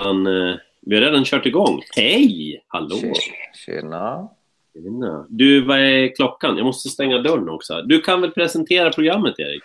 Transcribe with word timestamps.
redan, 0.00 0.26
eh, 0.26 0.56
vi 0.80 0.94
har 0.94 1.02
redan 1.02 1.24
kört 1.24 1.46
igång. 1.46 1.82
Hej! 1.96 2.64
Hallå! 2.66 2.96
Tjena. 3.66 4.28
Tjena. 4.74 5.26
Du, 5.28 5.66
vad 5.66 5.78
är 5.78 6.16
klockan? 6.16 6.56
Jag 6.56 6.66
måste 6.66 6.88
stänga 6.88 7.18
dörren 7.18 7.48
också. 7.48 7.82
Du 7.82 8.00
kan 8.00 8.20
väl 8.20 8.30
presentera 8.30 8.90
programmet, 8.90 9.34
Erik? 9.38 9.62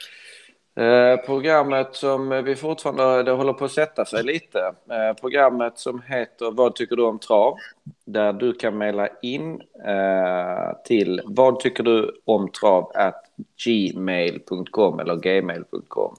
Eh, 0.77 1.25
programmet 1.25 1.95
som 1.95 2.43
vi 2.45 2.55
fortfarande, 2.55 3.23
det 3.23 3.31
håller 3.31 3.53
på 3.53 3.65
att 3.65 3.71
sätta 3.71 4.05
sig 4.05 4.23
lite. 4.23 4.59
Eh, 4.89 5.21
programmet 5.21 5.79
som 5.79 6.01
heter 6.01 6.51
Vad 6.51 6.75
tycker 6.75 6.95
du 6.95 7.03
om 7.03 7.19
trav? 7.19 7.57
Där 8.05 8.33
du 8.33 8.53
kan 8.53 8.77
mejla 8.77 9.07
in 9.21 9.61
eh, 9.85 10.77
till 10.85 11.21
vad 11.25 11.59
tycker 11.59 11.83
du 11.83 12.21
om 12.25 12.49
trav 12.51 12.91
at 12.95 13.23
gmail.com 13.65 14.99
eller 14.99 15.15
gmail.com. 15.15 16.15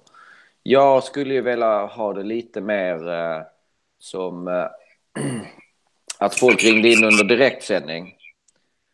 Jag 0.62 1.04
skulle 1.04 1.34
ju 1.34 1.40
vilja 1.40 1.86
ha 1.86 2.12
det 2.12 2.22
lite 2.22 2.60
mer 2.60 2.98
som 3.98 4.48
eh, 4.48 4.66
att 6.18 6.34
folk 6.34 6.64
ringde 6.64 6.88
in 6.88 7.04
under 7.04 7.24
direktsändning. 7.24 8.14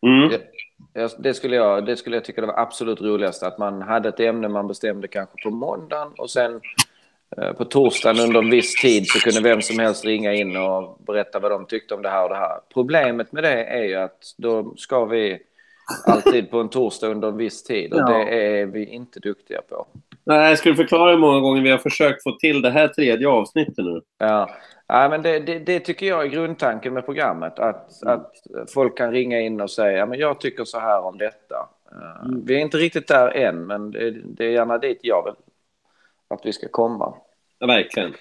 Mm. 0.06 0.28
Det, 0.28 0.42
det, 1.18 1.34
skulle 1.34 1.56
jag, 1.56 1.86
det 1.86 1.96
skulle 1.96 2.16
jag 2.16 2.24
tycka 2.24 2.46
var 2.46 2.58
absolut 2.58 3.00
roligast. 3.00 3.42
Att 3.42 3.58
man 3.58 3.82
hade 3.82 4.08
ett 4.08 4.20
ämne 4.20 4.48
man 4.48 4.68
bestämde 4.68 5.08
kanske 5.08 5.42
på 5.42 5.50
måndagen 5.50 6.12
och 6.18 6.30
sen 6.30 6.60
eh, 7.36 7.52
på 7.52 7.64
torsdagen 7.64 8.20
under 8.20 8.42
en 8.42 8.50
viss 8.50 8.74
tid 8.74 9.06
så 9.06 9.18
kunde 9.18 9.40
vem 9.40 9.62
som 9.62 9.78
helst 9.78 10.04
ringa 10.04 10.34
in 10.34 10.56
och 10.56 10.98
berätta 11.06 11.38
vad 11.38 11.50
de 11.50 11.66
tyckte 11.66 11.94
om 11.94 12.02
det 12.02 12.08
här 12.08 12.22
och 12.22 12.28
det 12.28 12.36
här. 12.36 12.60
Problemet 12.72 13.32
med 13.32 13.44
det 13.44 13.64
är 13.64 13.84
ju 13.84 13.94
att 13.94 14.34
då 14.38 14.74
ska 14.76 15.04
vi 15.04 15.38
alltid 16.06 16.50
på 16.50 16.60
en 16.60 16.68
torsdag 16.68 17.06
under 17.08 17.28
en 17.28 17.36
viss 17.36 17.62
tid 17.62 17.92
och 17.92 18.00
Ja. 18.00 18.08
det 18.08 18.46
är 18.60 18.66
vi 18.66 18.86
inte 18.86 19.20
duktiga 19.20 19.62
på. 19.62 19.86
Nej, 20.24 20.48
jag 20.48 20.58
skulle 20.58 20.76
förklara 20.76 21.10
hur 21.10 21.18
många 21.18 21.40
gånger 21.40 21.62
vi 21.62 21.70
har 21.70 21.78
försökt 21.78 22.22
få 22.22 22.32
till 22.32 22.62
det 22.62 22.70
här 22.70 22.88
tredje 22.88 23.28
avsnittet 23.28 23.84
nu. 23.84 24.00
Ja, 24.18 24.50
ja 25.00 25.08
men 25.08 25.22
det, 25.22 25.38
det, 25.38 25.58
det 25.58 25.80
tycker 25.80 26.06
jag 26.06 26.24
är 26.24 26.28
grundtanken 26.28 26.94
med 26.94 27.04
programmet. 27.04 27.58
Att, 27.58 28.02
att 28.02 28.32
folk 28.74 28.98
kan 28.98 29.12
ringa 29.12 29.40
in 29.40 29.60
och 29.60 29.70
säga 29.70 29.98
ja, 29.98 30.06
men 30.06 30.18
jag 30.18 30.40
tycker 30.40 30.64
så 30.64 30.78
här 30.78 31.00
om 31.00 31.18
detta. 31.18 31.68
Eh, 31.92 32.12
Mm. 32.24 32.44
Vi 32.44 32.54
är 32.54 32.58
inte 32.58 32.76
riktigt 32.76 33.08
där 33.08 33.36
än, 33.36 33.66
men 33.66 33.90
det, 33.90 34.10
det 34.10 34.44
är 34.44 34.50
gärna 34.50 34.78
dit 34.78 34.98
jag 35.02 35.24
vill 35.24 35.34
att 36.28 36.46
vi 36.46 36.52
ska 36.52 36.68
komma. 36.68 37.14
Ja, 37.58 37.66
verkligen. 37.66 38.14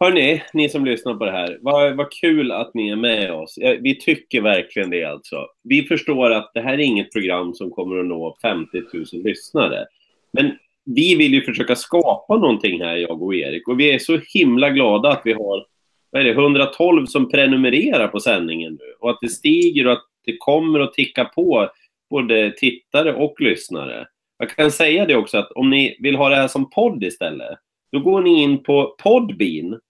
Hörni, 0.00 0.42
ni 0.52 0.68
som 0.68 0.84
lyssnar 0.84 1.14
på 1.14 1.24
det 1.24 1.30
här, 1.30 1.58
vad, 1.60 1.96
vad 1.96 2.12
kul 2.12 2.52
att 2.52 2.74
ni 2.74 2.90
är 2.90 2.96
med 2.96 3.32
oss. 3.32 3.58
Vi 3.58 3.94
tycker 4.00 4.40
verkligen 4.40 4.90
det 4.90 5.04
alltså. 5.04 5.46
Vi 5.62 5.82
förstår 5.82 6.30
att 6.30 6.50
det 6.54 6.60
här 6.60 6.72
är 6.72 6.78
inget 6.78 7.12
program 7.12 7.54
som 7.54 7.70
kommer 7.70 8.00
att 8.00 8.06
nå 8.06 8.36
50 8.42 8.82
000 8.92 9.04
lyssnare. 9.12 9.86
Men 10.32 10.58
vi 10.96 11.14
vill 11.14 11.34
ju 11.34 11.42
försöka 11.42 11.76
skapa 11.76 12.36
någonting 12.36 12.82
här, 12.82 12.96
jag 12.96 13.22
och 13.22 13.34
Erik. 13.34 13.68
Och 13.68 13.80
vi 13.80 13.94
är 13.94 13.98
så 13.98 14.20
himla 14.34 14.70
glada 14.70 15.08
att 15.08 15.22
vi 15.24 15.32
har 15.32 15.66
vad 16.10 16.22
är 16.22 16.24
det, 16.24 16.30
112 16.30 17.06
som 17.06 17.28
prenumererar 17.28 18.08
på 18.08 18.20
sändningen 18.20 18.72
nu. 18.72 18.94
Och 19.00 19.10
att 19.10 19.18
det 19.20 19.28
stiger 19.28 19.86
och 19.86 19.92
att 19.92 20.04
det 20.24 20.36
kommer 20.38 20.80
att 20.80 20.92
ticka 20.92 21.24
på 21.24 21.70
både 22.10 22.52
tittare 22.56 23.14
och 23.14 23.40
lyssnare. 23.40 24.06
Jag 24.38 24.50
kan 24.50 24.70
säga 24.70 25.06
det 25.06 25.16
också 25.16 25.38
att 25.38 25.52
om 25.52 25.70
ni 25.70 25.96
vill 26.00 26.16
ha 26.16 26.28
det 26.28 26.36
här 26.36 26.48
som 26.48 26.70
podd 26.70 27.04
istället, 27.04 27.58
då 27.92 28.00
går 28.00 28.20
ni 28.20 28.42
in 28.42 28.62
på 28.62 28.96
Podbean. 29.02 29.80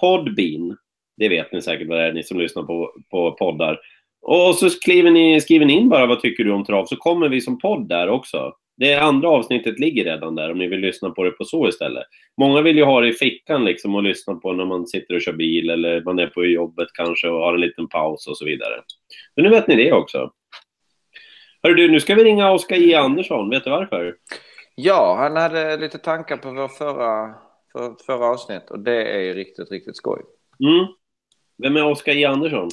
Podbean. 0.00 0.76
Det 1.16 1.28
vet 1.28 1.52
ni 1.52 1.62
säkert 1.62 1.88
vad 1.88 1.98
det 1.98 2.04
är, 2.04 2.12
ni 2.12 2.22
som 2.22 2.38
lyssnar 2.38 2.62
på, 2.62 2.92
på 3.10 3.32
poddar. 3.32 3.80
Och 4.22 4.54
så 4.54 4.70
skriver 4.70 5.10
ni, 5.10 5.40
skriver 5.40 5.66
ni 5.66 5.72
in 5.72 5.88
bara 5.88 6.06
vad 6.06 6.20
tycker 6.20 6.44
du 6.44 6.52
om 6.52 6.64
trav, 6.64 6.86
så 6.86 6.96
kommer 6.96 7.28
vi 7.28 7.40
som 7.40 7.58
podd 7.58 7.88
där 7.88 8.08
också. 8.08 8.52
Det 8.78 8.94
andra 8.94 9.28
avsnittet 9.28 9.78
ligger 9.78 10.04
redan 10.04 10.34
där 10.34 10.50
om 10.50 10.58
ni 10.58 10.66
vill 10.66 10.80
lyssna 10.80 11.10
på 11.10 11.24
det 11.24 11.30
på 11.30 11.44
så 11.44 11.68
istället. 11.68 12.04
Många 12.40 12.62
vill 12.62 12.76
ju 12.76 12.84
ha 12.84 13.00
det 13.00 13.08
i 13.08 13.12
fickan 13.12 13.64
liksom 13.64 13.94
och 13.94 14.02
lyssna 14.02 14.34
på 14.34 14.52
när 14.52 14.64
man 14.64 14.86
sitter 14.86 15.14
och 15.14 15.22
kör 15.22 15.32
bil 15.32 15.70
eller 15.70 16.02
man 16.02 16.18
är 16.18 16.26
på 16.26 16.44
jobbet 16.44 16.88
kanske 16.94 17.28
och 17.28 17.40
har 17.40 17.54
en 17.54 17.60
liten 17.60 17.88
paus 17.88 18.26
och 18.26 18.38
så 18.38 18.44
vidare. 18.44 18.74
Så 19.34 19.40
nu 19.40 19.48
vet 19.48 19.68
ni 19.68 19.76
det 19.76 19.92
också. 19.92 20.30
Hörru 21.62 21.74
du, 21.74 21.90
nu 21.90 22.00
ska 22.00 22.14
vi 22.14 22.24
ringa 22.24 22.52
Oskar 22.52 22.76
J. 22.76 22.94
Andersson. 22.94 23.50
Vet 23.50 23.64
du 23.64 23.70
varför? 23.70 24.14
Ja, 24.74 25.16
han 25.18 25.36
hade 25.36 25.76
lite 25.76 25.98
tankar 25.98 26.36
på 26.36 26.52
vår 26.52 26.68
förra, 26.68 27.34
för, 27.72 28.04
förra 28.06 28.26
avsnitt 28.26 28.70
och 28.70 28.78
det 28.78 29.04
är 29.04 29.34
riktigt, 29.34 29.70
riktigt 29.70 29.96
skoj. 29.96 30.22
Mm. 30.60 30.86
Vem 31.62 31.76
är 31.76 31.84
Oskar 31.84 32.12
J. 32.12 32.24
Andersson? 32.24 32.68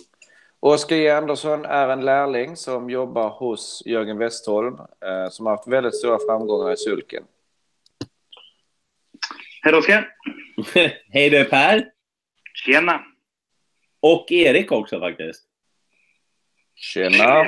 Oskar 0.67 0.95
J. 0.95 1.09
Andersson 1.09 1.65
är 1.65 1.89
en 1.89 2.05
lärling 2.05 2.55
som 2.55 2.89
jobbar 2.89 3.29
hos 3.29 3.83
Jörgen 3.85 4.17
Westholm 4.17 4.73
eh, 5.05 5.29
som 5.29 5.45
har 5.45 5.55
haft 5.55 5.67
väldigt 5.67 5.95
stora 5.95 6.19
framgångar 6.27 6.73
i 6.73 6.77
sulken. 6.77 7.23
Hej 9.61 9.73
Oskar! 9.73 10.09
Hej 11.09 11.29
du 11.29 11.43
Per! 11.43 11.85
Tjena! 12.53 13.01
Och 13.99 14.31
Erik 14.31 14.71
också 14.71 14.99
faktiskt. 14.99 15.43
Tjena! 16.75 17.41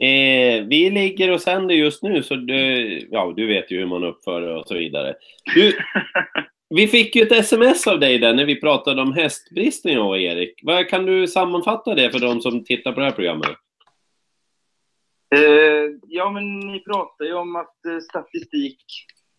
Eh, 0.00 0.64
vi 0.66 0.90
ligger 0.90 1.30
och 1.30 1.40
sänder 1.40 1.74
just 1.74 2.02
nu, 2.02 2.22
så 2.22 2.34
du, 2.34 2.98
ja, 3.10 3.32
du 3.36 3.46
vet 3.46 3.70
ju 3.70 3.78
hur 3.78 3.86
man 3.86 4.04
uppför 4.04 4.42
och 4.42 4.68
så 4.68 4.74
vidare. 4.74 5.14
Du, 5.54 5.72
vi 6.68 6.86
fick 6.86 7.16
ju 7.16 7.22
ett 7.22 7.32
sms 7.32 7.86
av 7.86 8.00
dig 8.00 8.18
där 8.18 8.34
när 8.34 8.44
vi 8.44 8.60
pratade 8.60 9.02
om 9.02 9.12
hästbristen, 9.12 9.92
jag 9.92 10.08
och 10.08 10.18
Erik. 10.18 10.60
Vad, 10.62 10.88
kan 10.88 11.06
du 11.06 11.26
sammanfatta 11.26 11.94
det 11.94 12.10
för 12.10 12.18
de 12.18 12.40
som 12.40 12.64
tittar 12.64 12.92
på 12.92 13.00
det 13.00 13.06
här 13.06 13.12
programmet? 13.12 13.50
Eh, 15.34 15.90
ja, 16.08 16.30
men 16.30 16.58
ni 16.58 16.80
pratar 16.80 17.24
ju 17.24 17.34
om 17.34 17.56
att 17.56 17.86
eh, 17.86 17.98
statistik 18.10 18.84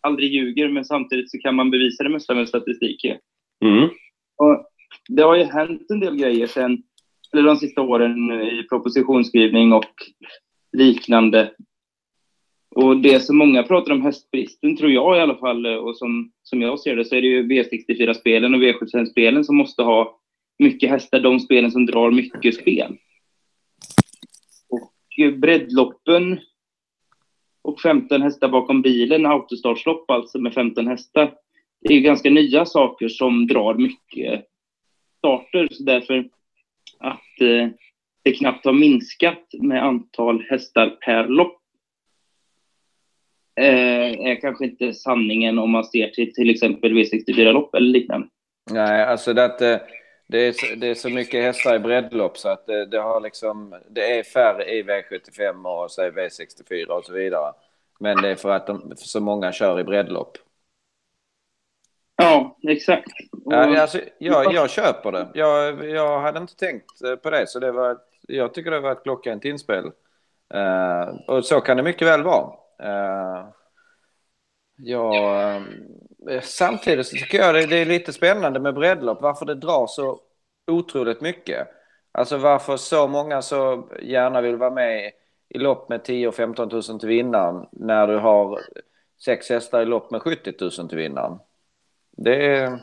aldrig 0.00 0.32
ljuger, 0.32 0.68
men 0.68 0.84
samtidigt 0.84 1.30
så 1.30 1.38
kan 1.38 1.54
man 1.54 1.70
bevisa 1.70 2.02
det 2.04 2.10
mesta 2.10 2.34
med 2.34 2.48
statistik. 2.48 3.04
ju. 3.04 3.16
Mm. 3.64 3.88
Och 4.36 4.66
det 5.08 5.22
har 5.22 5.36
ju 5.36 5.44
hänt 5.44 5.86
en 5.88 6.00
del 6.00 6.16
grejer 6.16 6.46
sen, 6.46 6.82
eller 7.32 7.42
de 7.42 7.56
sista 7.56 7.80
åren 7.82 8.42
i 8.42 8.62
propositionsskrivning 8.68 9.72
och 9.72 9.94
liknande. 10.72 11.52
Och 12.70 12.96
det 12.96 13.20
som 13.20 13.38
många 13.38 13.62
pratar 13.62 13.92
om 13.92 14.02
hästbristen, 14.02 14.76
tror 14.76 14.90
jag 14.90 15.16
i 15.16 15.20
alla 15.20 15.36
fall, 15.36 15.66
eh, 15.66 15.74
och 15.74 15.96
som, 15.96 16.32
som 16.42 16.62
jag 16.62 16.80
ser 16.80 16.96
det, 16.96 17.04
så 17.04 17.14
är 17.14 17.20
det 17.20 17.26
ju 17.26 17.42
V64-spelen 17.42 18.54
och 18.54 18.60
V75-spelen 18.60 19.44
som 19.44 19.56
måste 19.56 19.82
ha 19.82 20.20
mycket 20.58 20.90
hästar, 20.90 21.20
de 21.20 21.40
spelen 21.40 21.70
som 21.70 21.86
drar 21.86 22.10
mycket 22.10 22.54
spel. 22.54 22.96
Och 24.68 25.24
eh, 25.24 25.32
breddloppen 25.32 26.40
och 27.62 27.80
15 27.80 28.22
hästar 28.22 28.48
bakom 28.48 28.82
bilen, 28.82 29.26
autostartslopp 29.26 30.10
alltså 30.10 30.38
med 30.38 30.54
15 30.54 30.86
hästar, 30.86 31.34
det 31.80 31.92
är 31.92 31.96
ju 31.96 32.02
ganska 32.02 32.30
nya 32.30 32.64
saker 32.64 33.08
som 33.08 33.46
drar 33.46 33.74
mycket 33.74 34.44
starter. 35.18 35.68
Så 35.70 35.82
därför 35.82 36.28
att 36.98 37.40
eh, 37.40 37.68
det 38.22 38.32
knappt 38.32 38.64
har 38.64 38.72
minskat 38.72 39.44
med 39.58 39.84
antal 39.84 40.44
hästar 40.50 40.90
per 40.90 41.28
lopp 41.28 41.57
eh, 43.58 44.26
är 44.30 44.40
kanske 44.40 44.64
inte 44.64 44.92
sanningen 44.94 45.58
om 45.58 45.70
man 45.70 45.84
ser 45.84 46.08
till 46.08 46.34
till 46.34 46.50
exempel 46.50 46.92
V64-lopp 46.92 47.74
eller 47.74 47.88
liknande. 47.92 48.28
Nej, 48.70 49.04
alltså 49.04 49.32
det, 49.32 49.44
att, 49.44 49.62
eh, 49.62 49.76
det, 50.26 50.38
är, 50.38 50.52
så- 50.52 50.74
det 50.76 50.86
är 50.86 50.94
så 50.94 51.08
mycket 51.10 51.42
hästar 51.42 51.74
i 51.74 51.78
breddlopp 51.78 52.38
så 52.38 52.48
att 52.48 52.66
det, 52.66 52.86
det, 52.86 52.98
har 52.98 53.20
liksom, 53.20 53.74
det 53.90 54.18
är 54.18 54.22
färre 54.22 54.64
i 54.64 54.82
V75 54.82 55.82
och 55.84 55.90
säg 55.90 56.10
V64 56.10 56.86
och 56.86 57.04
så 57.04 57.12
vidare. 57.12 57.52
Men 58.00 58.22
det 58.22 58.28
är 58.28 58.34
för 58.36 58.50
att 58.50 58.66
de, 58.66 58.92
så 58.96 59.20
många 59.20 59.52
kör 59.52 59.80
i 59.80 59.84
breddlopp. 59.84 60.38
Ja, 62.16 62.58
exakt. 62.68 63.10
Och, 63.44 63.52
Ja, 63.52 63.80
alltså, 63.82 64.00
jag, 64.18 64.52
jag 64.54 64.70
köper 64.70 65.12
det. 65.12 65.28
Jag, 65.34 65.90
jag 65.90 66.20
hade 66.20 66.38
inte 66.40 66.56
tänkt 66.56 67.02
eh, 67.04 67.16
på 67.16 67.30
det, 67.30 67.46
så 67.46 67.58
det 67.60 67.72
var, 67.72 67.98
jag 68.28 68.54
tycker 68.54 68.70
det 68.70 68.80
var 68.80 68.92
ett 68.92 69.02
klockrent 69.02 69.44
inspel. 69.44 69.84
Eh, 70.54 71.08
och 71.28 71.44
så 71.44 71.60
kan 71.60 71.76
det 71.76 71.82
mycket 71.82 72.08
väl 72.08 72.22
vara. 72.22 72.52
Uh, 72.82 73.48
ja, 74.76 75.54
eh, 76.30 76.40
samtidigt 76.40 77.06
så 77.06 77.16
tycker 77.16 77.38
jag 77.38 77.54
det, 77.54 77.66
det 77.66 77.76
är 77.76 77.86
lite 77.86 78.12
spännande 78.12 78.60
med 78.60 78.74
breddlopp, 78.74 79.22
varför 79.22 79.46
det 79.46 79.54
drar 79.54 79.86
så 79.86 80.20
otroligt 80.66 81.20
mycket. 81.20 81.68
Alltså 82.12 82.36
varför 82.36 82.76
så 82.76 83.06
många 83.06 83.42
så 83.42 83.88
gärna 84.02 84.40
vill 84.40 84.56
vara 84.56 84.70
med 84.70 85.12
i 85.48 85.58
lopp 85.58 85.88
med 85.88 86.04
10 86.04 86.28
och 86.28 86.34
15 86.34 86.68
000 86.68 86.82
till 86.82 87.08
vinnaren 87.08 87.66
när 87.72 88.06
du 88.06 88.16
har 88.16 88.60
sex 89.24 89.50
hästar 89.50 89.82
i 89.82 89.84
lopp 89.84 90.10
med 90.10 90.22
70 90.22 90.52
000 90.60 90.70
till 90.70 90.98
vinnaren. 90.98 91.38
Det 92.16 92.56
är... 92.56 92.78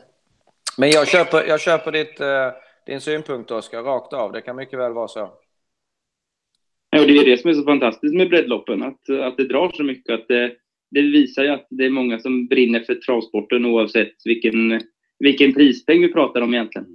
Men 0.77 0.89
jag 0.89 1.07
köper, 1.07 1.43
jag 1.47 1.59
köper 1.59 1.91
ditt, 1.91 2.19
eh, 2.19 2.51
din 2.85 3.01
synpunkt, 3.01 3.51
Oskar, 3.51 3.83
rakt 3.83 4.13
av. 4.13 4.31
Det 4.31 4.41
kan 4.41 4.55
mycket 4.55 4.79
väl 4.79 4.93
vara 4.93 5.07
så. 5.07 5.29
Ja, 6.95 7.01
och 7.01 7.07
det 7.07 7.17
är 7.17 7.25
det 7.25 7.37
som 7.37 7.49
är 7.49 7.53
så 7.53 7.63
fantastiskt 7.63 8.15
med 8.15 8.29
breddloppen, 8.29 8.83
att, 8.83 9.09
att 9.09 9.37
det 9.37 9.47
drar 9.47 9.71
så 9.73 9.83
mycket. 9.83 10.13
Att 10.13 10.27
det, 10.27 10.51
det 10.91 11.01
visar 11.01 11.43
ju 11.43 11.49
att 11.49 11.67
det 11.69 11.85
är 11.85 11.89
många 11.89 12.19
som 12.19 12.47
brinner 12.47 12.79
för 12.79 12.95
travsporten 12.95 13.65
oavsett 13.65 14.13
vilken, 14.25 14.81
vilken 15.19 15.53
prispeng 15.53 16.01
vi 16.01 16.13
pratar 16.13 16.41
om 16.41 16.53
egentligen. 16.53 16.87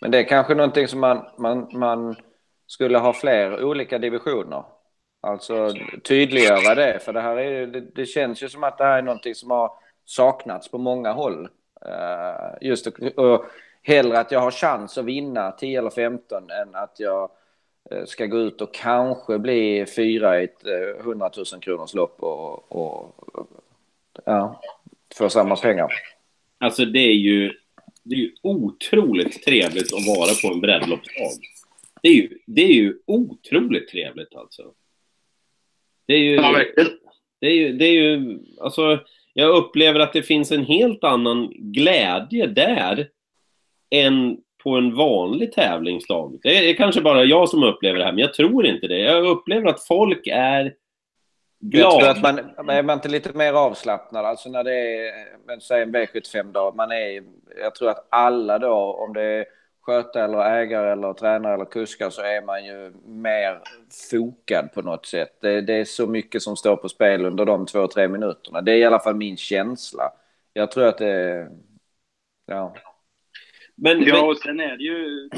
Men 0.00 0.10
det 0.10 0.18
är 0.18 0.22
kanske 0.22 0.54
någonting 0.54 0.88
som 0.88 1.00
man, 1.00 1.24
man, 1.38 1.68
man 1.72 2.14
skulle 2.66 2.98
ha 2.98 3.12
fler 3.12 3.64
olika 3.64 3.98
divisioner. 3.98 4.64
Alltså 5.20 5.70
tydliggöra 6.04 6.74
det, 6.74 6.98
för 7.04 7.12
det 7.12 7.20
här 7.20 7.36
är 7.36 7.60
ju- 7.60 7.66
det, 7.66 7.80
det 7.94 8.06
känns 8.06 8.42
ju 8.42 8.48
som 8.48 8.64
att 8.64 8.78
det 8.78 8.84
här 8.84 8.98
är 8.98 9.02
någonting 9.02 9.34
som 9.34 9.50
har 9.50 9.70
saknats 10.04 10.70
på 10.70 10.78
många 10.78 11.12
håll. 11.12 11.48
Uh, 11.86 12.68
just 12.68 12.86
och, 12.86 13.18
och 13.18 13.44
hellre 13.82 14.18
att 14.18 14.32
jag 14.32 14.40
har 14.40 14.50
chans 14.50 14.98
att 14.98 15.04
vinna 15.04 15.50
10 15.50 15.78
eller 15.78 15.90
15 15.90 16.50
än 16.50 16.74
att 16.74 16.94
jag 16.98 17.30
ska 18.06 18.26
gå 18.26 18.38
ut 18.38 18.60
och 18.60 18.74
kanske 18.74 19.38
bli 19.38 19.86
fyra 19.96 20.40
i 20.40 20.44
ett 20.44 20.66
100 21.00 21.30
000 21.36 21.46
kronors 21.60 21.94
lopp 21.94 22.22
och, 22.22 22.72
och 22.72 23.14
ja, 24.24 24.60
få 25.14 25.28
samma 25.28 25.56
pengar. 25.56 25.92
Alltså 26.58 26.84
det 26.84 26.98
är 26.98 27.14
ju, 27.14 27.52
det 28.02 28.14
är 28.14 28.18
ju 28.18 28.34
otroligt 28.42 29.44
trevligt 29.44 29.92
att 29.92 30.16
vara 30.16 30.30
på 30.42 30.54
en 30.54 30.60
breddloppsdag. 30.60 31.30
Det 32.02 32.08
är 32.08 32.14
ju, 32.14 32.38
det 32.46 32.62
är 32.62 32.72
ju 32.72 32.98
otroligt 33.06 33.88
trevligt 33.88 34.34
alltså. 34.34 34.72
Det 36.06 36.14
är 36.14 36.18
ju... 36.18 36.36
Det 37.40 37.46
är 37.46 37.54
ju, 37.54 37.72
det 37.72 37.84
är 37.84 37.92
ju, 37.92 38.38
alltså, 38.60 39.00
jag 39.32 39.56
upplever 39.56 40.00
att 40.00 40.12
det 40.12 40.22
finns 40.22 40.52
en 40.52 40.64
helt 40.64 41.04
annan 41.04 41.52
glädje 41.56 42.46
där 42.46 43.08
än 43.90 44.38
på 44.62 44.70
en 44.70 44.94
vanlig 44.94 45.52
tävlingsdag. 45.52 46.38
Det 46.42 46.70
är 46.70 46.74
kanske 46.74 47.00
bara 47.00 47.24
jag 47.24 47.48
som 47.48 47.62
upplever 47.62 47.98
det 47.98 48.04
här, 48.04 48.12
men 48.12 48.20
jag 48.22 48.34
tror 48.34 48.66
inte 48.66 48.86
det. 48.86 48.98
Jag 48.98 49.26
upplever 49.26 49.68
att 49.68 49.82
folk 49.82 50.26
är 50.26 50.74
glada. 51.60 52.06
Jag 52.06 52.16
tror 52.16 52.30
att 52.32 52.58
man, 52.58 52.70
är 52.70 52.82
man 52.82 52.94
inte 52.94 53.08
lite 53.08 53.32
mer 53.32 53.52
avslappnad, 53.52 54.24
alltså 54.24 54.48
när 54.48 54.64
det 54.64 55.08
är, 55.08 55.60
säg 55.60 55.82
en 55.82 55.96
V75-dag, 55.96 56.76
man 56.76 56.92
är, 56.92 57.22
jag 57.62 57.74
tror 57.74 57.90
att 57.90 58.06
alla 58.10 58.58
då, 58.58 58.74
om 58.74 59.12
det 59.12 59.22
är 59.22 59.44
sköta 59.82 60.24
eller 60.24 60.38
ägare 60.38 60.92
eller 60.92 61.12
tränare 61.12 61.54
eller 61.54 61.64
kuskar 61.64 62.10
så 62.10 62.22
är 62.22 62.42
man 62.42 62.64
ju 62.64 62.92
mer 63.04 63.60
fokad 64.10 64.72
på 64.72 64.82
något 64.82 65.06
sätt. 65.06 65.38
Det, 65.40 65.60
det, 65.60 65.74
är 65.74 65.84
så 65.84 66.06
mycket 66.06 66.42
som 66.42 66.56
står 66.56 66.76
på 66.76 66.88
spel 66.88 67.24
under 67.24 67.44
de 67.44 67.66
två, 67.66 67.86
tre 67.86 68.08
minuterna. 68.08 68.60
Det 68.60 68.72
är 68.72 68.76
i 68.76 68.84
alla 68.84 68.98
fall 68.98 69.14
min 69.16 69.36
känsla. 69.36 70.12
Jag 70.52 70.70
tror 70.70 70.84
att 70.84 70.98
det... 70.98 71.48
Ja. 72.46 72.74
Men, 73.82 74.02
ja, 74.02 74.26
och 74.26 74.38
sen 74.38 74.60
är 74.60 74.76
det 74.76 74.84
ju 74.84 75.28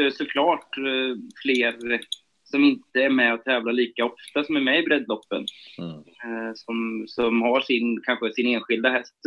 eh, 0.00 0.12
såklart 0.12 0.78
eh, 0.78 1.16
fler 1.42 2.00
som 2.44 2.64
inte 2.64 3.02
är 3.02 3.10
med 3.10 3.34
och 3.34 3.44
tävlar 3.44 3.72
lika 3.72 4.04
ofta 4.04 4.44
som 4.44 4.56
är 4.56 4.60
med 4.60 4.80
i 4.80 4.82
breddloppen. 4.82 5.46
Mm. 5.78 5.96
Eh, 5.96 6.52
som, 6.54 7.04
som 7.08 7.42
har 7.42 7.60
sin, 7.60 8.00
kanske 8.00 8.32
sin 8.32 8.54
enskilda 8.54 8.88
häst. 8.88 9.20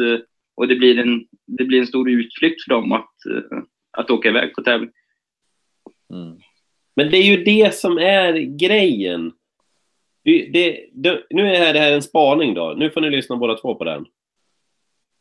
Och 0.56 0.68
det 0.68 0.75
blir 0.75 1.00
en, 1.00 1.27
det 1.45 1.65
blir 1.65 1.80
en 1.80 1.88
stor 1.88 2.09
utflykt 2.09 2.63
för 2.63 2.69
dem 2.69 2.92
att 2.92 3.13
att 3.98 4.12
åka 4.12 4.30
iväg 4.30 4.54
på 4.54 4.62
tävling. 4.62 4.89
Mm. 6.13 6.38
Men 6.95 7.10
det 7.12 7.18
är 7.18 7.24
ju 7.24 7.44
det 7.44 7.75
som 7.75 7.98
är 7.98 8.33
grejen. 8.57 9.31
Det, 10.24 10.50
det, 10.53 10.89
det, 10.94 11.24
nu 11.30 11.56
är 11.56 11.74
det 11.74 11.80
här 11.80 11.92
en 11.92 12.01
spaning 12.01 12.53
då. 12.53 12.75
Nu 12.77 12.89
får 12.89 13.01
ni 13.01 13.10
lyssna 13.10 13.36
båda 13.36 13.57
två 13.57 13.75
på 13.75 13.83
den. 13.83 14.06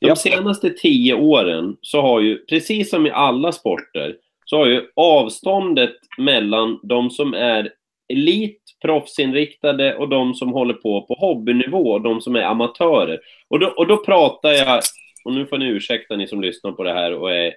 De 0.01 0.17
senaste 0.17 0.71
tio 0.71 1.15
åren 1.15 1.77
så 1.81 2.01
har 2.01 2.21
ju, 2.21 2.39
precis 2.47 2.91
som 2.91 3.07
i 3.07 3.11
alla 3.11 3.53
sporter, 3.53 4.17
så 4.45 4.57
har 4.57 4.67
ju 4.67 4.83
avståndet 4.97 5.97
mellan 6.19 6.81
de 6.83 7.11
som 7.11 7.35
är 7.35 7.71
elit, 8.09 8.63
proffsinriktade 8.83 9.97
och 9.97 10.09
de 10.09 10.35
som 10.35 10.53
håller 10.53 10.75
på 10.75 11.03
på 11.03 11.15
hobbynivå 11.15 11.93
och 11.93 12.01
de 12.01 12.21
som 12.21 12.37
är 12.37 12.43
amatörer. 12.43 13.21
Och 13.49 13.59
då, 13.59 13.67
och 13.67 13.87
då 13.87 13.97
pratar 13.97 14.51
jag, 14.51 14.83
och 15.25 15.33
nu 15.33 15.47
får 15.47 15.59
ni 15.59 15.67
ursäkta 15.67 16.17
ni 16.17 16.27
som 16.27 16.41
lyssnar 16.41 16.73
på 16.73 16.83
det 16.83 16.93
här 16.93 17.15
och 17.15 17.33
är 17.33 17.55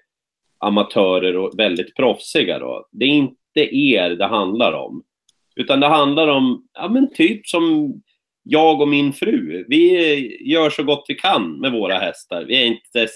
amatörer 0.58 1.38
och 1.38 1.60
väldigt 1.60 1.96
proffsiga 1.96 2.60
då. 2.60 2.88
Det 2.92 3.06
är 3.06 3.10
inte 3.10 3.76
er 3.76 4.10
det 4.10 4.26
handlar 4.26 4.74
om. 4.74 5.04
Utan 5.56 5.80
det 5.80 5.88
handlar 5.88 6.28
om, 6.28 6.68
ja 6.74 6.90
men 6.90 7.14
typ 7.14 7.48
som 7.48 7.94
jag 8.50 8.82
och 8.82 8.88
min 8.88 9.14
fru. 9.14 9.66
Vi 9.68 10.52
gör 10.52 10.70
så 10.70 10.84
gott 10.84 11.06
vi 11.08 11.16
kan 11.16 11.60
med 11.60 11.72
våra 11.72 11.98
hästar. 12.00 12.46
Vi 12.48 12.62
är 12.62 12.66
inte 12.66 13.08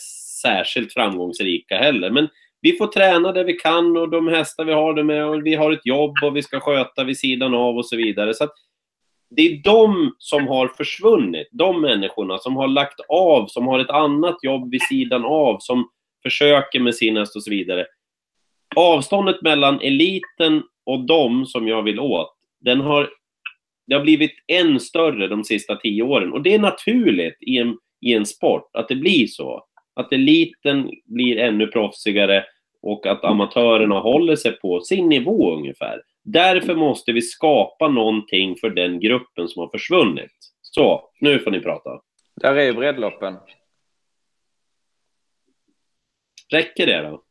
särskilt 0.42 0.94
framgångsrika 0.94 1.78
heller, 1.78 2.10
men 2.10 2.28
vi 2.62 2.78
får 2.78 2.88
träna 2.88 3.32
det 3.32 3.44
vi 3.44 3.54
kan 3.54 3.98
och 3.98 4.10
de 4.10 4.28
hästar 4.28 4.66
vi 4.66 4.74
har 4.74 4.94
det 4.94 5.04
med 5.04 5.26
och 5.26 5.46
vi 5.46 5.56
har 5.56 5.72
ett 5.72 5.86
jobb 5.86 6.14
och 6.24 6.36
vi 6.36 6.42
ska 6.42 6.60
sköta 6.60 7.04
vid 7.04 7.18
sidan 7.18 7.54
av 7.54 7.78
och 7.78 7.86
så 7.86 7.96
vidare. 7.96 8.34
Så 8.34 8.48
det 9.30 9.42
är 9.42 9.64
de 9.64 10.16
som 10.18 10.48
har 10.48 10.68
försvunnit, 10.68 11.48
de 11.52 11.82
människorna 11.82 12.38
som 12.38 12.56
har 12.56 12.68
lagt 12.68 13.00
av, 13.10 13.48
som 13.48 13.68
har 13.68 13.80
ett 13.80 13.90
annat 13.90 14.38
jobb 14.44 14.72
vid 14.72 14.82
sidan 14.82 15.26
av, 15.26 15.58
som 15.60 15.90
försöker 16.24 16.80
med 16.80 16.96
sin 16.96 17.18
häst 17.18 17.36
och 17.36 17.44
så 17.44 17.50
vidare. 17.50 17.86
Avståndet 18.76 19.42
mellan 19.42 19.82
eliten 19.82 20.64
och 20.86 21.06
de 21.06 21.46
som 21.46 21.68
jag 21.68 21.84
vill 21.84 22.00
åt, 22.00 22.34
den 22.62 22.82
har, 22.82 23.10
det 23.88 23.96
har 23.96 24.02
blivit 24.02 24.34
än 24.48 24.80
större 24.80 25.28
de 25.28 25.44
sista 25.44 25.76
tio 25.76 26.04
åren. 26.04 26.34
Och 26.34 26.42
det 26.42 26.54
är 26.54 26.60
naturligt 26.60 27.38
i 27.42 27.58
en, 27.58 27.78
i 28.02 28.14
en 28.14 28.26
sport 28.26 28.70
att 28.74 28.88
det 28.88 28.96
blir 28.96 29.28
så. 29.28 29.66
Att 29.96 30.14
eliten 30.14 30.92
blir 31.06 31.38
ännu 31.38 31.68
proffsigare 31.68 32.46
och 32.82 33.06
att 33.06 33.24
amatörerna 33.24 34.00
håller 34.00 34.36
sig 34.36 34.52
på 34.52 34.82
sin 34.82 35.10
nivå 35.10 35.56
ungefär. 35.56 36.02
Därför 36.24 36.76
måste 36.76 37.12
vi 37.12 37.22
skapa 37.22 37.88
någonting 37.88 38.56
för 38.56 38.70
den 38.70 39.00
gruppen 39.00 39.48
som 39.48 39.60
har 39.60 39.70
försvunnit. 39.70 40.32
Så, 40.62 41.10
nu 41.22 41.40
får 41.40 41.52
ni 41.52 41.60
prata. 41.60 42.02
Där 42.36 42.56
är 42.56 42.64
ju 42.64 42.74
breddloppen. 42.74 43.38
Räcker 46.52 46.88
det 46.88 47.02
då? 47.02 47.24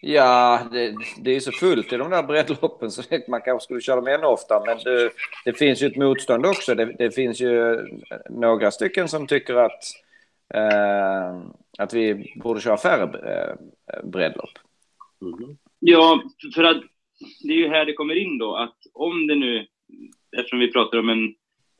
Ja, 0.00 0.60
det, 0.72 0.94
det, 1.22 1.36
är 1.36 1.40
så 1.40 1.52
fullt 1.52 1.92
i 1.92 1.96
de 1.96 2.10
där 2.10 2.22
breddloppen 2.22 2.90
så 2.90 3.02
man 3.28 3.40
kanske 3.40 3.64
skulle 3.64 3.80
köra 3.80 3.96
dem 3.96 4.06
ännu 4.06 4.26
oftare. 4.26 4.62
Men 4.66 4.78
det, 4.84 5.10
det 5.44 5.52
finns 5.52 5.82
ju 5.82 5.86
ett 5.86 5.96
motstånd 5.96 6.46
också. 6.46 6.74
Det, 6.74 6.84
det, 6.84 7.10
finns 7.10 7.40
ju 7.40 7.86
några 8.30 8.70
stycken 8.70 9.08
som 9.08 9.26
tycker 9.26 9.54
att, 9.54 9.82
eh, 10.54 11.40
att 11.78 11.94
vi 11.94 12.32
borde 12.42 12.60
köra 12.60 12.76
färre 12.76 13.02
eh, 13.02 14.04
breddlopp. 14.04 14.58
Mm. 15.22 15.56
Ja, 15.80 16.22
för 16.54 16.64
att 16.64 16.82
det 17.42 17.52
är 17.52 17.56
ju 17.56 17.68
här 17.68 17.84
det 17.84 17.92
kommer 17.92 18.14
in 18.14 18.38
då 18.38 18.56
att 18.56 18.76
om 18.94 19.26
det 19.26 19.34
nu, 19.34 19.66
eftersom 20.36 20.58
vi 20.58 20.72
pratar 20.72 20.98
om 20.98 21.08
en 21.08 21.34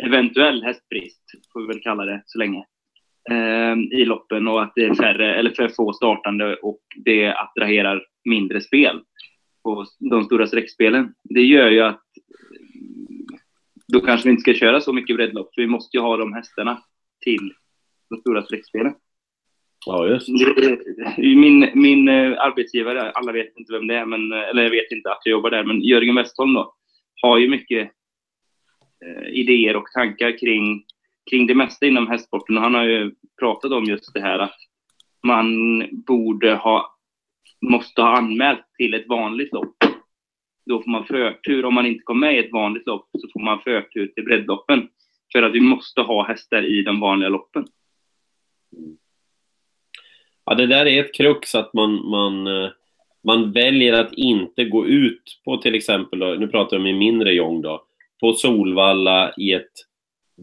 eventuell 0.05 0.63
hästbrist, 0.63 1.23
får 1.53 1.61
vi 1.61 1.67
väl 1.67 1.83
kalla 1.83 2.05
det 2.05 2.23
så 2.27 2.39
länge, 2.39 2.65
eh, 3.31 4.01
i 4.01 4.05
loppen 4.05 4.49
och 4.49 4.63
att 4.63 4.73
det 4.75 4.85
är 4.85 4.95
färre 4.95 5.35
eller 5.35 5.51
för 5.51 5.69
få 5.69 5.93
startande 5.93 6.57
och 6.57 6.81
det 7.05 7.35
attraherar 7.35 8.03
mindre 8.25 8.61
spel 8.61 9.01
på 9.63 9.87
de 9.99 10.25
stora 10.25 10.47
sträckspelen. 10.47 11.15
Det 11.23 11.43
gör 11.43 11.71
ju 11.71 11.81
att 11.81 12.03
då 13.93 14.01
kanske 14.01 14.29
vi 14.29 14.31
inte 14.31 14.41
ska 14.41 14.55
köra 14.55 14.81
så 14.81 14.93
mycket 14.93 15.17
breddlopp, 15.17 15.55
för 15.55 15.63
vi 15.63 15.69
måste 15.69 15.97
ju 15.97 16.01
ha 16.01 16.17
de 16.17 16.33
hästarna 16.33 16.83
till 17.25 17.53
de 18.11 18.21
stora 18.21 18.43
sträckspelen. 18.43 18.95
Ja, 19.87 20.09
just 20.09 20.29
Min, 21.19 21.71
min 21.75 22.09
eh, 22.09 22.41
arbetsgivare, 22.41 23.11
alla 23.11 23.33
vet 23.33 23.59
inte 23.59 23.73
vem 23.73 23.87
det 23.87 23.95
är, 23.95 24.07
men, 24.07 24.33
eller 24.33 24.63
jag 24.63 24.71
vet 24.71 24.93
inte 24.93 25.11
att 25.11 25.21
jag 25.25 25.33
jobbar 25.33 25.51
där, 25.51 25.65
men 25.65 25.83
Jörgen 25.83 26.15
Westholm 26.15 26.55
då, 26.55 26.75
har 27.23 27.39
ju 27.39 27.49
mycket 27.49 27.91
eh, 29.05 29.29
idéer 29.29 29.77
och 29.77 29.87
tankar 29.95 30.39
kring 30.39 30.85
kring 31.31 31.47
det 31.47 31.55
mesta 31.55 31.87
inom 31.87 32.07
hästsporten. 32.07 32.57
Och 32.57 32.63
han 32.63 32.75
har 32.75 32.85
ju 32.85 33.15
pratat 33.41 33.73
om 33.73 33.85
just 33.85 34.15
det 34.15 34.21
här 34.21 34.39
att 34.39 34.57
man 35.27 35.47
borde 36.07 36.55
ha, 36.55 36.97
måste 37.71 38.03
ha 38.03 38.17
anmält 38.17 38.65
till 38.77 38.95
ett 38.95 39.09
vanligt 39.09 39.53
lopp. 39.53 39.77
Då 40.67 40.83
får 40.83 40.91
man 40.91 41.05
förtur. 41.05 41.65
Om 41.65 41.75
man 41.75 41.87
inte 41.87 42.03
kommer 42.03 42.27
med 42.27 42.37
i 42.37 42.39
ett 42.39 42.53
vanligt 42.53 42.87
lopp 42.87 43.09
så 43.13 43.29
får 43.33 43.41
man 43.41 43.61
förtur 43.61 44.07
till 44.07 44.25
breddloppen. 44.25 44.89
För 45.33 45.43
att 45.43 45.53
vi 45.53 45.61
måste 45.61 46.01
ha 46.01 46.27
hästar 46.27 46.63
i 46.63 46.83
de 46.83 47.01
vanliga 47.01 47.29
loppen. 47.29 47.67
Ja, 50.45 50.55
det 50.55 50.67
där 50.67 50.87
är 50.87 51.05
ett 51.05 51.15
krux 51.15 51.55
att 51.55 51.75
man, 51.75 52.09
man, 52.09 52.47
eh, 52.47 52.71
man 53.25 53.53
väljer 53.53 53.93
att 53.93 54.13
inte 54.13 54.65
gå 54.65 54.87
ut 54.87 55.41
på 55.45 55.57
till 55.57 55.75
exempel, 55.75 56.19
nu 56.19 56.49
pratar 56.49 56.77
jag 56.77 56.81
om 56.81 56.87
i 56.87 56.93
mindre 56.93 57.33
jong 57.33 57.63
då, 57.63 57.83
på 58.21 58.33
Solvalla 58.33 59.35
i 59.37 59.53
ett 59.53 59.73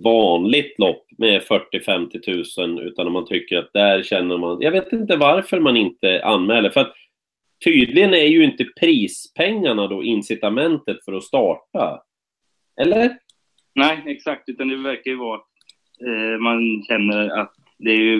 vanligt 0.03 0.79
lopp 0.79 1.05
med 1.17 1.41
40-50 1.41 2.19
tusen 2.19 2.79
utan 2.79 3.11
man 3.11 3.25
tycker 3.25 3.57
att 3.57 3.73
där 3.73 4.03
känner 4.03 4.37
man... 4.37 4.61
Jag 4.61 4.71
vet 4.71 4.93
inte 4.93 5.17
varför 5.17 5.59
man 5.59 5.77
inte 5.77 6.23
anmäler. 6.23 6.69
För 6.69 6.81
att 6.81 6.93
tydligen 7.63 8.13
är 8.13 8.27
ju 8.27 8.43
inte 8.43 8.65
prispengarna 8.79 9.87
då 9.87 10.03
incitamentet 10.03 11.05
för 11.05 11.13
att 11.13 11.23
starta. 11.23 12.01
Eller? 12.81 13.17
Nej, 13.75 14.03
exakt. 14.05 14.49
Utan 14.49 14.67
det 14.67 14.77
verkar 14.77 15.11
ju 15.11 15.17
vara 15.17 15.39
eh, 16.07 16.39
man 16.39 16.83
känner 16.87 17.29
att 17.29 17.53
det 17.77 17.91
är 17.91 17.97
ju 17.97 18.19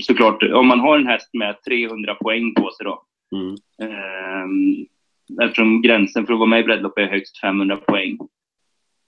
såklart, 0.00 0.42
om 0.42 0.66
man 0.66 0.80
har 0.80 0.98
en 0.98 1.06
häst 1.06 1.34
med 1.34 1.62
300 1.62 2.14
poäng 2.14 2.54
på 2.54 2.70
sig 2.70 2.84
då. 2.86 3.02
Mm. 3.36 3.54
Eh, 3.82 5.44
eftersom 5.44 5.82
gränsen 5.82 6.26
för 6.26 6.32
att 6.32 6.38
vara 6.38 6.48
med 6.48 6.60
i 6.60 6.64
breddlopp 6.64 6.98
är 6.98 7.06
högst 7.06 7.40
500 7.40 7.76
poäng. 7.76 8.18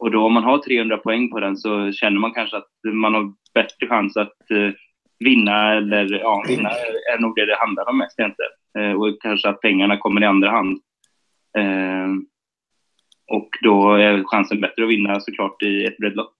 Och 0.00 0.11
då 0.11 0.26
om 0.26 0.33
man 0.33 0.45
har 0.45 0.59
300 0.59 0.97
poäng 0.97 1.30
på 1.30 1.40
den 1.40 1.57
så 1.57 1.92
känner 1.92 2.21
man 2.21 2.33
kanske 2.33 2.57
att 2.57 2.69
man 2.92 3.14
har 3.14 3.33
bättre 3.54 3.87
chans 3.88 4.16
att 4.16 4.50
eh, 4.50 4.73
vinna 5.19 5.75
eller 5.76 6.19
ja, 6.19 6.45
vinna 6.49 6.71
är 7.14 7.19
nog 7.19 7.37
det 7.37 7.47
det 7.47 7.57
handlar 7.59 7.88
om 7.88 7.99
mest 7.99 8.19
egentligen. 8.19 8.50
Eh, 8.78 9.00
och 9.00 9.23
kanske 9.23 9.49
att 9.49 9.61
pengarna 9.61 9.97
kommer 9.97 10.23
i 10.23 10.25
andra 10.25 10.50
hand. 10.50 10.78
Eh, 11.59 12.09
och 13.33 13.49
då 13.62 13.95
är 13.95 14.25
chansen 14.25 14.61
bättre 14.61 14.83
att 14.83 14.90
vinna 14.90 15.21
såklart 15.21 15.62
i 15.62 15.85
ett 15.85 15.97
breddlopp. 15.97 16.33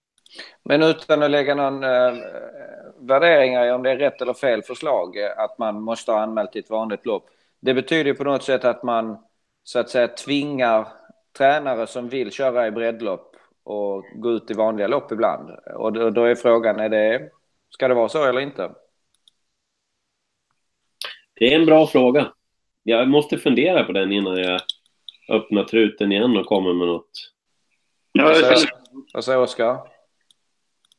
Men 0.65 0.83
utan 0.83 1.23
att 1.23 1.31
lägga 1.31 1.55
någon 1.55 1.83
eh, 1.83 2.13
värderingar 2.99 3.65
i 3.65 3.71
om 3.71 3.83
det 3.83 3.91
är 3.91 3.97
rätt 3.97 4.21
eller 4.21 4.33
fel 4.33 4.61
förslag, 4.61 5.17
eh, 5.17 5.43
att 5.43 5.57
man 5.57 5.81
måste 5.81 6.11
ha 6.11 6.19
anmält 6.21 6.55
i 6.55 6.59
ett 6.59 6.69
vanligt 6.69 7.05
lopp. 7.05 7.29
det 7.61 7.73
betyder 7.73 8.05
ju 8.05 8.13
på 8.13 8.23
något 8.23 8.43
sätt 8.43 8.65
att 8.65 8.83
man 8.83 9.17
så 9.63 9.79
att 9.79 9.89
säga 9.89 10.07
tvingar 10.07 10.87
tränare 11.37 11.87
som 11.87 12.09
vill 12.09 12.31
köra 12.31 12.67
i 12.67 12.71
breddlopp 12.71 13.30
och 13.63 14.03
gå 14.15 14.31
ut 14.31 14.51
i 14.51 14.53
vanliga 14.53 14.87
lopp 14.87 15.11
ibland. 15.11 15.49
Och 15.75 15.93
då, 15.93 16.09
då 16.09 16.23
är 16.23 16.35
frågan, 16.35 16.79
är 16.79 16.89
det, 16.89 17.29
ska 17.69 17.87
det 17.87 17.93
vara 17.93 18.09
så 18.09 18.25
eller 18.25 18.41
inte? 18.41 18.71
Det 21.33 21.53
är 21.53 21.59
en 21.59 21.65
bra 21.65 21.87
fråga. 21.87 22.33
Jag 22.83 23.07
måste 23.07 23.37
fundera 23.37 23.83
på 23.83 23.91
den 23.91 24.11
innan 24.11 24.37
jag 24.37 24.61
öppnar 25.29 25.63
truten 25.63 26.11
igen 26.11 26.37
och 26.37 26.45
kommer 26.45 26.73
med 26.73 26.87
något. 26.87 27.11
Ja, 28.11 28.23
jag 28.23 28.59
känner, 28.59 28.81
Vad 29.13 29.23
säger 29.23 29.39
Oskar? 29.39 29.77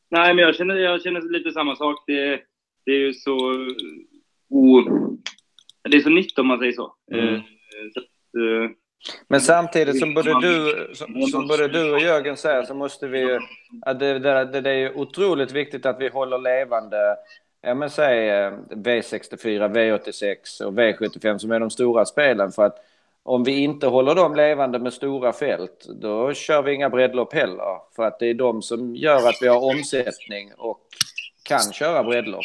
nej, 0.08 0.34
men 0.34 0.44
jag 0.44 0.54
känner, 0.54 0.76
jag 0.76 1.02
känner 1.02 1.20
lite 1.20 1.52
samma 1.52 1.76
sak. 1.76 2.04
Det, 2.06 2.40
det 2.84 2.92
är 2.92 2.98
ju 2.98 3.14
så... 3.14 3.36
O, 4.50 4.80
det 5.90 5.96
är 5.96 6.00
så 6.00 6.10
nytt 6.10 6.38
om 6.38 6.46
man 6.46 6.58
säger 6.58 6.72
så. 6.72 6.94
Mm. 7.12 7.34
Eh, 7.34 7.40
så 7.94 8.00
att, 8.00 8.34
eh, 8.34 8.70
Men 9.28 9.40
samtidigt 9.40 9.98
som 9.98 10.14
både 10.14 10.40
du, 10.40 10.90
som, 10.94 11.22
som 11.22 11.48
både 11.48 11.68
du 11.68 11.92
och 11.92 12.00
Jörgen 12.00 12.36
säger 12.36 12.62
så 12.62 12.74
måste 12.74 13.06
vi... 13.06 13.38
Att 13.82 13.98
det, 13.98 14.18
det, 14.18 14.60
det, 14.60 14.70
är 14.70 14.98
otroligt 14.98 15.52
viktigt 15.52 15.86
att 15.86 16.00
vi 16.00 16.08
håller 16.08 16.38
levande 16.38 17.16
ja, 17.62 17.74
men 17.74 17.90
säg 17.90 18.30
eh, 18.30 18.52
V64, 18.70 19.72
V86 19.74 20.62
och 20.62 20.72
V75 20.72 21.38
som 21.38 21.52
är 21.52 21.60
de 21.60 21.70
stora 21.70 22.04
spelen. 22.04 22.52
För 22.52 22.66
att 22.66 22.76
om 23.22 23.44
vi 23.44 23.58
inte 23.58 23.86
håller 23.86 24.14
dem 24.14 24.34
levande 24.34 24.78
med 24.78 24.92
stora 24.92 25.32
fält, 25.32 25.86
då 26.00 26.34
kör 26.34 26.62
vi 26.62 26.74
inga 26.74 26.90
breddlopp 26.90 27.34
heller. 27.34 27.94
För 27.96 28.02
att 28.02 28.18
det 28.18 28.26
är 28.26 28.34
de 28.34 28.62
som 28.62 28.96
gör 28.96 29.28
att 29.28 29.38
vi 29.40 29.48
har 29.48 29.64
omsättning 29.64 30.52
och 30.56 30.80
kan 31.42 31.72
köra 31.72 32.04
breddlopp. 32.04 32.44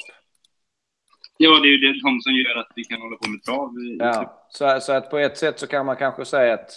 Ja, 1.38 1.60
det 1.60 1.68
är 1.68 1.72
ju 1.72 1.78
det, 1.78 2.02
de 2.04 2.22
som 2.22 2.34
gör 2.34 2.56
att 2.60 2.72
vi 2.76 2.84
kan 2.84 3.02
hålla 3.02 3.18
på 3.18 3.30
med 3.30 3.44
trav. 3.44 3.74
Ja, 4.00 4.44
så, 4.50 4.80
så 4.82 4.94
att 4.94 5.10
på 5.10 5.18
ett 5.18 5.38
sätt 5.38 5.60
så 5.60 5.68
kan 5.68 5.86
man 5.86 5.96
kanske 5.96 6.26
säga 6.26 6.54
att 6.54 6.70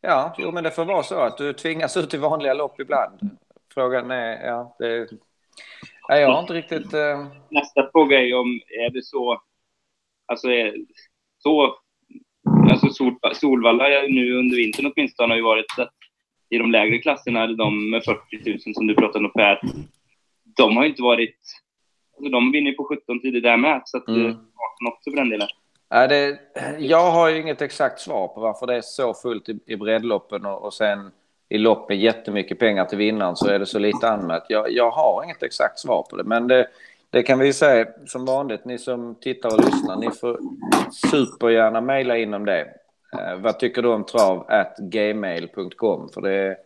ja, 0.00 0.34
jo, 0.38 0.52
men 0.52 0.64
det 0.64 0.70
får 0.70 0.84
vara 0.84 1.02
så 1.02 1.20
att 1.20 1.38
du 1.38 1.52
tvingas 1.52 1.96
ut 1.96 2.14
i 2.14 2.16
vanliga 2.16 2.54
lopp 2.54 2.80
ibland. 2.80 3.30
Frågan 3.74 4.10
är, 4.10 4.46
ja, 4.46 4.76
det... 4.78 5.08
Nej, 6.08 6.20
jag 6.20 6.32
har 6.32 6.40
inte 6.40 6.54
riktigt... 6.54 6.94
Eh... 6.94 7.26
Nästa 7.50 7.90
fråga 7.92 8.18
är 8.18 8.24
ju 8.24 8.34
om, 8.34 8.60
är 8.68 8.90
det 8.90 9.04
så... 9.04 9.42
Alltså, 10.26 10.48
är, 10.48 10.74
så... 11.38 11.78
Alltså 12.70 12.88
Sol, 12.90 13.18
Solvalla 13.34 13.84
nu 14.08 14.38
under 14.38 14.56
vintern 14.56 14.92
åtminstone 14.94 15.32
har 15.32 15.36
ju 15.36 15.42
varit 15.42 15.78
att 15.78 15.94
i 16.50 16.58
de 16.58 16.70
lägre 16.70 16.98
klasserna, 16.98 17.46
de 17.46 17.90
med 17.90 18.04
40 18.04 18.20
000 18.66 18.74
som 18.74 18.86
du 18.86 18.94
pratade 18.94 19.24
om 19.24 19.32
Per, 19.32 19.60
de 20.56 20.76
har 20.76 20.84
ju 20.84 20.90
inte 20.90 21.02
varit... 21.02 21.38
Alltså 22.18 22.30
de 22.32 22.52
vinner 22.52 22.70
ju 22.70 22.76
på 22.76 22.84
17 22.84 23.20
tider 23.20 23.40
där 23.40 23.56
med, 23.56 23.82
så 23.84 23.96
att 23.96 24.08
Mm. 24.08 24.20
mm. 24.20 24.32
18 24.32 24.42
också 24.92 25.10
för 25.10 25.16
den 25.16 25.28
delen. 25.28 25.48
Nej, 25.90 26.08
det, 26.08 26.38
jag 26.78 27.10
har 27.10 27.28
ju 27.28 27.40
inget 27.40 27.62
exakt 27.62 28.00
svar 28.00 28.28
på 28.28 28.40
varför 28.40 28.66
det 28.66 28.76
är 28.76 28.80
så 28.80 29.14
fullt 29.14 29.48
i, 29.48 29.58
i 29.66 29.76
breddloppen 29.76 30.46
och, 30.46 30.62
och 30.64 30.74
sen 30.74 31.10
i 31.48 31.58
lopp 31.58 31.88
med 31.88 31.98
jättemycket 31.98 32.58
pengar 32.58 32.84
till 32.84 32.98
vinnaren 32.98 33.36
så 33.36 33.48
är 33.48 33.58
det 33.58 33.66
så 33.66 33.78
lite 33.78 34.08
anmält. 34.08 34.44
Jag, 34.48 34.72
jag 34.72 34.90
har 34.90 35.24
inget 35.24 35.42
exakt 35.42 35.78
svar 35.78 36.06
på 36.10 36.16
det, 36.16 36.24
men 36.24 36.48
det, 36.48 36.66
det 37.10 37.22
kan 37.22 37.38
vi 37.38 37.52
säga 37.52 37.86
som 38.06 38.24
vanligt. 38.24 38.64
Ni 38.64 38.78
som 38.78 39.14
tittar 39.14 39.48
och 39.54 39.64
lyssnar, 39.64 39.96
ni 39.96 40.10
får 40.10 40.38
supergärna 41.10 41.80
mejla 41.80 42.16
in 42.16 42.34
om 42.34 42.44
det. 42.44 42.60
Eh, 43.12 43.36
vad 43.38 43.58
tycker 43.58 43.82
du 43.82 43.88
om 43.88 44.04
trav? 44.04 44.46
at 44.48 44.76
gmail.com 44.78 46.08
för 46.08 46.20
det 46.20 46.56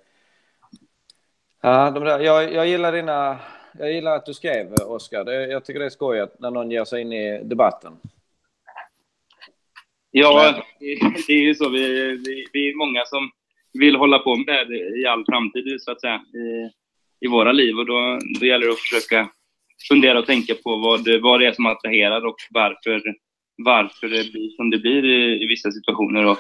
Ja, 1.65 1.91
de 1.91 2.05
där, 2.05 2.21
jag, 2.21 2.53
jag 2.53 2.67
gillar 2.67 2.93
dina... 2.93 3.39
Jag 3.79 3.93
gillar 3.93 4.17
att 4.17 4.27
du 4.27 4.35
skrev, 4.35 4.75
Oskar. 4.87 5.31
Jag 5.31 5.65
tycker 5.65 5.81
det 5.81 5.87
är 5.87 5.91
skoj 5.91 6.21
att 6.21 6.41
när 6.41 6.51
någon 6.51 6.71
ger 6.71 6.85
sig 6.85 7.01
in 7.01 7.13
i 7.13 7.41
debatten. 7.45 7.93
Ja, 10.11 10.55
det, 10.81 10.87
det 11.27 11.33
är 11.33 11.43
ju 11.43 11.55
så. 11.55 11.69
Vi, 11.69 11.89
vi, 12.27 12.47
vi 12.53 12.69
är 12.71 12.75
många 12.75 13.05
som 13.05 13.31
vill 13.73 13.97
hålla 13.97 14.19
på 14.19 14.37
med 14.37 14.69
det 14.69 14.99
i 15.01 15.07
all 15.07 15.25
framtid, 15.25 15.83
så 15.83 15.93
att 15.93 16.01
säga, 16.01 16.15
i, 16.35 16.71
i 17.27 17.29
våra 17.29 17.53
liv. 17.53 17.77
Och 17.79 17.87
då, 17.87 18.19
då 18.41 18.47
gäller 18.47 18.67
det 18.67 18.73
att 18.73 18.79
försöka 18.79 19.29
fundera 19.89 20.19
och 20.19 20.27
tänka 20.27 20.55
på 20.65 20.77
vad, 20.77 21.05
det- 21.05 21.19
vad 21.21 21.41
det 21.41 21.47
är 21.47 21.53
som 21.53 21.67
attraherar 21.67 22.27
och 22.27 22.37
varför, 22.51 23.03
varför 23.57 24.09
det 24.09 24.33
blir 24.33 24.51
som 24.57 24.71
det 24.71 24.79
blir 24.79 25.05
i, 25.05 25.43
i 25.43 25.47
vissa 25.47 25.71
situationer. 25.71 26.27
Och, 26.27 26.39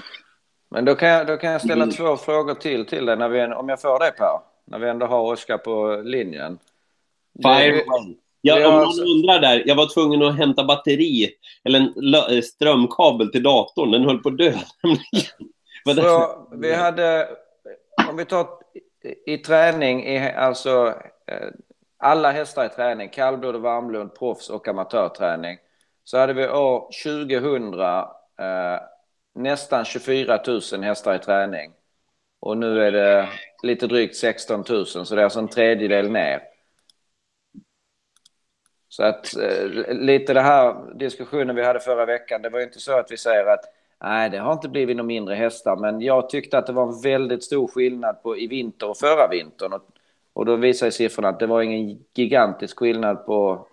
Men 0.70 0.84
då 0.84 0.94
kan 0.94 1.08
jag, 1.08 1.26
då 1.26 1.36
kan 1.36 1.52
jag 1.52 1.60
ställa 1.60 1.82
Mm. 1.84 1.94
två 1.94 2.16
frågor 2.16 2.54
till 2.54 2.86
till 2.86 3.06
dig, 3.06 3.16
när 3.16 3.28
vi, 3.28 3.42
om 3.54 3.68
jag 3.68 3.80
får 3.80 3.98
det 3.98 4.10
Per. 4.18 4.38
När 4.64 4.78
vi 4.78 4.88
ändå 4.88 5.06
har 5.06 5.32
Oskar 5.32 5.58
på 5.58 6.02
linjen. 6.04 6.58
Fire 7.42 7.82
away. 7.82 8.16
Ja, 8.44 8.56
om 8.56 8.74
någon 8.74 8.82
alltså- 8.82 9.02
undrar 9.02 9.38
där, 9.38 9.62
jag 9.66 9.74
var 9.74 9.94
tvungen 9.94 10.22
att 10.22 10.36
hämta 10.36 10.64
batteri, 10.64 11.30
eller 11.64 11.78
en 11.78 12.14
eh, 12.14 12.42
strömkabel 12.42 13.32
till 13.32 13.42
datorn. 13.42 13.90
Den 13.90 14.04
höll 14.04 14.18
på 14.18 14.28
att 14.28 14.38
dö. 14.38 14.52
Så 15.94 16.48
vi 16.52 16.74
hade, 16.74 17.28
om 18.10 18.16
vi 18.16 18.24
tar 18.24 18.46
i, 19.26 19.34
i 19.34 19.38
träning, 19.38 20.04
i, 20.04 20.32
alltså 20.32 20.94
eh, 21.26 21.48
alla 21.98 22.30
hästar 22.30 22.66
i 22.66 22.68
träning, 22.68 23.08
kallblod 23.08 23.54
och 23.54 23.62
varmblod, 23.62 24.18
proffs 24.18 24.50
och 24.50 24.68
amatörträning. 24.68 25.58
Så 26.04 26.18
hade 26.18 26.32
vi 26.32 26.48
år 26.48 26.88
2000 27.04 27.74
eh, 27.74 28.80
nästan 29.34 29.84
24 29.84 30.40
000 30.46 30.82
hästar 30.82 31.14
i 31.14 31.18
träning. 31.18 31.72
Och 32.40 32.58
nu 32.58 32.82
är 32.82 32.92
det 32.92 33.28
lite 33.62 33.86
drygt 33.86 34.16
16 34.16 34.64
000, 34.68 34.86
så 34.86 35.14
det 35.14 35.20
är 35.20 35.24
alltså 35.24 35.38
en 35.38 35.48
tredjedel 35.48 36.10
ner. 36.10 36.51
Så 38.92 39.02
att 39.02 39.36
eh, 39.36 39.94
lite 39.94 40.34
det 40.34 40.40
här 40.40 40.94
diskussionen 40.98 41.56
vi 41.56 41.64
hade 41.64 41.80
förra 41.80 42.06
veckan, 42.06 42.42
det 42.42 42.48
var 42.48 42.58
ju 42.58 42.64
inte 42.64 42.80
så 42.80 42.98
att 42.98 43.12
vi 43.12 43.16
säger 43.16 43.46
att 43.46 43.64
nej, 44.04 44.30
det 44.30 44.38
har 44.38 44.52
inte 44.52 44.68
blivit 44.68 44.96
några 44.96 45.06
mindre 45.06 45.34
hästar, 45.34 45.76
men 45.76 46.00
jag 46.00 46.28
tyckte 46.28 46.58
att 46.58 46.66
det 46.66 46.72
var 46.72 46.88
en 46.88 47.00
väldigt 47.00 47.44
stor 47.44 47.68
skillnad 47.68 48.22
på 48.22 48.38
i 48.38 48.46
vinter 48.46 48.90
och 48.90 48.96
förra 48.96 49.28
vintern. 49.28 49.72
Och, 49.72 49.82
och 50.32 50.46
då 50.46 50.56
visar 50.56 50.86
ju 50.86 50.92
siffrorna 50.92 51.28
att 51.28 51.40
det 51.40 51.46
var 51.46 51.62
ingen 51.62 51.98
gigantisk 52.16 52.78
skillnad 52.78 53.26
på... 53.26 53.66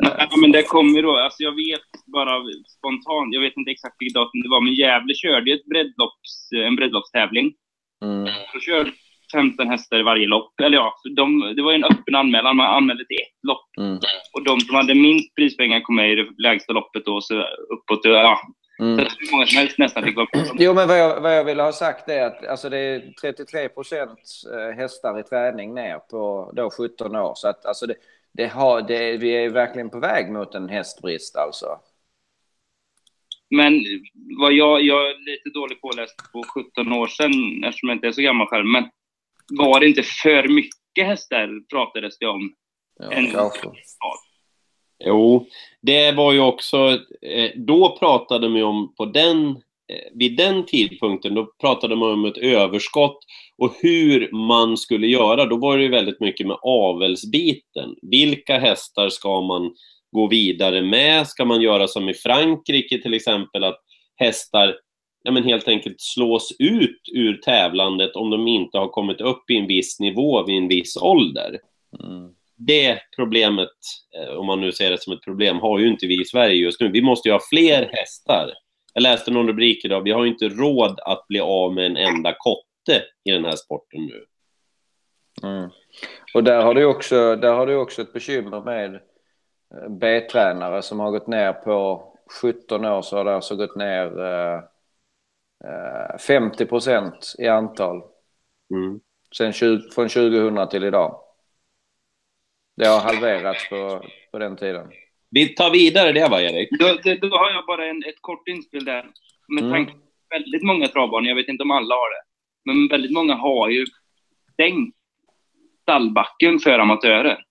Ja, 0.00 0.28
men 0.40 0.52
det 0.52 0.62
kommer 0.62 0.96
ju 0.96 1.02
då. 1.02 1.16
Alltså 1.16 1.42
jag 1.42 1.52
vet 1.52 1.88
bara 2.06 2.32
spontant, 2.78 3.34
jag 3.34 3.40
vet 3.40 3.56
inte 3.56 3.70
exakt 3.70 3.96
vilket 3.98 4.14
datum 4.14 4.42
det 4.42 4.48
var, 4.48 4.60
men 4.60 4.74
Gävle 4.74 5.14
körde 5.14 5.50
ju 5.50 5.56
ett 5.56 5.66
breddlopps, 5.66 6.48
en 6.68 6.76
breddloppstävling. 6.76 7.54
Mm, 8.04 8.24
De 8.54 8.60
körde 8.60 8.92
15 9.32 9.68
hästar 9.68 9.98
i 9.98 10.02
varje 10.02 10.26
lopp. 10.26 10.60
Eller 10.60 10.76
ja, 10.76 10.94
så 11.02 11.08
de, 11.08 11.54
det 11.56 11.62
var 11.62 11.72
ju 11.72 11.76
en 11.76 11.84
öppen 11.84 12.14
anmälan. 12.14 12.56
Man 12.56 12.76
anmälde 12.76 13.04
till 13.04 13.16
ett 13.16 13.46
lopp. 13.48 13.76
mm, 13.78 13.98
Och 14.32 14.44
de 14.44 14.60
som 14.60 14.74
hade 14.74 14.94
minst 14.94 15.34
prispengar 15.34 15.80
kom 15.80 15.96
med 15.96 16.12
i 16.12 16.14
det 16.14 16.28
lägsta 16.38 16.72
loppet 16.72 17.04
då, 17.04 17.20
så 17.20 17.42
uppåt. 17.74 18.00
Ja, 18.04 18.38
så 18.76 18.84
mm. 18.84 18.98
att 19.00 19.12
hur 19.18 19.32
många 19.32 19.46
som 19.46 19.58
helst 19.58 19.78
nästan 19.78 20.02
fick 20.02 20.16
vara. 20.16 20.26
Jo, 20.58 20.74
men 20.74 20.88
vad 20.88 20.98
jag, 20.98 21.20
vad 21.20 21.36
jag 21.36 21.44
ville 21.44 21.62
ha 21.62 21.72
sagt 21.72 22.08
är 22.08 22.26
att 22.26 22.46
alltså 22.46 22.68
det 22.68 22.78
är 22.78 23.12
33 23.20 23.68
procent 23.68 24.18
hästar 24.76 25.20
i 25.20 25.22
träning 25.22 25.74
ner 25.74 25.98
på 25.98 26.52
då 26.56 26.70
17 26.70 27.16
år. 27.16 27.32
Så 27.34 27.48
att 27.48 27.66
alltså 27.66 27.86
det, 27.86 27.94
det 28.32 28.46
har, 28.46 28.82
det, 28.82 29.16
vi 29.16 29.30
är 29.30 29.48
verkligen 29.48 29.90
på 29.90 29.98
väg 29.98 30.32
mot 30.32 30.54
en 30.54 30.68
hästbrist 30.68 31.36
alltså. 31.36 31.66
Men 33.50 33.84
vad 34.40 34.52
jag, 34.52 34.82
jag 34.82 35.10
är 35.10 35.14
lite 35.30 35.50
dåligt 35.54 35.80
påläst 35.80 36.32
på 36.32 36.42
17 36.54 36.92
år 36.92 37.06
sedan, 37.06 37.64
eftersom 37.64 37.88
jag 37.88 37.96
inte 37.96 38.06
är 38.06 38.12
så 38.12 38.22
gammal 38.22 38.46
själv. 38.46 38.66
Men 38.66 38.84
var 39.50 39.80
det 39.80 39.86
inte 39.86 40.02
för 40.02 40.48
mycket 40.48 41.06
hästar 41.06 41.68
pratades 41.70 42.18
det 42.18 42.26
om? 42.26 42.54
Ja, 43.00 43.12
En- 43.12 43.30
kanske. 43.30 43.68
Jo, 45.04 45.46
det 45.82 46.12
var 46.12 46.32
ju 46.32 46.40
också... 46.40 46.98
Eh, 47.22 47.50
då 47.56 47.96
pratade 47.98 48.48
man 48.48 48.58
ju 48.58 48.62
om, 48.64 48.94
på 48.94 49.04
den, 49.04 49.48
eh, 49.48 50.10
vid 50.14 50.36
den 50.36 50.66
tidpunkten, 50.66 51.34
då 51.34 51.52
pratade 51.60 51.96
man 51.96 52.10
om 52.12 52.24
ett 52.24 52.38
överskott 52.38 53.18
och 53.58 53.74
hur 53.80 54.32
man 54.32 54.76
skulle 54.76 55.06
göra. 55.06 55.44
Då 55.46 55.56
var 55.56 55.76
det 55.76 55.82
ju 55.82 55.88
väldigt 55.88 56.20
mycket 56.20 56.46
med 56.46 56.56
avelsbiten. 56.62 57.96
Vilka 58.02 58.58
hästar 58.58 59.08
ska 59.08 59.40
man 59.40 59.74
gå 60.12 60.26
vidare 60.28 60.82
med? 60.82 61.26
Ska 61.28 61.44
man 61.44 61.60
göra 61.62 61.88
som 61.88 62.08
i 62.08 62.14
Frankrike 62.14 63.02
till 63.02 63.14
exempel, 63.14 63.64
att 63.64 63.80
hästar 64.16 64.76
ja, 65.22 65.32
men 65.32 65.44
helt 65.44 65.68
enkelt 65.68 66.00
slås 66.00 66.56
ut 66.58 67.00
ur 67.14 67.36
tävlandet 67.36 68.16
om 68.16 68.30
de 68.30 68.48
inte 68.48 68.78
har 68.78 68.88
kommit 68.88 69.20
upp 69.20 69.50
i 69.50 69.56
en 69.56 69.66
viss 69.66 70.00
nivå 70.00 70.44
vid 70.44 70.56
en 70.56 70.68
viss 70.68 70.96
ålder? 70.96 71.58
Mm. 72.02 72.34
det 72.56 72.98
problemet, 73.16 73.68
eh, 74.16 74.34
om 74.34 74.46
man 74.46 74.60
nu 74.60 74.72
ser 74.72 74.90
det 74.90 75.02
som 75.02 75.12
ett 75.12 75.24
problem, 75.24 75.58
har 75.58 75.78
ju 75.78 75.88
inte 75.88 76.06
vi 76.06 76.20
i 76.20 76.24
Sverige 76.24 76.54
just 76.54 76.80
nu. 76.80 76.88
Vi 76.88 77.02
måste 77.02 77.28
ju 77.28 77.32
ha 77.32 77.40
fler 77.50 77.90
hästar. 77.92 78.52
Jag 78.94 79.02
läste 79.02 79.30
någon 79.30 79.48
rubrik 79.48 79.84
idag, 79.84 80.02
vi 80.02 80.10
har 80.10 80.24
ju 80.24 80.30
inte 80.30 80.48
råd 80.48 81.00
att 81.00 81.28
bli 81.28 81.40
av 81.40 81.74
med 81.74 81.86
en 81.86 81.96
enda 81.96 82.34
kotte 82.38 83.02
i 83.24 83.30
den 83.30 83.44
här 83.44 83.56
sporten 83.56 84.06
nu. 84.06 84.24
Mm. 85.42 85.70
Och 86.34 86.44
där 86.44 86.62
har 86.62 86.74
du 86.74 86.84
också, 86.84 87.36
där 87.36 87.52
har 87.52 87.66
du 87.66 87.76
också 87.76 88.02
ett 88.02 88.12
bekymmer 88.12 88.60
med 88.60 88.94
eh, 88.94 89.88
B-tränare 89.88 90.82
som 90.82 91.00
har 91.00 91.10
gått 91.10 91.26
ner 91.26 91.52
på 91.52 92.08
17 92.42 92.84
år 92.84 93.02
så 93.02 93.16
har 93.16 93.24
det 93.24 93.34
alltså 93.34 93.56
gått 93.56 93.76
ner 93.76 94.24
eh, 94.24 94.60
50 96.26 96.66
procent 96.66 97.34
i 97.38 97.46
antal 97.48 98.02
Mm. 98.74 99.00
sen 99.36 99.52
20, 99.52 99.90
från 99.94 100.08
2000 100.08 100.68
till 100.68 100.84
idag. 100.84 101.20
Det 102.76 102.86
har 102.86 103.00
halverats 103.00 103.68
på, 103.68 104.04
på 104.32 104.38
den 104.38 104.56
tiden. 104.56 104.90
Vi 105.30 105.48
tar 105.48 105.70
vidare 105.70 106.12
det 106.12 106.28
va, 106.28 106.40
Erik? 106.40 106.68
Då, 106.70 106.86
då 107.28 107.36
har 107.36 107.50
jag 107.50 107.66
bara 107.66 107.86
en, 107.86 108.04
ett 108.04 108.20
kort 108.20 108.48
inspel 108.48 108.84
där. 108.84 109.06
Med 109.48 109.64
Mm. 109.64 109.72
tanke 109.72 109.92
på 109.92 109.98
väldigt 110.30 110.62
många 110.62 110.88
travbanor, 110.88 111.28
jag 111.28 111.36
vet 111.36 111.48
inte 111.48 111.62
om 111.62 111.70
alla 111.70 111.94
har 111.94 112.10
det, 112.10 112.22
men 112.64 112.88
väldigt 112.88 113.12
många 113.12 113.34
har 113.34 113.68
ju 113.68 113.86
stängt 114.52 114.94
stallbacken 115.82 116.58
för 116.58 116.78
amatörer. 116.78 117.44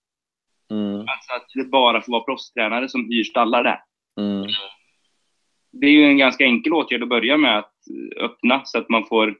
Mm. 0.71 0.99
Alltså 0.99 1.33
att 1.35 1.45
det 1.55 1.63
bara 1.63 2.01
får 2.01 2.11
vara 2.11 2.23
proffstränare 2.23 2.89
som 2.89 3.05
hyr 3.09 3.23
stallar 3.23 3.63
där. 3.63 3.83
Mm. 4.19 4.47
Det 5.71 5.85
är 5.85 5.91
ju 5.91 6.03
en 6.03 6.17
ganska 6.17 6.43
enkel 6.43 6.73
åtgärd 6.73 7.03
att 7.03 7.09
börja 7.09 7.37
med 7.37 7.57
att 7.57 7.73
öppna 8.19 8.61
så 8.65 8.77
att 8.77 8.89
man 8.89 9.05
får... 9.05 9.35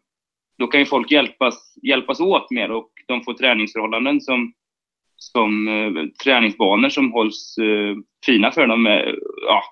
Då 0.57 0.67
kan 0.67 0.79
ju 0.79 0.85
folk 0.85 1.11
hjälpas, 1.11 1.75
hjälpas 1.83 2.19
åt 2.19 2.51
mer 2.51 2.71
och 2.71 2.91
de 3.07 3.23
får 3.23 3.33
träningsförhållanden 3.33 4.21
som, 4.21 4.53
som 5.15 5.67
eh, 5.67 6.03
träningsbanor 6.23 6.89
som 6.89 7.11
hålls 7.11 7.57
eh, 7.57 7.95
fina 8.25 8.51
för 8.51 8.67
dem 8.67 8.83
med, 8.83 9.15
ja, 9.47 9.63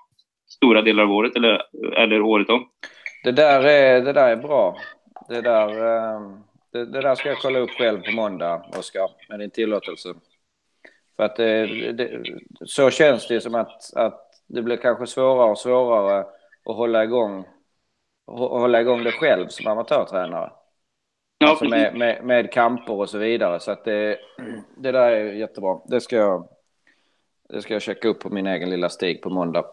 stora 0.48 0.82
delar 0.82 1.02
av 1.02 1.12
året 1.12 1.36
eller, 1.36 1.62
eller 1.96 2.20
året 2.20 2.50
om. 2.50 2.68
Det, 3.24 3.32
där 3.32 3.64
är, 3.64 4.00
det 4.00 4.12
där 4.12 4.28
är 4.28 4.36
bra. 4.36 4.76
Det 5.28 5.40
där, 5.40 5.68
eh, 5.68 6.20
det, 6.72 6.84
det 6.84 7.00
där 7.00 7.14
ska 7.14 7.28
jag 7.28 7.38
kolla 7.38 7.58
upp 7.58 7.70
själv 7.70 8.00
på 8.02 8.12
måndag, 8.12 8.64
Oskar, 8.78 9.08
med 9.28 9.38
din 9.38 9.50
tillåtelse. 9.50 10.14
För 11.16 11.24
att 11.24 11.38
eh, 11.38 11.44
det, 11.44 11.92
det, 11.92 12.22
så 12.66 12.90
känns 12.90 13.28
det 13.28 13.40
som 13.40 13.54
att, 13.54 13.94
att 13.96 14.26
det 14.48 14.62
blir 14.62 14.76
kanske 14.76 15.06
svårare 15.06 15.50
och 15.50 15.58
svårare 15.58 16.24
att 16.64 16.76
hålla 16.76 17.04
igång, 17.04 17.44
hå- 18.26 18.58
hålla 18.58 18.80
igång 18.80 19.04
det 19.04 19.12
själv 19.12 19.48
som 19.48 19.66
amatörtränare. 19.66 20.52
Ja, 21.38 21.48
alltså 21.48 21.64
med, 21.64 21.94
med, 21.94 22.24
med 22.24 22.52
kamper 22.52 22.92
och 22.92 23.10
så 23.10 23.18
vidare. 23.18 23.60
Så 23.60 23.70
att 23.70 23.84
det, 23.84 24.18
det 24.76 24.92
där 24.92 25.12
är 25.12 25.32
jättebra. 25.32 25.80
Det 25.86 26.00
ska 26.00 26.16
jag, 26.16 26.48
det 27.48 27.62
ska 27.62 27.72
jag 27.72 27.82
checka 27.82 28.08
upp 28.08 28.20
på 28.20 28.30
min 28.30 28.46
egen 28.46 28.70
lilla 28.70 28.88
stig 28.88 29.22
på 29.22 29.30
måndag. 29.30 29.64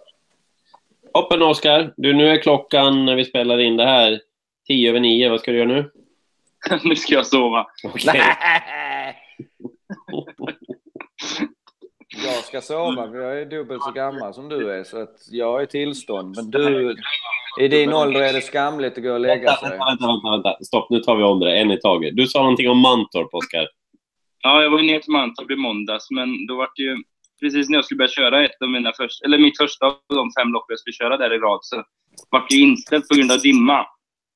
Hoppen 1.14 1.42
Oskar, 1.42 1.94
du 1.98 2.14
nu 2.14 2.30
är 2.30 2.42
klockan 2.42 3.06
när 3.06 3.16
vi 3.16 3.26
spelar 3.26 3.60
in 3.60 3.78
det 3.78 3.86
här 3.86 4.22
tio 4.68 4.90
över 4.90 5.00
nio. 5.00 5.30
Vad 5.30 5.40
ska 5.40 5.52
du 5.52 5.58
göra 5.58 5.68
nu? 5.68 5.92
nu 6.84 6.96
ska 6.96 7.14
jag 7.14 7.28
sova. 7.28 7.68
Okej. 7.84 8.22
Jag 12.26 12.44
ska 12.44 12.62
sova, 12.62 13.08
för 13.12 13.18
jag 13.18 13.42
är 13.42 13.46
dubbelt 13.46 13.84
så 13.84 13.92
gammal 13.92 14.34
som 14.34 14.50
du 14.50 14.72
är, 14.72 14.84
så 14.84 15.02
att 15.02 15.16
jag 15.32 15.62
är 15.62 15.66
tillstånd. 15.66 16.36
Men 16.36 16.52
du, 16.52 16.96
i 17.60 17.68
din 17.68 17.94
ålder 17.94 18.22
är 18.22 18.34
det 18.34 18.42
skamligt 18.42 18.98
att 18.98 19.04
gå 19.04 19.14
och 19.14 19.20
lägga 19.20 19.46
Vänta, 19.46 19.68
sig. 19.68 19.78
vänta, 19.78 20.08
vänta, 20.08 20.32
vänta. 20.32 20.64
Stopp, 20.64 20.90
nu 20.90 21.00
tar 21.00 21.16
vi 21.16 21.24
om 21.24 21.40
det. 21.40 21.58
En 21.58 21.72
i 21.72 21.80
taget. 21.80 22.16
Du 22.16 22.28
sa 22.28 22.40
någonting 22.40 22.70
om 22.70 22.78
Mantorp, 22.78 23.34
Oskar. 23.34 23.68
Ja, 24.42 24.62
jag 24.64 24.70
var 24.70 24.80
ju 24.80 24.86
ner 24.86 25.00
till 25.00 25.12
Mantorp 25.12 25.52
i 25.52 25.56
måndags, 25.56 26.12
men 26.12 26.48
då 26.48 26.56
var 26.56 26.70
det 26.76 26.84
ju 26.84 26.98
precis 27.40 27.70
när 27.70 27.78
jag 27.78 27.86
skulle 27.86 27.98
börja 27.98 28.10
köra 28.10 28.46
ett 28.46 28.62
av 28.62 28.70
mina 28.70 28.94
första, 28.94 29.26
eller 29.26 29.38
mitt 29.38 29.58
första 29.58 29.86
av 29.86 29.94
de 30.08 30.32
fem 30.40 30.54
lopp 30.54 30.66
jag 30.68 30.80
skulle 30.80 30.94
köra 30.94 31.18
där 31.18 31.34
i 31.34 31.38
rad, 31.38 31.60
så 31.62 31.84
var 32.30 32.46
det 32.50 32.56
ju 32.56 32.62
inställt 32.62 33.08
på 33.08 33.16
grund 33.16 33.32
av 33.32 33.40
dimma. 33.40 33.86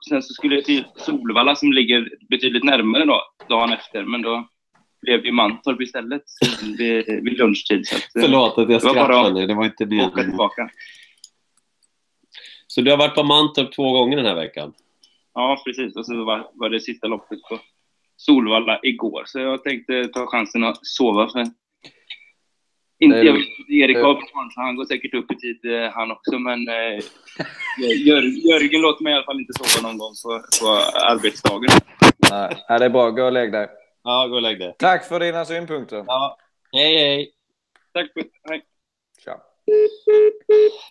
Sen 0.09 0.21
så 0.23 0.33
skulle 0.33 0.55
jag 0.55 0.65
till 0.65 0.83
Solvalla 0.95 1.55
som 1.55 1.71
ligger 1.73 2.09
betydligt 2.29 2.63
närmare 2.63 3.05
då, 3.05 3.21
dagen 3.49 3.73
efter, 3.73 4.03
men 4.03 4.21
då 4.21 4.47
blev 5.01 5.25
ju 5.25 5.31
Mantorp 5.31 5.81
istället 5.81 6.23
vid, 6.77 7.05
vid 7.23 7.37
lunchtid. 7.37 7.87
Så 7.87 7.95
att, 7.95 8.15
eh, 8.15 8.21
Förlåt 8.21 8.57
att 8.57 8.69
jag 8.69 8.81
skrattade. 8.81 9.47
Det 9.47 9.53
var 9.53 9.65
inte 9.65 9.83
åka 9.83 9.95
meningen. 9.95 10.29
tillbaka. 10.29 10.69
Så 12.67 12.81
du 12.81 12.91
har 12.91 12.97
varit 12.97 13.15
på 13.15 13.23
Mantorp 13.23 13.75
två 13.75 13.91
gånger 13.91 14.17
den 14.17 14.25
här 14.25 14.35
veckan? 14.35 14.73
Ja, 15.33 15.61
precis. 15.65 15.95
Och 15.95 16.05
så 16.05 16.23
var, 16.23 16.47
var 16.53 16.69
det 16.69 16.79
sista 16.79 17.07
loppet 17.07 17.41
på 17.41 17.59
Solvalla 18.17 18.79
igår, 18.83 19.23
så 19.25 19.39
jag 19.39 19.63
tänkte 19.63 20.07
ta 20.07 20.27
chansen 20.27 20.63
att 20.63 20.85
sova. 20.85 21.29
För... 21.29 21.45
Inte, 22.99 23.17
jag 23.17 23.33
vet 23.33 23.69
Erik 23.69 23.97
har 23.97 24.49
så 24.51 24.61
han 24.61 24.75
går 24.75 24.85
säkert 24.85 25.13
upp 25.13 25.31
i 25.31 25.35
tid 25.35 25.65
eh, 25.65 25.91
han 25.91 26.11
också, 26.11 26.39
men 26.39 26.67
eh, 26.67 27.03
Jör, 28.05 28.49
Jörgen 28.49 28.81
låter 28.81 29.03
mig 29.03 29.13
i 29.13 29.15
alla 29.15 29.25
fall 29.25 29.39
inte 29.39 29.53
sova 29.53 29.87
någon 29.87 29.97
gång 29.97 30.13
på, 30.23 30.29
på 30.61 30.67
arbetsdagen. 31.11 31.69
Nej, 32.31 32.57
ja, 32.67 32.79
det 32.79 32.85
är 32.85 32.89
bra. 32.89 33.09
Gå 33.09 33.23
och 33.23 33.31
lägg 33.31 33.51
dig. 33.51 33.67
Ja, 34.03 34.27
gå 34.27 34.35
och 34.35 34.41
lägg 34.41 34.59
dig. 34.59 34.75
Tack 34.79 35.05
för 35.05 35.19
dina 35.19 35.45
synpunkter. 35.45 36.03
Ja. 36.07 36.37
Hej, 36.71 36.97
hej. 36.97 37.31
Tack 37.93 38.11
hej. 38.49 38.65
Tja. 39.23 39.37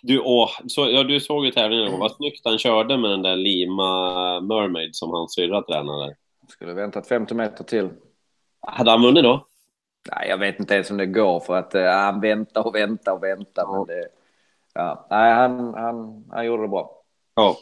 Du, 0.01 0.19
åh, 0.19 0.49
så, 0.67 0.89
ja, 0.89 1.03
du 1.03 1.19
såg 1.19 1.45
ju 1.45 1.51
tävlingen. 1.51 1.99
Vad 1.99 2.11
snyggt 2.11 2.41
han 2.45 2.57
körde 2.57 2.97
med 2.97 3.11
den 3.11 3.21
där 3.21 3.35
Lima 3.35 4.41
Mermaid 4.41 4.95
som 4.95 5.09
hans 5.09 5.35
syrra 5.35 5.61
tränade. 5.61 6.15
Skulle 6.49 6.73
väntat 6.73 7.07
50 7.07 7.33
meter 7.33 7.63
till. 7.63 7.89
Hade 8.61 8.91
han 8.91 9.01
vunnit 9.01 9.23
då? 9.23 9.45
Nej, 10.11 10.29
jag 10.29 10.37
vet 10.37 10.59
inte 10.59 10.73
ens 10.73 10.91
om 10.91 10.97
det 10.97 11.05
går 11.05 11.39
för 11.39 11.57
att 11.57 11.75
uh, 11.75 11.85
han 11.85 12.21
väntar 12.21 12.67
och 12.67 12.75
väntar 12.75 13.11
och 13.11 13.23
väntar. 13.23 13.67
Men 13.71 13.85
det, 13.85 14.07
ja. 14.73 15.07
Nej, 15.09 15.33
han, 15.33 15.73
han, 15.73 16.25
han 16.31 16.45
gjorde 16.45 16.63
det 16.63 16.67
bra. 16.67 17.03
Ja. 17.35 17.57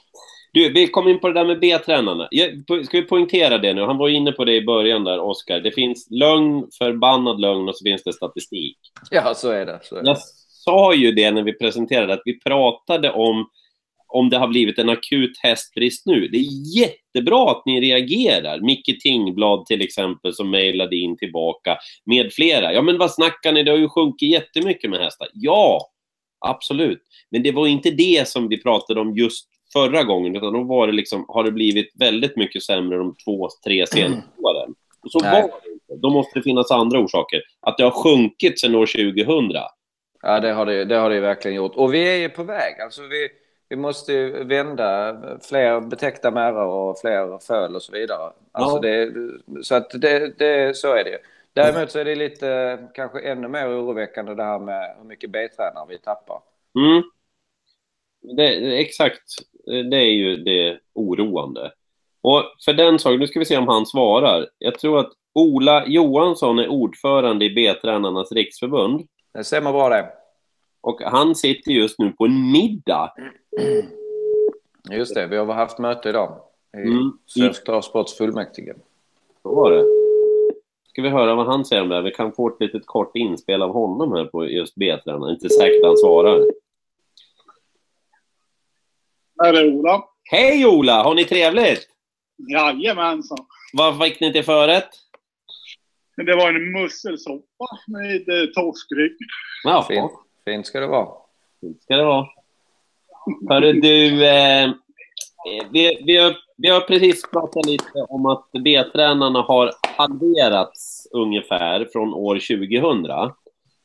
Du, 0.51 0.73
vi 0.73 0.87
kom 0.87 1.07
in 1.07 1.19
på 1.19 1.27
det 1.27 1.33
där 1.33 1.45
med 1.45 1.59
B-tränarna. 1.59 2.29
Ska 2.85 2.97
vi 2.97 3.05
poängtera 3.05 3.57
det 3.57 3.73
nu? 3.73 3.81
Han 3.81 3.97
var 3.97 4.09
inne 4.09 4.31
på 4.31 4.45
det 4.45 4.55
i 4.55 4.65
början 4.65 5.03
där, 5.03 5.19
Oskar. 5.19 5.59
Det 5.59 5.71
finns 5.71 6.07
lögn, 6.11 6.67
förbannad 6.77 7.39
lögn 7.39 7.69
och 7.69 7.75
så 7.75 7.83
finns 7.83 8.03
det 8.03 8.13
statistik. 8.13 8.77
Ja, 9.11 9.33
så 9.35 9.49
är 9.49 9.65
det. 9.65 9.79
Så 9.83 9.95
är 9.95 10.03
det. 10.03 10.09
Jag 10.09 10.17
sa 10.65 10.93
ju 10.93 11.11
det 11.11 11.31
när 11.31 11.43
vi 11.43 11.53
presenterade, 11.53 12.13
att 12.13 12.21
vi 12.25 12.39
pratade 12.39 13.11
om 13.11 13.49
om 14.09 14.29
det 14.29 14.37
har 14.37 14.47
blivit 14.47 14.79
en 14.79 14.89
akut 14.89 15.37
hästbrist 15.37 16.05
nu. 16.05 16.27
Det 16.27 16.37
är 16.37 16.77
jättebra 16.77 17.51
att 17.51 17.65
ni 17.65 17.81
reagerar. 17.81 18.59
Micke 18.59 19.01
Tingblad 19.01 19.65
till 19.65 19.81
exempel 19.81 20.33
som 20.33 20.51
mejlade 20.51 20.95
in 20.95 21.17
tillbaka 21.17 21.77
med 22.05 22.33
flera. 22.33 22.73
Ja, 22.73 22.81
men 22.81 22.97
vad 22.97 23.11
snackar 23.11 23.51
ni? 23.51 23.63
Det 23.63 23.71
har 23.71 23.77
ju 23.77 23.89
sjunkit 23.89 24.29
jättemycket 24.29 24.89
med 24.89 24.99
hästar. 24.99 25.27
Ja, 25.33 25.89
absolut. 26.45 27.01
Men 27.31 27.43
det 27.43 27.51
var 27.51 27.67
inte 27.67 27.91
det 27.91 28.27
som 28.27 28.47
vi 28.47 28.61
pratade 28.61 29.01
om 29.01 29.17
just 29.17 29.47
förra 29.73 30.03
gången, 30.03 30.35
utan 30.35 30.53
då 30.53 30.63
var 30.63 30.87
det 30.87 30.93
liksom, 30.93 31.25
har 31.27 31.43
det 31.43 31.51
blivit 31.51 31.91
väldigt 31.99 32.35
mycket 32.37 32.63
sämre 32.63 32.97
de 32.97 33.15
två, 33.25 33.49
tre 33.65 33.87
senaste 33.87 34.23
åren. 34.37 34.75
Och 35.03 35.11
så 35.11 35.19
Nej. 35.19 35.41
var 35.41 35.49
det 35.63 35.71
inte. 35.71 35.95
Då 36.01 36.09
måste 36.09 36.39
det 36.39 36.43
finnas 36.43 36.71
andra 36.71 36.99
orsaker. 36.99 37.41
Att 37.61 37.77
det 37.77 37.83
har 37.83 38.03
sjunkit 38.03 38.59
sedan 38.59 38.75
år 38.75 38.85
2000. 38.85 39.61
Ja, 40.21 40.39
det 40.39 40.51
har 40.51 40.65
det, 40.65 40.85
det 40.85 40.95
har 40.95 41.09
det 41.09 41.19
verkligen 41.19 41.57
gjort. 41.57 41.75
Och 41.75 41.93
vi 41.93 42.09
är 42.09 42.15
ju 42.17 42.29
på 42.29 42.43
väg. 42.43 42.81
Alltså 42.81 43.01
vi, 43.01 43.29
vi 43.69 43.75
måste 43.75 44.13
ju 44.13 44.43
vända 44.43 45.17
fler 45.49 45.81
betäckta 45.81 46.31
märrar 46.31 46.65
och 46.65 46.99
fler 46.99 47.45
föl 47.47 47.75
och 47.75 47.81
så 47.81 47.91
vidare. 47.91 48.31
Alltså 48.51 48.75
Ja. 48.75 48.81
det, 48.81 49.13
så 49.63 49.75
att 49.75 49.89
det, 50.01 50.39
det, 50.39 50.77
så 50.77 50.93
är 50.93 51.03
det 51.03 51.09
ju. 51.09 51.17
Däremot 51.53 51.91
så 51.91 51.99
är 51.99 52.05
det 52.05 52.15
lite, 52.15 52.77
kanske 52.93 53.19
ännu 53.19 53.47
mer 53.47 53.67
oroväckande 53.67 54.35
det 54.35 54.43
här 54.43 54.59
med 54.59 54.95
hur 54.97 55.05
mycket 55.05 55.29
B-tränare 55.29 55.85
vi 55.89 55.97
tappar. 55.97 56.39
Mm. 56.79 57.03
Det, 58.21 58.79
exakt. 58.79 59.23
Det 59.65 59.97
är 59.97 60.11
ju 60.13 60.35
det 60.35 60.79
oroande. 60.93 61.71
Och 62.21 62.43
för 62.65 62.73
den 62.73 62.99
saken, 62.99 63.19
nu 63.19 63.27
ska 63.27 63.39
vi 63.39 63.45
se 63.45 63.57
om 63.57 63.67
han 63.67 63.85
svarar. 63.85 64.47
Jag 64.57 64.79
tror 64.79 64.99
att 64.99 65.11
Ola 65.33 65.87
Johansson 65.87 66.59
är 66.59 66.67
ordförande 66.67 67.45
i 67.45 67.49
B-tränarnas 67.49 68.31
riksförbund. 68.31 69.07
Det 69.33 69.43
stämmer 69.43 69.71
bra 69.71 69.89
det. 69.89 70.09
Och 70.81 71.01
han 71.01 71.35
sitter 71.35 71.71
just 71.71 71.99
nu 71.99 72.11
på 72.11 72.25
en 72.25 72.51
middag. 72.51 73.13
Just 74.91 75.15
det, 75.15 75.27
vi 75.27 75.37
har 75.37 75.45
haft 75.45 75.79
möte 75.79 76.09
idag. 76.09 76.41
I 76.77 76.81
Mm. 76.81 77.11
Svensk 77.25 77.65
Travsports 77.65 78.17
fullmäktige. 78.17 78.73
Så 79.41 79.55
var 79.55 79.71
det. 79.71 79.85
Ska 80.89 81.01
vi 81.01 81.09
höra 81.09 81.35
vad 81.35 81.45
han 81.45 81.65
säger 81.65 81.81
om 81.81 81.89
det 81.89 81.95
här? 81.95 82.01
Vi 82.01 82.11
kan 82.11 82.31
få 82.31 82.47
ett 82.47 82.59
litet 82.59 82.85
kort 82.85 83.15
inspel 83.15 83.61
av 83.61 83.73
honom 83.73 84.11
här 84.11 84.25
på 84.25 84.45
just 84.45 84.75
B-tränarna. 84.75 85.31
Inte 85.31 85.49
säkert 85.49 85.85
han 85.85 85.97
svarar. 85.97 86.43
Här 89.43 89.53
är 89.53 89.73
Ola. 89.73 90.03
Hej 90.31 90.65
Ola! 90.65 91.03
Har 91.03 91.15
ni 91.15 91.25
trevligt? 91.25 91.87
Jajamensan. 92.51 93.37
Vad 93.73 94.03
fick 94.03 94.19
ni 94.19 94.33
till 94.33 94.43
förrätt? 94.43 94.89
Men 96.17 96.25
Det 96.25 96.35
var 96.35 96.49
en 96.49 96.71
musselsoppa 96.71 97.67
med 97.87 98.29
eh, 98.29 98.45
torskrygg. 98.55 99.17
Ja, 99.63 99.85
Fint, 99.87 100.11
fint 100.45 100.67
ska 100.67 100.79
det 100.79 100.87
vara. 100.87 101.07
Fint 101.61 101.81
ska 101.81 101.95
det 101.95 102.05
vara. 102.05 102.27
Hörru 103.49 103.73
du, 103.73 104.27
eh, 104.27 104.69
vi, 105.71 106.01
vi, 106.05 106.17
har, 106.17 106.35
vi 106.57 106.69
har 106.69 106.81
precis 106.81 107.31
pratat 107.31 107.65
lite 107.65 108.05
om 108.09 108.25
att 108.25 108.49
B-tränarna 108.63 109.41
har 109.41 109.71
halverats 109.97 111.07
ungefär 111.11 111.87
från 111.93 112.13
år 112.13 112.35
2000. 112.35 113.31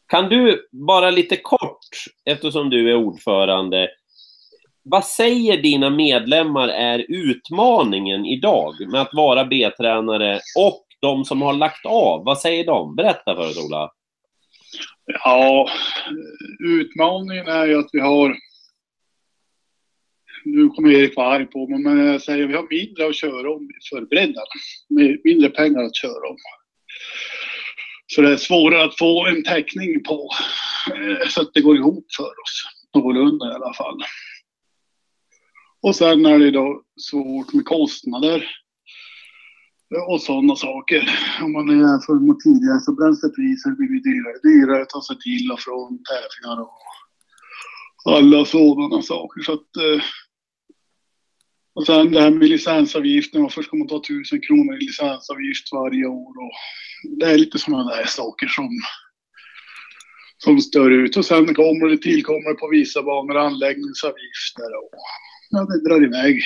Kan 0.09 0.29
du 0.29 0.69
bara 0.71 1.11
lite 1.11 1.37
kort, 1.37 1.89
eftersom 2.25 2.71
du 2.71 2.91
är 2.91 2.97
ordförande, 2.97 3.89
vad 4.85 5.05
säger 5.05 5.63
dina 5.63 5.91
medlemmar 5.91 6.69
är 6.69 7.07
utmaningen 7.09 8.27
idag 8.27 8.75
med 8.91 9.01
att 9.01 9.15
vara 9.15 9.45
B-tränare 9.45 10.41
och 10.59 10.87
de 11.01 11.25
som 11.25 11.43
har 11.43 11.53
lagt 11.53 11.87
av? 11.87 12.25
Vad 12.25 12.39
säger 12.39 12.67
de? 12.67 12.97
Berätta 12.97 13.35
för 13.35 13.51
oss, 13.51 13.65
Ola. 13.67 13.91
Ja, 15.07 15.69
utmaningen 16.65 17.49
är 17.49 17.67
ju 17.67 17.79
att 17.79 17.89
vi 17.93 18.01
har... 18.01 18.37
Nu 20.45 20.69
kommer 20.69 20.93
Erik 20.93 21.17
vara 21.17 21.29
arg 21.29 21.47
på 21.47 21.67
mig, 21.67 21.79
men 21.79 22.07
jag 22.07 22.23
säger 22.23 22.47
vi 22.47 22.55
har 22.55 22.67
mindre 22.71 23.07
att 23.07 23.17
köra 23.17 23.51
om 23.55 23.69
förberedda. 23.91 24.41
Med 24.89 25.21
mindre 25.25 25.51
pengar 25.51 25.83
att 25.83 25.97
köra 25.97 26.29
om. 26.29 26.37
Så 28.07 28.21
det 28.21 28.33
är 28.33 28.37
svårare 28.37 28.85
att 28.85 28.99
få 28.99 29.27
en 29.27 29.45
täckning 29.45 30.03
på 30.03 30.29
eh, 30.95 31.29
så 31.29 31.41
att 31.41 31.55
det 31.55 31.61
går 31.61 31.77
ihop 31.77 32.07
för 32.17 32.25
oss. 32.25 32.65
Någorlunda 32.95 33.53
i 33.53 33.55
alla 33.55 33.75
fall. 33.75 34.03
Och 35.85 35.97
sen 35.97 36.27
är 36.27 36.39
det 36.39 36.51
då 36.51 36.83
svårt 37.11 37.53
med 37.53 37.65
kostnader 37.65 38.51
och 40.09 40.23
sådana 40.23 40.57
saker. 40.57 41.03
Om 41.43 41.53
man 41.53 41.69
jämför 41.69 42.15
med 42.15 42.39
tidigare 42.45 42.81
så 42.81 42.93
bränslepriser 42.93 43.71
blir 43.71 44.03
dyrare. 44.09 44.39
Dyrare 44.43 44.83
att 44.83 44.89
ta 44.89 45.03
sig 45.03 45.19
till 45.19 45.53
och 45.53 45.61
från 45.61 45.89
tävlingar 46.11 46.61
och 46.63 48.17
alla 48.17 48.45
sådana 48.45 49.03
saker. 49.03 49.43
Så 49.43 49.53
att, 49.53 49.77
eh, 49.77 50.03
och 51.75 51.87
sen 51.87 52.13
det 52.13 52.21
här 52.21 52.31
med 52.31 52.49
licensavgiften. 52.49 53.43
Varför 53.43 53.63
ska 53.63 53.77
man 53.77 53.89
ta 53.89 54.03
tusen 54.09 54.41
kronor 54.41 54.75
i 54.77 54.85
licensavgift 54.85 55.73
varje 55.73 56.07
år? 56.07 56.35
Och 56.45 56.55
det 57.19 57.27
är 57.27 57.39
lite 57.39 57.59
sådana 57.59 57.97
där 57.97 58.05
saker 58.07 58.47
som, 58.47 58.69
som 60.39 60.61
stör 60.61 60.91
ut. 60.91 61.17
Och 61.17 61.25
sen 61.25 61.55
kommer 61.55 61.89
det 61.89 61.99
tillkommer 61.99 62.55
på 62.55 62.69
vissa 62.69 63.03
banor 63.03 63.37
anläggningsavgifter. 63.37 64.71
Och, 64.83 64.91
ja, 65.55 65.65
det 65.65 65.89
drar 65.89 66.05
iväg 66.05 66.41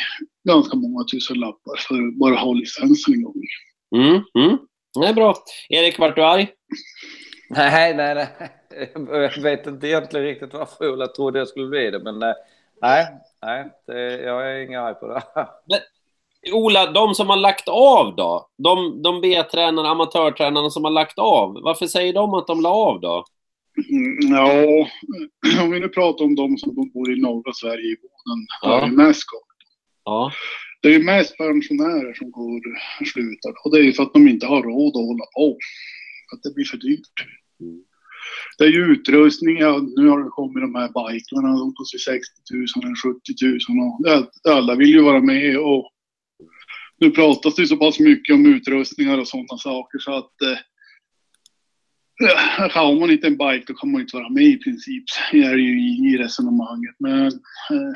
ganska 0.49 0.77
många 0.77 1.05
tusen 1.05 1.39
lappar 1.39 1.77
för 1.77 2.19
bara 2.19 2.35
att 2.35 2.41
ha 2.41 2.53
licensen 2.53 3.15
en 3.15 3.23
gång. 3.23 3.35
Mm, 3.97 4.23
mm. 4.45 4.59
Det 5.01 5.07
är 5.07 5.15
bra. 5.15 5.35
Erik, 5.69 5.99
vart 5.99 6.17
du 6.17 6.25
arg? 6.25 6.49
Nej, 7.51 7.95
nej, 7.95 8.15
nej. 8.15 8.29
Jag 9.11 9.43
vet 9.43 9.67
inte 9.67 9.87
egentligen 9.87 10.27
riktigt 10.27 10.55
varför 10.55 10.93
Ola 10.93 11.07
trodde 11.07 11.39
jag 11.39 11.49
skulle 11.49 11.69
bli 11.69 11.91
det, 11.91 11.99
men 11.99 12.23
eh, 12.23 12.35
nej, 12.83 13.07
nej, 13.43 13.71
det, 13.87 14.23
jag 14.23 14.53
är 14.53 14.61
ingen 14.61 14.81
arg 14.81 14.95
på 14.95 15.07
det. 15.07 15.23
Men, 15.69 15.79
Ola, 16.53 16.91
de 16.91 17.15
som 17.15 17.31
har 17.31 17.37
lagt 17.37 17.69
av 17.69 18.17
då? 18.17 18.49
De, 18.59 19.03
de 19.03 19.21
B-tränarna, 19.21 19.89
amatörtränarna 19.89 20.71
som 20.71 20.85
har 20.85 20.91
lagt 20.91 21.19
av. 21.19 21.61
Varför 21.63 21.87
säger 21.87 22.13
de 22.13 22.35
att 22.35 22.47
de 22.47 22.61
la 22.61 22.71
av 22.71 23.01
då? 23.01 23.25
Mm, 23.91 24.33
ja, 24.35 24.89
om 25.63 25.71
vi 25.71 25.81
nu 25.81 25.89
pratar 25.89 26.25
om 26.25 26.35
de 26.35 26.59
som 26.59 26.75
bor 26.75 27.13
i 27.13 27.21
norra 27.21 27.53
Sverige 27.53 27.93
i 27.93 27.97
Boden, 27.97 28.47
Ja. 28.63 28.87
är 28.87 28.91
mest. 28.91 29.25
Ja. 30.05 30.33
Det 30.83 30.89
är 30.89 30.93
ju 30.93 31.05
mest 31.05 31.39
pensionärer 31.39 32.15
som 32.15 32.31
går 32.31 32.61
slutar 33.13 33.53
och 33.65 33.73
det 33.73 33.79
är 33.79 33.83
ju 33.83 33.93
för 33.93 34.03
att 34.03 34.13
de 34.13 34.29
inte 34.29 34.47
har 34.47 34.63
råd 34.63 34.97
att 34.97 35.09
hålla 35.09 35.25
på. 35.37 35.59
Att 36.35 36.43
det 36.43 36.55
blir 36.55 36.65
för 36.65 36.77
dyrt. 36.77 37.17
Mm. 37.61 37.83
Det 38.59 38.65
är 38.65 38.69
ju 38.69 38.93
utrustning, 38.93 39.59
ja, 39.59 39.87
nu 39.97 40.09
har 40.09 40.25
det 40.25 40.31
kommit 40.31 40.63
de 40.63 40.75
här 40.75 40.89
biklarna, 40.89 41.59
de 41.59 41.75
kostar 41.75 41.99
60 41.99 42.31
000 42.53 42.67
eller 42.85 42.97
70 42.97 43.75
000 43.75 43.89
och 44.45 44.53
alla 44.53 44.75
vill 44.75 44.89
ju 44.89 45.03
vara 45.03 45.21
med 45.21 45.59
och 45.59 45.93
nu 47.01 47.11
pratas 47.11 47.55
det 47.55 47.67
så 47.67 47.77
pass 47.77 48.01
mycket 48.01 48.35
om 48.35 48.47
utrustningar 48.47 49.19
och 49.19 49.29
sådana 49.29 49.59
saker 49.59 49.99
så 49.99 50.13
att 50.13 50.43
eh, 50.43 50.59
har 52.71 53.01
man 53.01 53.11
inte 53.11 53.27
en 53.27 53.37
bike 53.37 53.65
då 53.67 53.75
kan 53.75 53.93
man 53.93 54.01
inte 54.01 54.17
vara 54.17 54.29
med 54.29 54.45
i 54.45 54.59
princip. 54.59 55.05
Det 55.33 55.39
är 55.39 55.57
ju 55.57 55.81
i, 55.81 56.15
i 56.15 56.19
resonemanget. 56.19 56.95
Men 56.99 57.27
eh, 57.27 57.95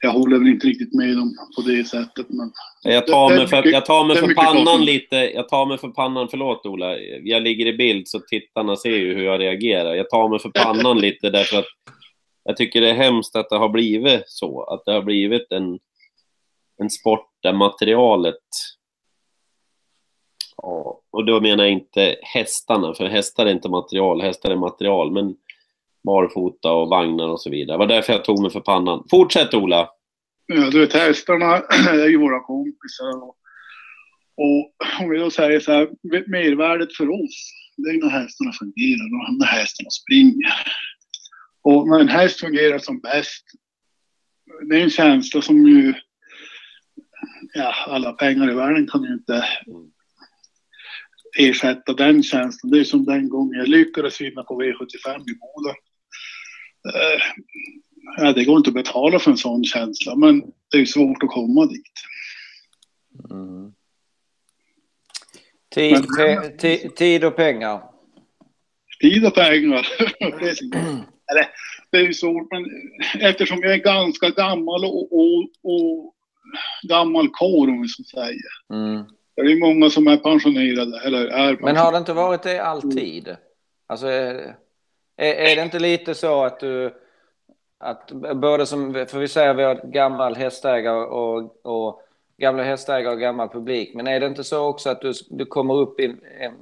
jag 0.00 0.10
håller 0.10 0.38
väl 0.38 0.48
inte 0.48 0.66
riktigt 0.66 0.94
med 0.94 1.16
dem 1.16 1.34
på 1.56 1.62
det 1.62 1.84
sättet. 1.84 2.26
Men 2.28 2.52
Jag 2.82 3.06
tar 3.06 3.36
mig 3.36 3.46
för, 3.46 3.66
jag 3.66 3.86
tar 3.86 4.04
mig 4.04 4.16
för 4.16 4.34
pannan 4.34 4.64
kostnad. 4.64 4.84
lite. 4.84 5.16
Jag 5.16 5.48
tar 5.48 5.66
mig 5.66 5.78
för 5.78 5.88
pannan, 5.88 6.28
förlåt 6.30 6.66
Ola. 6.66 6.98
Jag 7.22 7.42
ligger 7.42 7.66
i 7.66 7.72
bild 7.76 8.08
så 8.08 8.20
tittarna 8.20 8.76
ser 8.76 8.96
ju 8.96 9.14
hur 9.14 9.24
jag 9.24 9.40
reagerar. 9.40 9.94
Jag 9.94 10.10
tar 10.10 10.28
mig 10.28 10.38
för 10.38 10.50
pannan 10.50 10.98
lite 11.00 11.30
därför 11.30 11.58
att 11.58 11.66
jag 12.44 12.56
tycker 12.56 12.80
det 12.80 12.90
är 12.90 12.94
hemskt 12.94 13.36
att 13.36 13.50
det 13.50 13.56
har 13.56 13.68
blivit 13.68 14.22
så. 14.26 14.62
Att 14.62 14.82
det 14.84 14.92
har 14.92 15.02
blivit 15.02 15.52
en, 15.52 15.78
en 16.82 16.90
sport 16.90 17.28
där 17.42 17.52
materialet... 17.52 18.34
Ja, 20.62 21.00
och 21.10 21.26
då 21.26 21.40
menar 21.40 21.64
jag 21.64 21.72
inte 21.72 22.16
hästarna, 22.22 22.94
för 22.94 23.06
hästar 23.06 23.46
är 23.46 23.50
inte 23.50 23.68
material, 23.68 24.22
hästar 24.22 24.50
är 24.50 24.56
material, 24.56 25.12
men 25.12 25.34
barfota 26.04 26.72
och 26.72 26.88
vagnar 26.88 27.28
och 27.28 27.40
så 27.40 27.50
vidare. 27.50 27.74
Det 27.74 27.78
var 27.78 27.86
därför 27.86 28.12
jag 28.12 28.24
tog 28.24 28.42
mig 28.42 28.50
för 28.50 28.60
pannan. 28.60 29.04
Fortsätt 29.10 29.54
Ola! 29.54 29.88
ja, 30.48 30.70
du 30.70 30.80
vet, 30.80 30.92
hästarna 30.92 31.56
är 31.90 32.08
ju 32.08 32.18
våra 32.18 32.40
kompisar. 32.40 33.22
Och, 33.22 33.36
och 34.36 34.72
om 35.00 35.10
vi 35.10 35.18
då 35.18 35.30
säger 35.30 35.60
så 35.60 35.72
här, 35.72 35.88
mervärdet 36.30 36.96
för 36.96 37.08
oss, 37.08 37.52
det 37.76 37.90
är 37.90 38.04
när 38.04 38.10
hästarna 38.10 38.52
fungerar 38.52 39.04
och 39.04 39.38
när 39.38 39.46
hästarna 39.46 39.90
springer. 39.90 40.52
Och 41.62 41.88
när 41.88 42.00
en 42.00 42.08
häst 42.08 42.40
fungerar 42.40 42.78
som 42.78 43.00
bäst, 43.00 43.44
det 44.68 44.76
är 44.76 44.82
en 44.82 44.90
känsla 44.90 45.42
som 45.42 45.66
ju, 45.66 45.94
ja, 47.54 47.74
alla 47.86 48.12
pengar 48.12 48.50
i 48.50 48.54
världen 48.54 48.86
kan 48.86 49.02
ju 49.02 49.12
inte 49.12 49.44
ersätta 51.38 51.92
den 51.92 52.22
känslan. 52.22 52.70
Det 52.70 52.78
är 52.80 52.84
som 52.84 53.04
den 53.04 53.28
gången 53.28 53.58
jag 53.58 53.68
lyckades 53.68 54.20
vinna 54.20 54.42
på 54.42 54.62
V75 54.62 55.20
i 55.20 55.34
Boden. 55.40 55.74
Eh, 58.18 58.34
det 58.34 58.44
går 58.44 58.56
inte 58.56 58.70
att 58.70 58.74
betala 58.74 59.18
för 59.18 59.30
en 59.30 59.36
sån 59.36 59.64
känsla, 59.64 60.16
men 60.16 60.42
det 60.70 60.78
är 60.78 60.84
svårt 60.84 61.22
att 61.22 61.28
komma 61.28 61.66
dit. 61.66 61.92
Mm. 63.30 63.72
Tid, 65.74 66.06
pe, 66.16 66.36
ti- 66.58 66.88
tid 66.88 67.24
och 67.24 67.36
pengar. 67.36 67.82
Tid 69.00 69.26
och 69.26 69.34
pengar. 69.34 69.86
Det 71.90 71.98
är 71.98 72.02
ju 72.02 72.14
svårt, 72.14 72.48
men 72.50 72.66
eftersom 73.20 73.58
jag 73.62 73.72
är 73.72 73.76
ganska 73.76 74.30
gammal 74.30 74.84
och, 74.84 75.12
och, 75.12 75.42
och 75.62 76.14
gammal 76.88 77.28
kår, 77.28 77.68
om 77.68 77.82
vi 77.82 77.88
så 77.88 78.04
säger. 78.04 78.50
Mm. 78.72 79.04
Det 79.42 79.52
är 79.52 79.60
många 79.60 79.90
som 79.90 80.06
är 80.06 80.16
pensionerade, 80.16 81.00
eller 81.04 81.18
är 81.18 81.28
pensionerade. 81.28 81.58
Men 81.60 81.76
har 81.76 81.92
det 81.92 81.98
inte 81.98 82.12
varit 82.12 82.42
det 82.42 82.58
alltid? 82.58 83.36
Alltså, 83.86 84.06
är, 84.06 84.54
är 85.16 85.56
det 85.56 85.62
inte 85.62 85.78
lite 85.78 86.14
så 86.14 86.44
att 86.44 86.60
du... 86.60 86.94
Att 87.80 88.12
både 88.34 88.66
som, 88.66 88.94
för 88.94 89.18
vi 89.18 89.28
säger 89.28 89.54
vi 89.54 89.62
har 89.62 89.74
gammal 89.74 90.36
hästägare 90.36 91.04
och, 91.04 91.66
och 91.66 92.02
gamla 92.38 92.62
hästägare 92.62 93.12
och 93.12 93.20
gammal 93.20 93.48
publik. 93.48 93.94
Men 93.94 94.06
är 94.06 94.20
det 94.20 94.26
inte 94.26 94.44
så 94.44 94.66
också 94.66 94.90
att 94.90 95.00
du, 95.00 95.12
du 95.30 95.44
kommer 95.44 95.74
upp 95.74 96.00
i 96.00 96.04
en, 96.04 96.20
en 96.40 96.54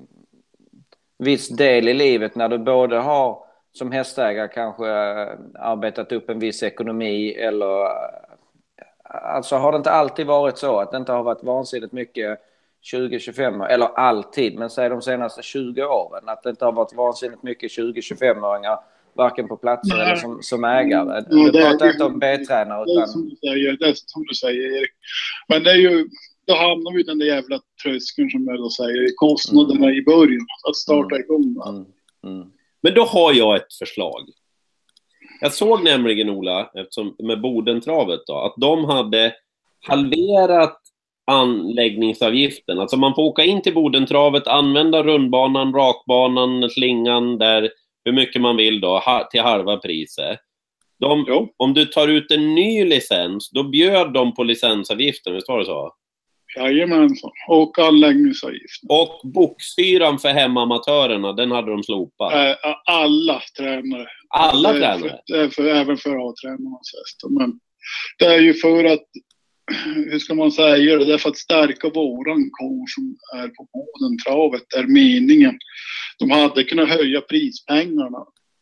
viss 1.18 1.48
del 1.48 1.88
i 1.88 1.94
livet 1.94 2.34
när 2.34 2.48
du 2.48 2.58
både 2.58 2.96
har 2.96 3.46
som 3.72 3.92
hästägare 3.92 4.48
kanske 4.48 4.88
eh, 4.88 5.28
arbetat 5.54 6.12
upp 6.12 6.30
en 6.30 6.38
viss 6.38 6.62
ekonomi 6.62 7.32
eller 7.32 7.84
eh, 7.84 7.90
alltså 9.06 9.56
har 9.56 9.72
det 9.72 9.78
inte 9.78 9.90
alltid 9.90 10.26
varit 10.26 10.58
så 10.58 10.78
att 10.78 10.90
det 10.90 10.96
inte 10.96 11.12
har 11.12 11.22
varit 11.22 11.44
vansinnigt 11.44 11.92
mycket 11.92 12.40
20-25 12.92 13.60
år, 13.62 13.66
eller 13.68 13.86
alltid, 13.86 14.58
men 14.58 14.70
säg 14.70 14.88
de 14.88 15.02
senaste 15.02 15.42
20 15.42 15.84
åren 15.84 16.28
att 16.28 16.42
det 16.42 16.50
inte 16.50 16.64
har 16.64 16.72
varit 16.72 16.94
vansinnigt 16.96 17.42
mycket 17.42 17.70
20-25-åringar 17.78 18.78
varken 19.14 19.48
på 19.48 19.56
platser 19.56 19.96
Nej. 19.96 20.06
eller 20.06 20.16
som, 20.16 20.42
som 20.42 20.64
ägare. 20.64 21.24
Ja, 21.30 21.36
Du 21.36 21.50
det 21.50 21.58
är- 21.58 21.70
pratar 21.70 21.90
inte 21.90 22.04
om 22.04 22.18
B-tränare 22.18 22.84
Det 22.84 22.90
är 22.92 22.96
utan 22.96 23.08
som 23.08 23.28
du 23.28 23.36
säger, 23.36 23.76
det 23.80 23.88
är 23.88 23.94
som 23.94 24.22
du 24.28 24.34
säger 24.34 24.76
Erik. 24.78 24.90
Men 25.48 25.62
det 25.62 25.70
är 25.70 25.76
ju, 25.76 26.08
då 26.46 26.54
hamnar 26.54 26.94
vi 26.94 27.00
i 27.00 27.04
den 27.04 27.18
där 27.18 27.26
jävla 27.26 27.60
tröskeln 27.82 28.30
som 28.30 28.44
jag 28.46 28.58
då 28.58 28.70
säger, 28.70 29.08
kostnaderna 29.16 29.90
i 29.90 30.02
början. 30.02 30.46
Att 30.68 30.76
starta 30.76 31.16
igång. 31.18 31.54
va. 31.54 31.68
mm, 31.68 31.84
mm, 32.26 32.48
Men 32.82 32.94
då 32.94 33.02
har 33.04 33.32
jag 33.32 33.56
ett 33.56 33.74
förslag. 33.78 34.20
Jag 35.40 35.52
såg 35.52 35.84
nämligen, 35.84 36.30
Ola, 36.30 36.70
eftersom, 36.74 37.16
med 37.18 37.40
Bodentravet 37.40 38.20
då, 38.26 38.34
att 38.38 38.54
de 38.56 38.84
hade 38.84 39.34
halverat 39.88 40.80
anläggningsavgiften. 41.26 42.78
Alltså 42.78 42.96
man 42.96 43.14
får 43.14 43.22
åka 43.22 43.44
in 43.44 43.62
till 43.62 43.74
Bodentravet, 43.74 44.46
använda 44.46 45.02
rundbanan, 45.02 45.74
rakbanan, 45.74 46.70
slingan 46.70 47.38
där, 47.38 47.70
hur 48.04 48.12
mycket 48.12 48.42
man 48.42 48.56
vill 48.56 48.80
då, 48.80 48.98
ha, 48.98 49.28
till 49.30 49.40
halva 49.40 49.76
priset. 49.76 50.38
De, 51.00 51.48
om 51.56 51.74
du 51.74 51.84
tar 51.84 52.08
ut 52.08 52.30
en 52.30 52.54
ny 52.54 52.84
licens, 52.84 53.50
då 53.50 53.62
bjöd 53.62 54.12
de 54.12 54.34
på 54.34 54.44
licensavgiften, 54.44 55.34
visst 55.34 55.48
var 55.48 55.58
det 55.58 55.64
så? 55.64 55.92
Jajamensan. 56.56 57.30
Och 57.48 57.78
anläggningsavgift. 57.78 58.82
Och 58.88 59.20
boksyran 59.24 60.18
för 60.18 60.28
hemamatörerna, 60.28 61.32
den 61.32 61.50
hade 61.50 61.70
de 61.70 61.82
slopat. 61.82 62.32
Äh, 62.32 62.54
alla 62.84 63.42
tränare. 63.58 64.06
Alla 64.28 64.72
Det 64.72 64.78
tränare? 64.78 65.20
För, 65.30 65.48
för, 65.48 65.66
även 65.66 65.96
för 65.96 66.10
A-tränarnas 66.10 66.92
hästar. 66.96 67.38
Men 67.38 67.60
det 68.18 68.24
är 68.24 68.40
ju 68.40 68.54
för 68.54 68.84
att, 68.84 69.04
hur 70.10 70.18
ska 70.18 70.34
man 70.34 70.52
säga 70.52 70.98
det, 70.98 71.04
det 71.04 71.14
är 71.14 71.18
för 71.18 71.28
att 71.30 71.36
stärka 71.38 71.88
våran 71.88 72.50
kår 72.50 72.86
som 72.86 73.16
är 73.40 73.48
på 73.48 73.68
Bodentravet, 73.72 74.74
är 74.76 74.82
meningen. 74.86 75.58
De 76.18 76.30
hade 76.30 76.64
kunnat 76.64 76.88
höja 76.88 77.20
prispengarna. 77.20 78.18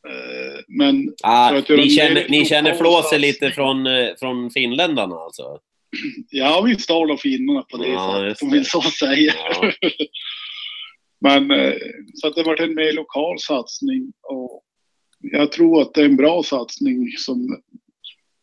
eh, 0.09 0.61
Men 0.69 1.15
Ah, 1.23 1.61
ni, 1.69 1.91
känner, 1.91 2.29
ni 2.29 2.45
känner 2.45 2.75
flåset 2.75 3.21
lite 3.21 3.51
från, 3.51 3.87
eh, 3.87 4.09
från 4.19 4.51
finländarna 4.51 5.15
alltså? 5.15 5.59
jag 6.31 6.63
vill 6.65 6.83
stala 6.83 7.17
finnarna 7.17 7.63
på 7.63 7.77
det 7.77 7.89
Ja, 7.89 8.15
sättet, 8.29 8.43
om 8.43 8.51
vi 8.51 8.65
så 8.65 8.81
säger. 8.81 9.35
Ja. 9.37 9.73
Men 11.21 11.51
eh, 11.51 11.75
så 12.15 12.27
att 12.27 12.35
det 12.35 12.43
varit 12.43 12.61
en 12.61 12.75
mer 12.75 12.93
lokal 12.93 13.39
satsning 13.39 14.13
och 14.23 14.61
jag 15.21 15.53
tror 15.53 15.83
att 15.83 15.95
det 15.95 16.01
är 16.01 16.05
en 16.05 16.17
bra 16.17 16.43
satsning 16.43 17.09
som 17.19 17.63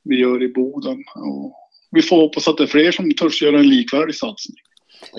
vi 0.04 0.20
gör 0.20 0.44
i 0.44 0.48
Boden. 0.48 1.04
Och 1.16 1.56
vi 1.92 2.02
får 2.02 2.16
hoppas 2.22 2.48
att 2.48 2.58
det 2.58 2.64
är 2.64 2.68
fler 2.68 2.92
som 2.92 3.14
törs 3.14 3.42
göra 3.42 3.60
en 3.60 3.70
likvärdig 3.70 4.16
satsning. 4.16 4.58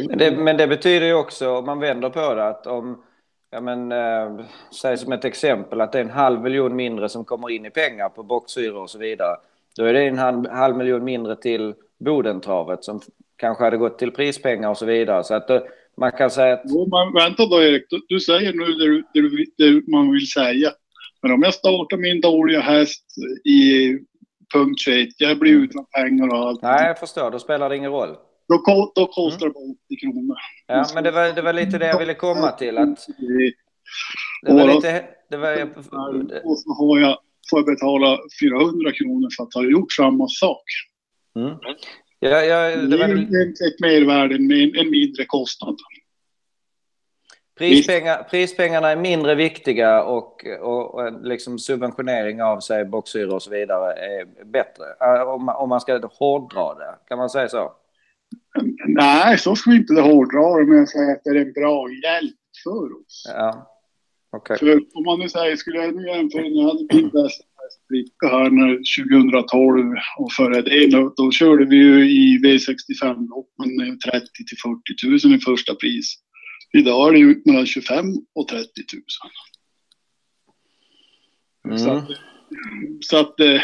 Men 0.09 0.19
det, 0.19 0.31
men 0.31 0.57
det 0.57 0.67
betyder 0.67 1.07
ju 1.07 1.15
också, 1.15 1.51
om 1.51 1.67
man 1.67 1.81
vänder 1.81 2.11
på 2.11 2.35
det, 2.35 2.49
att 2.49 2.67
om 2.67 3.03
ja 3.51 3.61
men, 3.61 3.93
eh, 3.93 4.45
säg 4.81 4.97
som 4.99 5.13
ett 5.13 5.25
exempel 5.25 5.81
att 5.81 5.93
det 5.93 5.99
är 5.99 6.05
en 6.05 6.11
halv 6.11 6.43
miljon 6.43 6.77
mindre 6.77 7.09
som 7.09 7.25
kommer 7.25 7.51
in 7.51 7.67
i 7.67 7.71
pengar 7.71 8.09
på 8.09 8.23
boxhyror 8.23 8.83
och 8.83 8.91
så 8.91 8.99
vidare. 8.99 9.37
Då 9.77 9.85
är 9.85 9.93
det 9.93 10.03
en 10.03 10.19
halv, 10.19 10.49
halv 10.49 10.77
miljon 10.77 11.05
mindre 11.05 11.37
till 11.37 11.75
Bodentravet 11.99 12.85
som 12.85 13.01
kanske 13.37 13.65
hade 13.65 13.77
gått 13.77 13.99
till 13.99 14.11
prispengar 14.11 14.71
och 14.71 14.79
så 14.79 14.87
vidare. 14.87 15.25
Så 15.25 15.35
att 15.35 15.49
då, 15.49 15.67
man 15.97 16.13
kan 16.13 16.31
säga 16.31 16.55
att... 16.55 16.63
Jo, 16.65 16.89
men 16.91 17.23
vänta 17.23 17.47
då 17.47 17.63
Erik, 17.63 17.85
du, 17.91 18.01
du 18.09 18.21
säger 18.21 18.53
nu 18.53 18.65
det, 18.65 18.87
du- 19.13 19.47
det, 19.57 19.71
det 19.71 19.89
man 19.93 20.13
vill 20.13 20.31
säga. 20.31 20.71
Men 21.23 21.33
om 21.33 21.43
jag 21.43 21.55
startar 21.55 21.97
min 21.97 22.21
dåliga 22.21 22.61
häst 22.61 23.05
i 23.45 23.93
punkt 24.53 24.81
21, 24.81 25.09
jag 25.19 25.39
blir 25.39 25.53
utan 25.53 25.85
pengar 25.85 26.29
och 26.29 26.39
allt. 26.39 26.63
Nej, 26.63 26.87
jag 26.87 26.99
förstår. 26.99 27.31
Då 27.31 27.39
spelar 27.39 27.69
det 27.69 27.77
ingen 27.77 27.91
roll. 27.93 28.17
Då, 28.49 28.93
då 28.95 29.07
kostar 29.07 29.47
det 29.47 29.53
bara 29.53 29.65
80 29.87 29.97
kronor. 30.01 30.37
Ja, 30.67 30.87
men 30.95 31.05
det 31.05 31.11
var, 31.11 31.33
det 31.33 31.43
var 31.43 31.53
lite 31.53 31.79
det 31.79 31.87
jag 31.87 31.99
ville 31.99 32.15
komma 32.15 32.51
till. 32.51 32.79
Att 32.79 33.07
Det- 33.19 33.53
det 34.47 34.53
var 34.53 34.75
lite... 34.75 35.05
Det 35.31 35.37
var, 35.37 35.63
Och 36.45 36.59
så 36.59 36.71
har 36.73 36.99
jag, 37.01 37.19
får 37.51 37.59
jag 37.59 37.67
betala 37.67 38.19
400 38.43 38.93
kronor 38.93 39.29
för 39.37 39.43
att 39.45 39.55
ha 39.55 39.63
gjort 39.65 39.93
samma 39.93 40.29
sak. 40.29 40.63
mm. 41.37 41.53
ja, 42.21 42.29
ja, 42.43 42.77
Det 42.77 42.87
det 42.87 42.97
var, 42.97 43.05
är 43.09 43.13
ett, 43.69 43.81
mervärde, 43.81 44.35
en 44.81 44.91
mindre 44.91 45.25
kostnad. 45.27 45.77
Prispengar, 47.69 48.23
prispengarna 48.31 48.89
är 48.91 48.97
mindre 48.97 49.35
viktiga 49.35 50.03
och, 50.03 50.47
och, 50.61 50.95
och 50.95 51.27
liksom 51.27 51.59
subventionering 51.59 52.43
av 52.43 52.61
sig 52.61 52.85
boxhyror 52.85 53.35
och 53.35 53.43
så 53.43 53.51
vidare 53.51 53.93
är 53.93 54.45
bättre. 54.45 54.85
Eh, 55.01 55.23
Om 55.23 55.45
man, 55.45 55.57
om 55.57 55.69
man 55.69 55.81
ska 55.81 56.01
hårdra 56.19 56.75
det, 56.75 56.95
kan 57.09 57.19
man 57.19 57.31
säga 57.31 57.49
så? 57.49 57.73
Nej, 58.87 59.39
så 59.39 59.57
ska 59.57 59.71
vi 59.71 59.77
inte 59.77 60.01
hårdra 60.01 60.59
det, 60.59 60.67
men 60.67 60.79
jag 60.79 60.89
säger 60.89 61.13
att 61.13 61.25
det 61.25 61.31
är 61.31 61.35
en 61.35 61.53
bra 61.53 61.87
hjälp 62.05 62.37
för 62.65 63.01
oss. 63.01 63.25
Ja, 63.37 63.71
okej. 64.33 64.59
För 64.59 64.81
om 64.95 65.05
man 65.05 65.19
nu 65.19 65.29
säger, 65.29 65.57
skulle 65.57 65.79
jag 65.79 65.95
nu 65.95 66.09
jämföra 66.09 66.43
när 66.43 66.63
jag 66.63 66.69
hade 66.69 66.87
min 66.95 67.11
bästa 67.11 67.45
hästbricka 67.63 68.27
här 68.37 68.51
när 68.51 68.73
2012 69.43 69.95
och 70.19 70.33
före 70.33 70.63
det, 70.63 70.91
då, 70.91 71.15
då 71.17 71.31
körde 71.31 71.65
vi 71.65 71.77
ju 71.77 72.11
i 72.11 72.39
V65-loppen 72.45 73.77
med 73.77 74.01
30 74.01 74.27
till 74.49 74.59
40 75.19 75.27
000 75.29 75.35
i 75.37 75.39
första 75.39 75.75
pris. 75.75 76.15
Idag 76.73 77.09
är 77.09 77.13
det 77.13 77.19
ju 77.19 77.43
mellan 77.45 77.67
25 77.67 78.07
och 78.35 78.49
30 78.49 78.67
000. 81.69 81.79
Så 81.79 81.91
Mm. 81.91 81.99
att, 81.99 82.09
så 83.01 83.17
att 83.17 83.41
eh, 83.41 83.61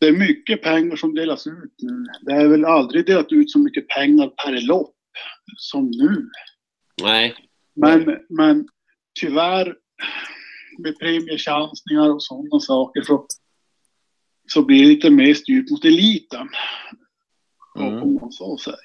det 0.00 0.06
är 0.06 0.12
mycket 0.12 0.62
pengar 0.62 0.96
som 0.96 1.14
delas 1.14 1.46
ut 1.46 1.74
nu. 1.82 2.04
Det 2.20 2.32
är 2.32 2.48
väl 2.48 2.64
aldrig 2.64 3.06
delat 3.06 3.32
ut 3.32 3.50
så 3.50 3.58
mycket 3.58 3.88
pengar 3.88 4.26
per 4.28 4.60
lopp 4.60 4.94
som 5.56 5.90
nu. 5.90 6.28
Nej. 7.02 7.34
Men, 7.74 8.18
men 8.28 8.68
tyvärr 9.20 9.76
med 10.78 10.98
premiechansningar 10.98 12.14
och 12.14 12.22
sådana 12.22 12.60
saker 12.60 13.02
så, 13.02 13.26
så 14.48 14.62
blir 14.62 14.82
det 14.82 14.88
lite 14.88 15.10
mer 15.10 15.34
styrt 15.34 15.70
mot 15.70 15.84
eliten. 15.84 16.48
Mm. 17.80 18.02
Om 18.02 18.18
man 18.20 18.32
så 18.32 18.56
säger. 18.56 18.78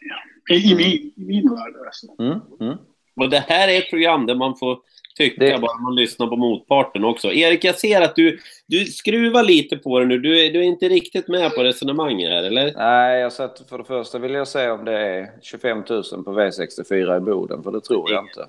I, 0.51 0.71
i, 0.71 0.75
min, 0.75 0.87
i 1.15 1.25
min 1.27 1.49
värld 1.49 1.75
är 1.75 1.85
det 1.85 1.93
så. 1.93 2.15
Mm. 2.23 2.39
Mm. 2.61 2.77
Och 3.15 3.29
det 3.29 3.39
här 3.47 3.67
är 3.67 3.77
ett 3.77 3.89
program 3.89 4.25
där 4.25 4.35
man 4.35 4.55
får 4.57 4.79
tycka 5.17 5.45
Det- 5.45 5.57
bara 5.61 5.77
man 5.79 5.95
lyssnar 5.95 6.27
på 6.27 6.35
motparten 6.35 7.03
också. 7.03 7.31
Erik, 7.33 7.63
jag 7.63 7.75
ser 7.79 8.01
att 8.01 8.15
du, 8.15 8.39
du 8.67 8.85
skruvar 8.85 9.43
lite 9.43 9.77
på 9.77 9.99
det 9.99 10.05
nu. 10.05 10.19
Du, 10.19 10.45
är- 10.45 10.51
du 10.53 10.59
är 10.59 10.63
inte 10.63 10.89
riktigt 10.89 11.27
med 11.27 11.55
på 11.55 11.63
resonemanget 11.63 12.29
här, 12.29 12.43
eller? 12.43 12.73
Nej, 12.75 13.19
jag 13.21 13.33
satt 13.33 13.69
för 13.69 13.77
det 13.77 13.83
första 13.83 14.19
vill 14.19 14.33
jag 14.33 14.47
se 14.47 14.69
om 14.69 14.85
det 14.85 14.99
är 14.99 15.31
25 15.41 15.77
000 15.77 16.03
på 16.23 16.39
V64 16.39 17.17
i 17.17 17.19
Boden, 17.19 17.63
för 17.63 17.71
det 17.71 17.81
tror 17.81 18.11
jag 18.11 18.23
inte. 18.25 18.47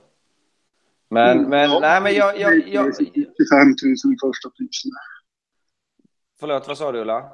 Men, 1.11 1.43
men, 1.49 1.71
Ja, 1.71 1.79
nej, 1.81 2.01
men 2.03 2.15
jag, 2.15 2.41
jag, 2.41 2.69
jag... 2.69 2.85
25 2.97 3.09
000 3.15 4.15
i 4.15 4.17
första 4.23 4.51
priset. 4.59 4.91
Förlåt, 6.41 6.69
vad 6.69 6.79
sa 6.79 6.93
du 6.93 6.99
Ulla? 7.01 7.25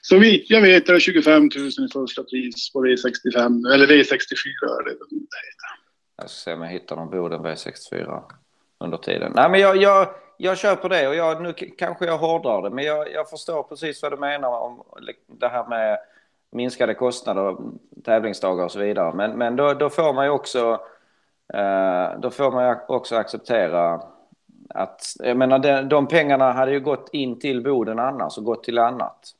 Så 0.00 0.18
vitt 0.18 0.50
jag 0.50 0.60
vet 0.60 0.88
är 0.88 0.92
det 0.92 1.00
25 1.00 1.42
000 1.42 1.48
i 1.48 1.88
första 1.92 2.22
pris 2.22 2.72
på 2.72 2.84
V65 2.84 3.72
eller 3.74 3.86
V64 3.86 4.64
är 4.78 4.84
det 4.84 4.90
heter. 4.90 5.70
Jag 6.16 6.30
ska 6.30 6.50
se 6.50 6.52
om 6.52 6.62
jag 6.62 6.68
hittar 6.68 6.96
någon 6.96 7.10
Boden 7.10 7.40
V64 7.40 8.22
under 8.84 8.98
tiden. 8.98 9.32
Nej, 9.34 9.50
men 9.50 9.60
jag, 9.60 9.76
jag, 9.76 10.08
jag 10.36 10.58
köper 10.58 10.88
det 10.88 11.08
och 11.08 11.14
jag, 11.14 11.42
nu 11.42 11.52
kanske 11.52 12.06
jag 12.06 12.18
hårdrar 12.18 12.62
det, 12.62 12.70
men 12.70 12.84
jag, 12.84 13.12
jag 13.12 13.30
förstår 13.30 13.62
precis 13.62 14.02
vad 14.02 14.12
du 14.12 14.16
menar 14.16 14.60
om 14.60 14.82
det 15.26 15.48
här 15.48 15.66
med 15.68 15.98
minskade 16.52 16.94
kostnader, 16.94 17.56
tävlingsdagar 18.04 18.64
och 18.64 18.72
så 18.72 18.78
vidare. 18.78 19.14
Men, 19.14 19.38
men 19.38 19.56
då, 19.56 19.74
då 19.74 19.90
får 19.90 20.12
man 20.12 20.24
ju 20.24 20.30
också, 20.30 20.80
eh, 21.54 22.20
då 22.20 22.30
får 22.30 22.50
man 22.50 22.68
ju 22.68 22.76
också 22.88 23.16
acceptera 23.16 24.02
att, 24.68 25.02
jag 25.18 25.36
menar, 25.36 25.58
de, 25.58 25.88
de 25.88 26.06
pengarna 26.06 26.52
hade 26.52 26.72
ju 26.72 26.80
gått 26.80 27.08
in 27.12 27.38
till 27.38 27.62
Boden 27.62 27.98
annars 27.98 28.38
och 28.38 28.44
gått 28.44 28.64
till 28.64 28.78
annat. 28.78 29.34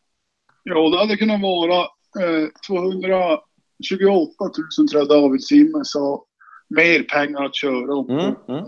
Ja, 0.62 0.90
det 0.90 0.98
hade 0.98 1.16
kunnat 1.16 1.40
vara 1.40 1.80
eh, 2.20 2.48
228 2.66 4.32
000 4.78 4.88
tror 4.88 5.02
jag 5.02 5.08
David 5.08 5.44
Simmer 5.44 5.84
sa. 5.84 6.24
Mer 6.68 7.02
pengar 7.02 7.44
att 7.44 7.56
köra 7.56 7.94
om, 7.94 8.10
Mm, 8.10 8.34
mm. 8.48 8.64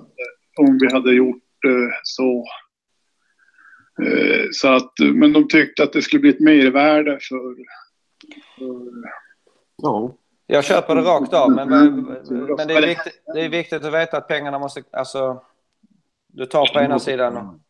om 0.59 0.79
vi 0.81 0.93
hade 0.93 1.15
gjort 1.15 1.65
eh, 1.67 1.95
så. 2.03 2.45
Eh, 4.03 4.47
så 4.53 4.69
att, 4.69 4.93
men 5.15 5.33
de 5.33 5.49
tyckte 5.49 5.83
att 5.83 5.93
det 5.93 6.03
skulle 6.03 6.21
bli 6.21 6.31
ett 6.31 6.41
mervärde 6.41 7.19
för, 7.21 7.55
för 8.59 8.93
Ja. 9.77 10.17
Jag 10.47 10.65
köper 10.65 10.95
det 10.95 11.03
rakt 11.03 11.35
av, 11.35 11.51
men, 11.51 11.69
men 11.69 12.05
det, 12.69 12.75
är 12.75 12.87
viktigt, 12.87 13.23
det 13.35 13.41
är 13.41 13.49
viktigt 13.49 13.85
att 13.85 13.95
veta 13.95 14.17
att 14.17 14.29
pengarna 14.29 14.59
måste... 14.59 14.83
Alltså, 14.93 15.43
du 16.27 16.47
tar 16.47 16.75
på 16.75 16.81
ena 16.81 16.99
sidan... 16.99 17.61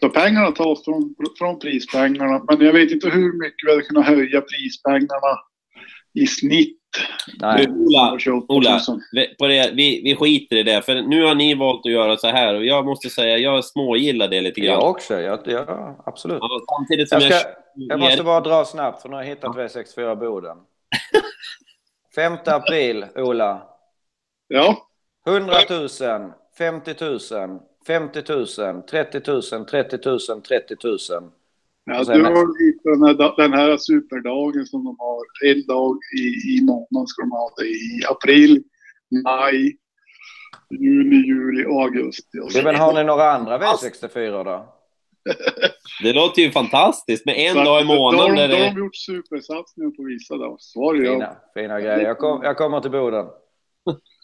Så 0.00 0.08
pengarna 0.08 0.50
tas 0.50 0.84
från, 0.84 1.14
från 1.38 1.58
prispengarna. 1.58 2.44
Men 2.48 2.66
jag 2.66 2.72
vet 2.72 2.90
inte 2.90 3.08
hur 3.08 3.32
mycket 3.32 3.66
vi 3.66 3.70
hade 3.70 3.82
kunnat 3.82 4.06
höja 4.06 4.40
prispengarna 4.40 5.38
i 6.14 6.26
snitt. 6.26 6.78
Nej. 7.40 7.68
Ola, 7.68 8.18
28 8.18 8.46
Ola 8.48 8.80
000. 8.88 9.00
vi, 9.12 9.34
på 9.34 9.46
det, 9.46 9.70
vi, 9.74 10.02
vi 10.04 10.16
skiter 10.16 10.56
i 10.56 10.62
det, 10.62 10.82
för 10.82 10.94
nu 11.02 11.24
har 11.24 11.34
ni 11.34 11.54
valt 11.54 11.86
att 11.86 11.92
göra 11.92 12.16
så 12.16 12.28
här 12.28 12.54
och 12.54 12.64
jag 12.64 12.84
måste 12.84 13.10
säga, 13.10 13.38
jag 13.38 13.64
smågillar 13.64 14.28
det 14.28 14.40
lite 14.40 14.60
grann. 14.60 14.74
Jag 14.74 14.90
också, 14.90 15.20
ja, 15.20 15.38
ja 15.44 16.02
absolut. 16.06 16.38
Ja, 16.40 16.60
samtidigt 16.76 17.08
som 17.08 17.20
Jag, 17.20 17.30
jag... 17.30 17.40
ska, 17.40 17.50
jag 17.74 18.00
måste 18.00 18.22
bara 18.22 18.40
dra 18.40 18.64
snabbt, 18.64 19.02
för 19.02 19.08
nu 19.08 19.14
har 19.14 19.22
jag 19.22 19.28
hittat 19.28 19.56
V64 19.56 20.16
Boden. 20.16 20.56
5 22.14 22.36
april, 22.46 23.06
Ola. 23.16 23.62
Ja, 24.48 24.88
100 25.26 25.54
000, 25.70 25.88
50 26.58 26.94
000, 27.00 27.60
50 27.88 28.22
000, 28.28 28.82
30 28.90 29.20
000, 29.26 29.42
30 29.66 29.98
000, 30.08 30.20
30 30.42 30.76
000. 30.84 30.98
ja 31.84 32.04
sen- 32.04 32.18
du 32.18 32.24
har 32.24 32.64
hittat 32.66 32.84
den 32.84 33.02
här, 33.02 33.36
den 33.36 33.52
här 33.52 33.76
superdagen 33.76 34.66
som 34.66 34.84
de 34.84 34.96
har. 34.98 35.20
En 35.50 35.66
dag 35.66 35.96
i, 36.18 36.56
i 36.58 36.64
månaden 36.64 37.06
ska 37.06 37.22
de 37.22 37.30
ha 37.30 37.50
det 37.56 37.66
i 37.66 38.00
april, 38.10 38.62
maj, 39.24 39.76
juni, 40.70 41.16
juli 41.16 41.64
och 41.66 41.82
augusti. 41.82 42.38
Och 42.38 42.64
Men 42.64 42.74
har 42.74 42.94
ni 42.94 43.04
några 43.04 43.32
andra 43.32 43.58
V64 43.58 44.44
då? 44.44 44.74
Det 46.02 46.12
låter 46.12 46.42
ju 46.42 46.50
fantastiskt 46.50 47.26
med 47.26 47.34
en 47.38 47.52
Så 47.54 47.64
dag 47.64 47.80
i 47.80 47.84
Då, 47.84 47.94
månaden 47.94 48.20
har 48.20 48.36
de- 48.36 48.48
då 48.48 48.54
har 48.54 48.64
det... 48.64 48.70
de 48.74 48.78
gjort 48.78 48.96
supersatsningar 48.96 49.90
på 49.90 50.02
vissa 50.02 50.36
dagar. 50.36 51.02
Fina, 51.12 51.36
fina 51.54 51.80
grejer. 51.80 52.00
Jag, 52.00 52.18
kom, 52.18 52.42
jag 52.42 52.56
kommer 52.56 52.80
till 52.80 52.90
Boden. 52.90 53.26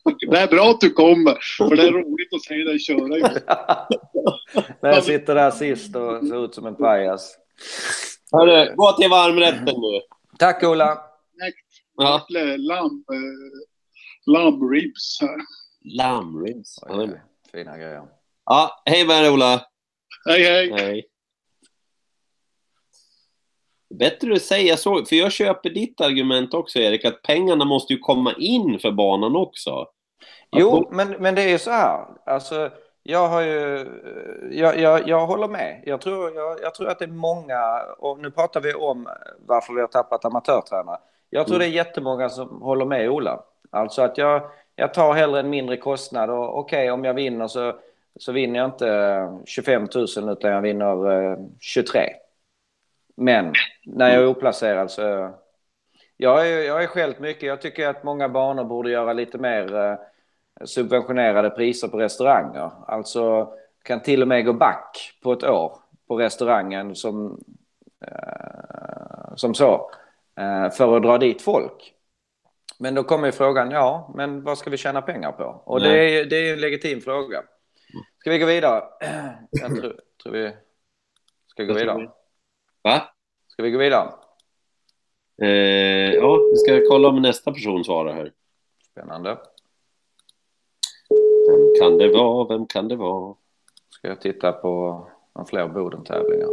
Det 0.05 0.39
är 0.39 0.49
bra 0.49 0.71
att 0.71 0.81
du 0.81 0.91
kommer, 0.91 1.39
för 1.59 1.77
det 1.77 1.83
är 1.83 1.93
roligt 1.93 2.35
att 2.35 2.43
se 2.43 2.55
dig 2.55 2.79
köra. 2.79 2.99
När 4.83 4.93
jag 4.93 5.05
sitter 5.05 5.35
där 5.35 5.51
sist 5.51 5.97
och 5.97 6.27
ser 6.27 6.45
ut 6.45 6.55
som 6.55 6.67
en 6.67 6.77
pajas. 6.77 7.37
Hörru, 8.33 8.75
gå 8.75 8.93
till 8.93 9.11
varmrätten 9.11 9.65
nu. 9.65 10.01
Tack 10.39 10.63
Ola! 10.63 10.99
Ja. 11.97 12.27
Lamm, 12.59 13.05
eh, 13.13 14.33
lambribs 14.33 15.19
här. 15.21 15.41
Lammribs. 15.85 16.79
Oj, 16.83 17.21
fina 17.53 17.77
grejer. 17.77 18.03
Ja, 18.45 18.83
hej 18.87 19.07
med 19.07 19.23
dig 19.23 19.31
Ola. 19.31 19.67
Hej, 20.29 20.43
hej. 20.43 20.73
Hej. 20.73 21.07
Bättre 23.99 24.35
att 24.35 24.43
säga 24.43 24.77
så, 24.77 25.05
för 25.05 25.17
jag 25.17 25.33
köper 25.33 25.71
ditt 25.71 26.01
argument 26.01 26.55
också 26.55 26.79
Erik, 26.79 27.05
att 27.05 27.23
pengarna 27.23 27.65
måste 27.65 27.93
ju 27.93 27.99
komma 27.99 28.35
in 28.39 28.79
för 28.79 28.93
banan 28.93 29.37
också. 29.37 29.87
Jo, 30.55 30.89
men, 30.91 31.11
men 31.19 31.35
det 31.35 31.43
är 31.43 31.49
ju 31.49 31.59
så 31.59 31.71
här. 31.71 32.05
Alltså, 32.25 32.71
jag 33.03 33.29
har 33.29 33.43
ju... 33.43 33.87
Jag, 34.51 34.79
jag, 34.79 35.09
jag 35.09 35.27
håller 35.27 35.49
med. 35.49 35.83
Jag 35.85 36.01
tror, 36.01 36.35
jag, 36.35 36.59
jag 36.63 36.75
tror 36.75 36.89
att 36.89 36.99
det 36.99 37.05
är 37.05 37.09
många... 37.09 37.81
Och 37.99 38.19
nu 38.19 38.31
pratar 38.31 38.61
vi 38.61 38.75
om 38.75 39.09
varför 39.47 39.75
vi 39.75 39.81
har 39.81 39.89
tappat 39.89 40.25
amatörtränare. 40.25 40.99
Jag 41.31 41.47
tror 41.47 41.59
det 41.59 41.65
är 41.65 41.69
jättemånga 41.69 42.29
som 42.29 42.63
håller 42.63 42.85
med 42.85 43.11
Ola. 43.11 43.43
Alltså 43.71 44.03
att 44.03 44.19
jag, 44.19 44.43
jag 44.77 44.95
tar 44.95 45.15
hellre 45.15 45.41
en 45.41 45.51
mindre 45.51 45.77
kostnad 45.77 46.31
och 46.31 46.59
okej, 46.59 46.91
om 46.91 47.05
jag 47.05 47.15
vinner 47.15 47.49
så, 47.49 47.73
så 48.21 48.33
vinner 48.33 48.61
jag 48.61 48.69
inte 48.69 49.39
25 49.47 49.89
000 49.95 50.31
utan 50.33 50.51
jag 50.51 50.63
vinner 50.63 51.13
eh, 51.33 51.39
23. 51.61 52.01
Men 53.17 53.53
när 53.85 54.15
jag 54.15 54.23
är 54.23 54.27
oplacerad 54.27 54.91
så... 54.91 55.31
Jag 56.17 56.49
är, 56.49 56.63
jag 56.63 56.83
är 56.83 56.87
skällt 56.87 57.19
mycket. 57.19 57.43
Jag 57.43 57.63
tycker 57.63 57.89
att 57.89 58.05
många 58.05 58.29
banor 58.29 58.65
borde 58.65 58.91
göra 58.91 59.13
lite 59.13 59.39
mer... 59.39 59.99
subventionerade 60.65 61.51
priser 61.51 61.89
på 61.89 61.99
restauranger. 61.99 62.71
Alltså 62.87 63.53
kan 63.83 64.03
till 64.03 64.23
och 64.23 64.29
med 64.29 64.45
gå 64.45 64.53
back 64.53 65.19
på 65.23 65.33
ett 65.33 65.45
år 65.45 65.79
på 66.09 66.17
restaurangen 66.17 66.95
som, 66.95 67.45
eh, 68.07 69.35
som 69.37 69.55
så. 69.55 69.91
Eh, 70.37 70.71
för 70.71 70.97
att 70.97 71.03
dra 71.03 71.19
dit 71.19 71.43
folk. 71.43 71.95
Men 72.79 72.95
då 72.95 73.03
kommer 73.03 73.27
ju 73.27 73.33
frågan, 73.33 73.71
ja, 73.71 74.13
men 74.17 74.43
vad 74.43 74.59
ska 74.59 74.71
vi 74.71 74.77
tjäna 74.77 75.03
pengar 75.03 75.33
på? 75.33 75.63
Och 75.65 75.81
det 75.81 76.19
är, 76.19 76.25
det 76.25 76.37
är 76.37 76.53
en 76.53 76.61
legitim 76.61 77.01
fråga. 77.01 77.43
Ska 78.21 78.31
vi 78.31 78.39
gå 78.39 78.47
vidare? 78.47 78.85
Jag 79.51 79.77
tror, 79.77 80.01
tror 80.23 80.33
vi 80.33 80.53
ska 81.47 81.65
gå 81.65 81.75
vidare. 81.75 82.11
Va? 82.83 83.03
Ska 83.49 83.63
vi 83.63 83.71
gå 83.71 83.79
vidare? 83.79 84.09
Eh, 85.43 86.13
ja, 86.15 86.39
vi 86.53 86.57
ska 86.57 86.81
kolla 86.89 87.09
om 87.09 87.23
nästa 87.23 87.53
person 87.53 87.85
svarar 87.85 88.13
här. 88.15 88.33
Spännande. 88.91 89.39
Vem 91.55 91.73
kan 91.81 91.99
det 91.99 92.09
vara? 92.09 92.49
Vem 92.59 92.67
kan 92.67 92.89
det 92.89 92.97
vara? 92.97 93.35
Ska 93.91 94.09
jag 94.09 94.21
titta 94.21 94.53
på 94.53 94.69
några 95.35 95.47
fler 95.49 95.69
Boden-tävlingar? 95.69 96.49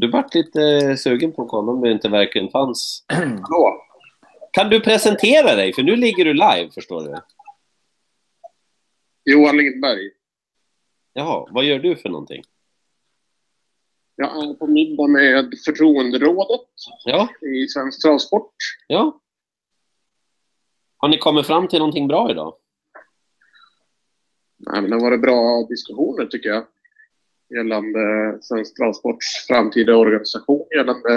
Du 0.00 0.10
vart 0.10 0.34
lite 0.34 0.96
sugen 0.96 1.32
på 1.32 1.42
att 1.42 1.48
kolla 1.48 1.72
om 1.72 1.80
det 1.80 1.90
inte 1.92 2.08
verkligen 2.08 2.50
fanns. 2.50 3.04
Hallå? 3.12 3.80
Kan 4.52 4.68
du 4.70 4.80
presentera 4.80 5.54
dig? 5.56 5.72
För 5.72 5.82
nu 5.82 5.96
ligger 5.96 6.24
du 6.24 6.32
live, 6.32 6.70
förstår 6.74 7.00
du. 7.02 7.14
Johan 9.32 9.56
Lindberg. 9.56 10.10
Jaha, 11.12 11.46
vad 11.50 11.64
gör 11.64 11.78
du 11.78 11.96
för 11.96 12.08
någonting? 12.08 12.42
Jag 14.16 14.44
är 14.44 14.54
på 14.54 14.66
middag 14.66 15.06
med 15.08 15.54
förtroenderådet 15.66 16.60
Ja, 17.04 17.28
i 17.54 17.68
Svensk 17.68 18.02
Travsport. 18.02 18.54
ja. 18.86 19.20
Har 20.96 21.08
ni 21.08 21.18
kommit 21.18 21.46
fram 21.46 21.68
till 21.68 21.78
någonting 21.78 22.08
bra 22.08 22.30
idag? 22.30 22.54
Eh, 24.74 24.80
men 24.80 24.90
det 24.90 24.96
har 24.96 25.02
varit 25.02 25.22
bra 25.22 25.66
diskussioner 25.68 26.26
tycker 26.26 26.48
jag. 26.48 26.66
Gällande 27.54 28.00
eh, 28.00 28.40
Svensk 28.40 28.76
Transports 28.76 29.46
framtida 29.46 29.96
organisation. 29.96 30.66
Gällande 30.76 31.14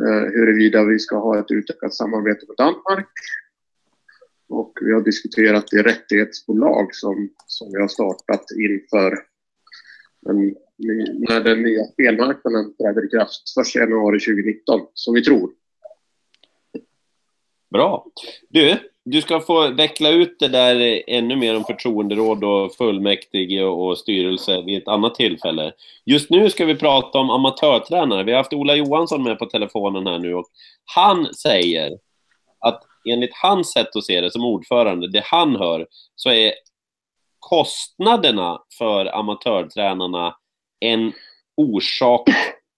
eh, 0.00 0.24
huruvida 0.34 0.84
vi 0.84 0.98
ska 0.98 1.16
ha 1.16 1.38
ett 1.38 1.50
utökat 1.50 1.94
samarbete 1.94 2.46
med 2.48 2.56
Danmark. 2.56 3.08
Och 4.48 4.78
vi 4.80 4.92
har 4.92 5.00
diskuterat 5.00 5.66
det 5.70 5.82
rättighetsbolag 5.82 6.94
som, 6.94 7.30
som 7.46 7.72
vi 7.72 7.80
har 7.80 7.88
startat 7.88 8.44
inför 8.58 9.18
den, 10.20 10.54
när 11.28 11.40
den 11.40 11.62
nya 11.62 11.84
spelmarknaden 11.84 12.76
träder 12.76 13.06
i 13.06 13.08
kraft 13.08 13.42
1 13.60 13.74
januari 13.74 14.20
2019, 14.20 14.80
som 14.94 15.14
vi 15.14 15.24
tror. 15.24 15.50
Bra. 17.70 18.06
Du, 18.48 18.78
du 19.04 19.22
ska 19.22 19.40
få 19.40 19.68
veckla 19.68 20.08
ut 20.08 20.36
det 20.38 20.48
där 20.48 21.02
ännu 21.06 21.36
mer 21.36 21.56
om 21.56 21.64
förtroenderåd 21.64 22.44
och 22.44 22.74
fullmäktige 22.74 23.62
och 23.64 23.98
styrelse 23.98 24.62
vid 24.62 24.82
ett 24.82 24.88
annat 24.88 25.14
tillfälle. 25.14 25.72
Just 26.04 26.30
nu 26.30 26.50
ska 26.50 26.64
vi 26.64 26.74
prata 26.74 27.18
om 27.18 27.30
amatörtränare. 27.30 28.22
Vi 28.22 28.32
har 28.32 28.38
haft 28.38 28.52
Ola 28.52 28.74
Johansson 28.74 29.22
med 29.22 29.38
på 29.38 29.46
telefonen 29.46 30.06
här 30.06 30.18
nu 30.18 30.34
och 30.34 30.46
han 30.94 31.34
säger 31.34 31.98
att 32.58 32.82
enligt 33.08 33.34
hans 33.34 33.72
sätt 33.72 33.96
att 33.96 34.04
se 34.04 34.20
det 34.20 34.30
som 34.30 34.44
ordförande, 34.44 35.08
det 35.08 35.24
han 35.24 35.56
hör, 35.56 35.86
så 36.16 36.30
är 36.30 36.52
kostnaderna 37.38 38.58
för 38.78 39.06
amatörtränarna 39.18 40.36
en 40.80 41.12
orsak 41.56 42.28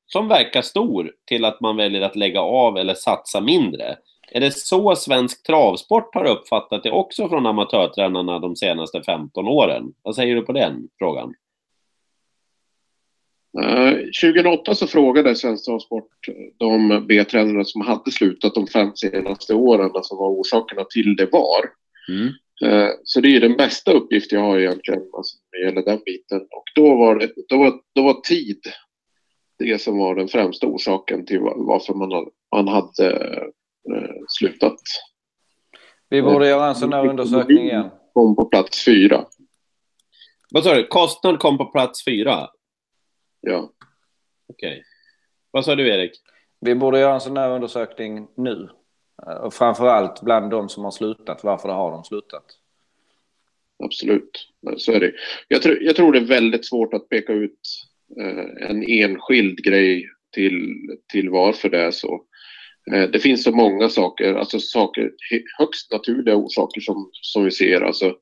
som 0.06 0.28
verkar 0.28 0.62
stor 0.62 1.12
till 1.26 1.44
att 1.44 1.60
man 1.60 1.76
väljer 1.76 2.02
att 2.02 2.16
lägga 2.16 2.40
av 2.40 2.76
eller 2.76 2.94
satsa 2.94 3.40
mindre. 3.40 3.96
Är 4.30 4.40
det 4.40 4.50
så 4.50 4.96
svensk 4.96 5.46
travsport 5.46 6.14
har 6.14 6.24
uppfattat 6.24 6.82
det 6.82 6.90
också 6.90 7.28
från 7.28 7.46
amatörtränarna 7.46 8.38
de 8.38 8.56
senaste 8.56 9.02
15 9.02 9.48
åren? 9.48 9.92
Vad 10.02 10.14
säger 10.14 10.34
du 10.34 10.42
på 10.42 10.52
den 10.52 10.88
frågan? 10.98 11.34
Eh, 13.62 13.92
2008 14.22 14.74
så 14.74 14.86
frågade 14.86 15.34
Svensk 15.36 15.64
Travsport 15.64 16.08
de 16.58 17.04
B-tränare 17.08 17.64
som 17.64 17.80
hade 17.80 18.10
slutat 18.10 18.54
de 18.54 18.66
fem 18.66 18.92
senaste 18.94 19.54
åren, 19.54 19.90
alltså 19.94 20.16
vad 20.16 20.30
orsakerna 20.30 20.84
till 20.84 21.16
det 21.16 21.26
var. 21.32 21.70
Mm. 22.08 22.28
Eh, 22.64 22.90
Så 23.04 23.20
det 23.20 23.36
är 23.36 23.40
den 23.40 23.56
bästa 23.56 23.92
uppgift 23.92 24.32
jag 24.32 24.40
har 24.40 24.58
egentligen 24.58 25.02
alltså, 25.16 25.36
när 25.52 25.58
det 25.60 25.66
gäller 25.66 25.82
den 25.82 26.00
biten. 26.04 26.40
Och 26.40 26.64
då 26.74 26.94
var, 26.96 27.18
det, 27.18 27.30
då 27.48 27.58
var, 27.58 27.72
då 27.94 28.02
var 28.02 28.20
tid 28.20 28.60
det 29.58 29.80
som 29.80 29.98
var 29.98 30.14
den 30.14 30.28
främsta 30.28 30.66
orsaken 30.66 31.26
till 31.26 31.40
va- 31.40 31.54
varför 31.56 31.94
man, 31.94 32.12
hade- 32.12 32.30
man 32.54 32.68
hade 32.68 33.10
eh, 33.10 33.42
slutat. 34.28 34.80
Vi 36.08 36.22
borde 36.22 36.48
göra 36.48 36.68
en 36.68 36.74
sån 36.74 36.92
här 36.92 37.06
undersökning 37.08 37.64
igen. 37.64 37.90
Kom 38.12 38.36
på 38.36 38.44
plats 38.44 38.84
fyra. 38.84 39.24
Vad 40.50 40.64
sa 40.64 40.74
du? 40.74 40.86
Kostnad 40.86 41.38
kom 41.38 41.58
på 41.58 41.64
plats 41.64 42.04
fyra? 42.04 42.48
Ja. 43.40 43.72
Okej. 44.48 44.84
Vad 45.50 45.64
sa 45.64 45.74
du, 45.74 45.88
Erik? 45.88 46.12
Vi 46.60 46.74
borde 46.74 46.98
göra 46.98 47.14
en 47.14 47.20
sån 47.20 47.36
här 47.36 47.50
undersökning 47.50 48.28
nu. 48.36 48.68
Eh, 49.26 49.34
Och 49.34 49.54
framförallt 49.54 50.22
bland 50.22 50.50
de 50.50 50.68
som 50.68 50.84
har 50.84 50.90
slutat. 50.90 51.44
Varför 51.44 51.68
har 51.68 51.90
de 51.90 52.04
slutat? 52.04 52.44
Absolut, 53.84 54.48
så 54.76 54.92
är 54.92 55.00
det. 55.00 55.12
Jag 55.48 55.62
tror, 55.62 55.82
jag 55.82 55.96
tror 55.96 56.12
det 56.12 56.18
är 56.18 56.24
väldigt 56.24 56.66
svårt 56.66 56.94
att 56.94 57.08
peka 57.08 57.32
ut 57.32 57.60
eh, 58.20 58.68
en 58.70 58.82
enskild 58.82 59.64
grej 59.64 60.10
till, 60.32 60.74
till 61.12 61.30
varför 61.30 61.68
det 61.68 61.80
är 61.80 61.90
så. 61.90 62.24
Eh, 62.92 63.10
det 63.10 63.18
finns 63.18 63.44
så 63.44 63.52
många 63.52 63.88
saker, 63.88 64.34
alltså 64.34 64.60
saker, 64.60 65.10
högst 65.58 65.92
naturliga 65.92 66.36
orsaker 66.36 66.80
som, 66.80 67.10
som 67.12 67.44
vi 67.44 67.50
ser. 67.50 67.80
Alltså, 67.80 68.16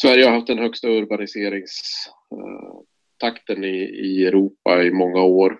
Sverige 0.00 0.24
har 0.24 0.32
haft 0.32 0.46
den 0.46 0.58
högsta 0.58 0.88
urbaniseringstakten 0.88 3.64
i, 3.64 3.78
i 3.82 4.26
Europa 4.26 4.82
i 4.82 4.90
många 4.90 5.22
år. 5.22 5.58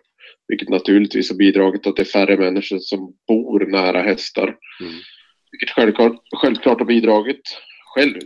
Vilket 0.49 0.69
naturligtvis 0.69 1.31
har 1.31 1.37
bidragit 1.37 1.83
till 1.83 1.91
att 1.91 1.97
det 1.97 2.03
är 2.03 2.05
färre 2.05 2.37
människor 2.37 2.79
som 2.79 3.15
bor 3.29 3.67
nära 3.67 4.03
hästar. 4.03 4.57
Mm. 4.81 4.93
Vilket 5.51 5.71
självklart, 5.71 6.17
självklart 6.37 6.79
har 6.79 6.87
bidragit. 6.87 7.59
Själv, 7.95 8.21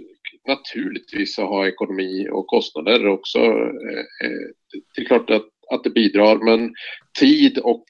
naturligtvis 0.49 1.35
så 1.35 1.47
har 1.47 1.66
ekonomi 1.66 2.29
och 2.33 2.47
kostnader 2.47 3.07
också. 3.07 3.38
Eh, 3.38 4.05
eh, 4.25 4.47
det 4.95 5.03
är 5.03 5.07
klart 5.07 5.31
att, 5.31 5.49
att 5.71 5.85
det 5.85 5.90
bidrar, 5.90 6.37
men 6.37 6.75
tid 7.20 7.59
och 7.59 7.87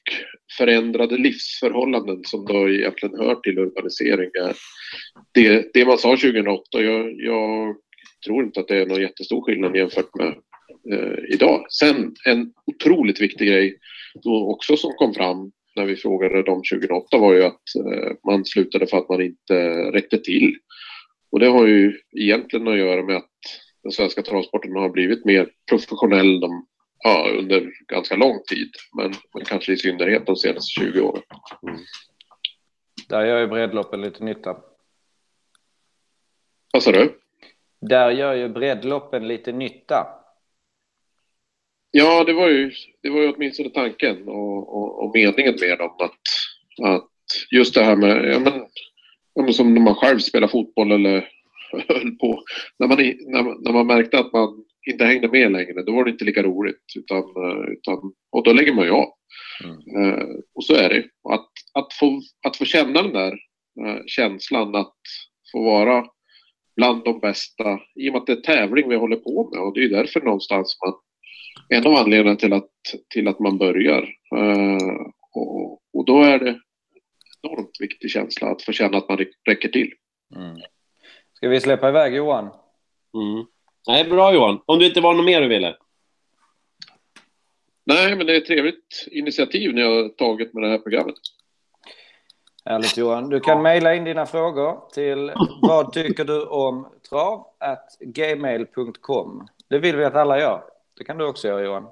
förändrade 0.57 1.17
livsförhållanden 1.17 2.23
som 2.23 2.45
då 2.45 2.69
egentligen 2.69 3.19
hör 3.19 3.35
till 3.35 3.59
urbanisering 3.59 4.29
är 4.39 4.55
det, 5.33 5.73
det 5.73 5.85
man 5.85 5.97
sa 5.97 6.09
2008. 6.09 6.61
Jag, 6.71 7.21
jag 7.21 7.75
tror 8.25 8.43
inte 8.43 8.59
att 8.59 8.67
det 8.67 8.81
är 8.81 8.85
någon 8.85 9.01
jättestor 9.01 9.41
skillnad 9.41 9.75
jämfört 9.75 10.15
med 10.15 10.35
eh, 10.93 11.33
idag. 11.33 11.65
Sen 11.69 12.15
en 12.25 12.53
otroligt 12.65 13.21
viktig 13.21 13.47
grej 13.47 13.77
då 14.23 14.51
också 14.51 14.77
som 14.77 14.91
kom 14.91 15.13
fram 15.13 15.51
när 15.75 15.85
vi 15.85 15.95
frågade 15.95 16.43
dem 16.43 16.61
2008 16.73 17.17
var 17.17 17.33
ju 17.33 17.43
att 17.43 17.61
eh, 17.85 18.11
man 18.25 18.45
slutade 18.45 18.87
för 18.87 18.97
att 18.97 19.09
man 19.09 19.21
inte 19.21 19.55
räckte 19.91 20.17
till. 20.17 20.55
Och 21.31 21.39
det 21.39 21.47
har 21.47 21.67
ju 21.67 21.99
egentligen 22.19 22.67
att 22.67 22.77
göra 22.77 23.03
med 23.03 23.15
att 23.15 23.31
den 23.83 23.91
svenska 23.91 24.21
transporten 24.21 24.75
har 24.75 24.89
blivit 24.89 25.25
mer 25.25 25.49
professionell 25.69 26.39
de, 26.39 26.65
ja, 27.03 27.29
under 27.39 27.71
ganska 27.87 28.15
lång 28.15 28.39
tid. 28.49 28.69
Men, 28.97 29.13
men 29.33 29.45
kanske 29.45 29.73
i 29.73 29.77
synnerhet 29.77 30.25
de 30.25 30.35
senaste 30.35 30.81
20 30.81 31.01
åren. 31.01 31.23
Där 33.09 33.25
gör 33.25 33.39
ju 33.39 33.47
breddloppen 33.47 34.01
lite 34.01 34.23
nytta. 34.23 34.57
Vad 36.73 36.83
sa 36.83 36.91
du? 36.91 37.19
Där 37.81 38.11
gör 38.11 38.33
ju 38.33 38.49
breddloppen 38.49 39.27
lite 39.27 39.51
nytta. 39.51 40.07
Ja, 41.91 42.23
det 42.23 42.33
var 42.33 42.49
ju, 42.49 42.71
det 43.01 43.09
var 43.09 43.21
ju 43.21 43.33
åtminstone 43.33 43.69
tanken 43.69 44.27
och, 44.27 44.75
och, 44.75 45.03
och 45.03 45.11
meningen 45.13 45.55
med 45.61 45.77
dem. 45.77 45.95
Att, 45.99 46.11
att 46.83 47.09
just 47.51 47.73
det 47.73 47.83
här 47.83 47.95
med, 47.95 48.33
ja 48.33 48.39
men, 48.39 48.53
ja 49.33 49.43
men 49.43 49.53
som 49.53 49.73
när 49.73 49.81
man 49.81 49.95
själv 49.95 50.19
spelar 50.19 50.47
fotboll 50.47 50.91
eller 50.91 51.29
höll 51.87 52.11
på. 52.11 52.43
När 52.79 52.87
man, 52.87 52.97
när, 52.97 53.63
när 53.63 53.71
man 53.71 53.87
märkte 53.87 54.19
att 54.19 54.33
man 54.33 54.65
inte 54.91 55.05
hängde 55.05 55.27
med 55.27 55.51
längre, 55.51 55.83
då 55.83 55.91
var 55.91 56.03
det 56.03 56.11
inte 56.11 56.25
lika 56.25 56.43
roligt. 56.43 56.83
Utan, 56.95 57.17
eh, 57.17 57.71
utan, 57.71 58.13
och 58.31 58.43
då 58.43 58.53
lägger 58.53 58.73
man 58.73 58.85
ju 58.85 58.91
av. 58.91 59.09
Mm. 59.63 60.03
Eh, 60.03 60.27
och 60.55 60.63
så 60.63 60.75
är 60.75 60.89
det. 60.89 61.03
Att, 61.33 61.49
att, 61.73 61.93
få, 61.93 62.21
att 62.47 62.57
få 62.57 62.65
känna 62.65 63.01
den 63.01 63.13
där 63.13 63.31
eh, 63.85 64.01
känslan 64.05 64.75
att 64.75 64.97
få 65.51 65.63
vara 65.63 66.05
bland 66.75 67.03
de 67.03 67.19
bästa, 67.19 67.79
i 67.95 68.09
och 68.09 68.13
med 68.13 68.21
att 68.21 68.27
det 68.27 68.33
är 68.33 68.41
tävling 68.41 68.89
vi 68.89 68.95
håller 68.95 69.15
på 69.15 69.49
med 69.53 69.63
och 69.63 69.73
det 69.73 69.83
är 69.83 69.89
därför 69.89 70.21
någonstans 70.21 70.77
man 70.85 70.93
en 71.69 71.87
av 71.87 71.93
anledningarna 71.93 72.35
till 72.35 72.53
att, 72.53 72.71
till 73.09 73.27
att 73.27 73.39
man 73.39 73.57
börjar. 73.57 74.01
Eh, 74.35 75.07
och, 75.35 75.73
och 75.93 76.05
då 76.05 76.23
är 76.23 76.39
det 76.39 76.59
enormt 77.43 77.77
viktig 77.79 78.11
känsla 78.11 78.47
att 78.47 78.61
få 78.61 78.71
känna 78.71 78.97
att 78.97 79.09
man 79.09 79.19
räcker 79.47 79.69
till. 79.69 79.93
Mm. 80.35 80.57
Ska 81.33 81.49
vi 81.49 81.61
släppa 81.61 81.89
iväg 81.89 82.15
Johan? 82.15 82.49
Mm. 83.13 83.45
Nej, 83.87 84.03
bra 84.03 84.33
Johan. 84.33 84.59
Om 84.65 84.79
du 84.79 84.87
inte 84.87 85.01
var 85.01 85.13
något 85.13 85.25
mer 85.25 85.41
du 85.41 85.47
ville? 85.47 85.75
Nej, 87.85 88.15
men 88.15 88.25
det 88.25 88.33
är 88.33 88.37
ett 88.37 88.45
trevligt 88.45 89.07
initiativ 89.11 89.73
ni 89.73 89.81
har 89.81 90.09
tagit 90.09 90.53
med 90.53 90.63
det 90.63 90.69
här 90.69 90.77
programmet. 90.77 91.15
Härligt 92.65 92.97
Johan. 92.97 93.29
Du 93.29 93.39
kan 93.39 93.61
mejla 93.61 93.95
in 93.95 94.03
dina 94.03 94.25
frågor 94.25 94.89
till 94.93 95.31
vad 95.61 95.93
tycker 95.93 96.25
du 96.25 96.45
om 96.45 96.87
trav 97.09 97.45
gmail.com. 97.99 99.47
Det 99.69 99.79
vill 99.79 99.95
vi 99.95 100.05
att 100.05 100.15
alla 100.15 100.39
gör. 100.39 100.63
Det 100.97 101.03
kan 101.03 101.17
du 101.17 101.25
också 101.25 101.47
göra 101.47 101.63
Johan. 101.63 101.87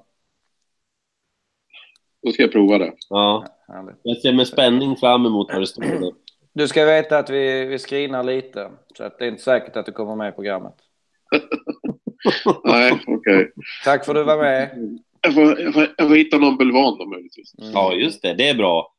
Då 2.22 2.32
ska 2.32 2.42
jag 2.42 2.52
prova 2.52 2.78
det. 2.78 2.92
Ja, 3.08 3.46
Härligt. 3.68 3.96
jag 4.02 4.16
ser 4.16 4.32
med 4.32 4.46
spänning 4.46 4.96
fram 4.96 5.26
emot 5.26 5.48
vad 5.52 5.62
det 5.62 5.66
står. 5.66 5.82
där. 5.82 6.12
Du 6.52 6.68
ska 6.68 6.84
veta 6.84 7.18
att 7.18 7.30
vi, 7.30 7.64
vi 7.64 7.78
screenar 7.78 8.22
lite. 8.22 8.70
Så 8.96 9.04
att 9.04 9.18
det 9.18 9.24
är 9.24 9.28
inte 9.28 9.42
säkert 9.42 9.76
att 9.76 9.86
du 9.86 9.92
kommer 9.92 10.14
med 10.14 10.28
i 10.28 10.32
programmet. 10.32 10.74
Nej, 12.64 13.00
okej. 13.06 13.52
Tack 13.84 14.04
för 14.04 14.14
att 14.14 14.20
du 14.20 14.24
var 14.24 14.42
med. 14.42 14.98
Jag, 15.20 15.34
får, 15.34 15.60
jag, 15.60 15.74
får, 15.74 15.94
jag 15.96 16.08
får 16.08 16.16
hitta 16.16 16.38
någon 16.38 16.56
bulvan 16.56 16.98
då 16.98 17.06
möjligtvis. 17.06 17.54
Mm. 17.58 17.72
Ja, 17.72 17.92
just 17.92 18.22
det. 18.22 18.34
Det 18.34 18.48
är 18.48 18.54
bra. 18.54 18.94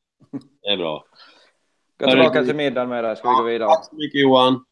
Det 0.62 0.70
är 0.70 0.78
bra. 0.78 1.06
Gå 2.00 2.10
tillbaka 2.10 2.44
till 2.44 2.56
middagen 2.56 2.90
med 2.90 3.04
dig. 3.04 3.16
Ska 3.16 3.30
vi 3.30 3.36
gå 3.36 3.44
vidare. 3.44 3.70
Tack 3.70 3.86
så 3.86 3.96
mycket 3.96 4.22
Johan. 4.22 4.66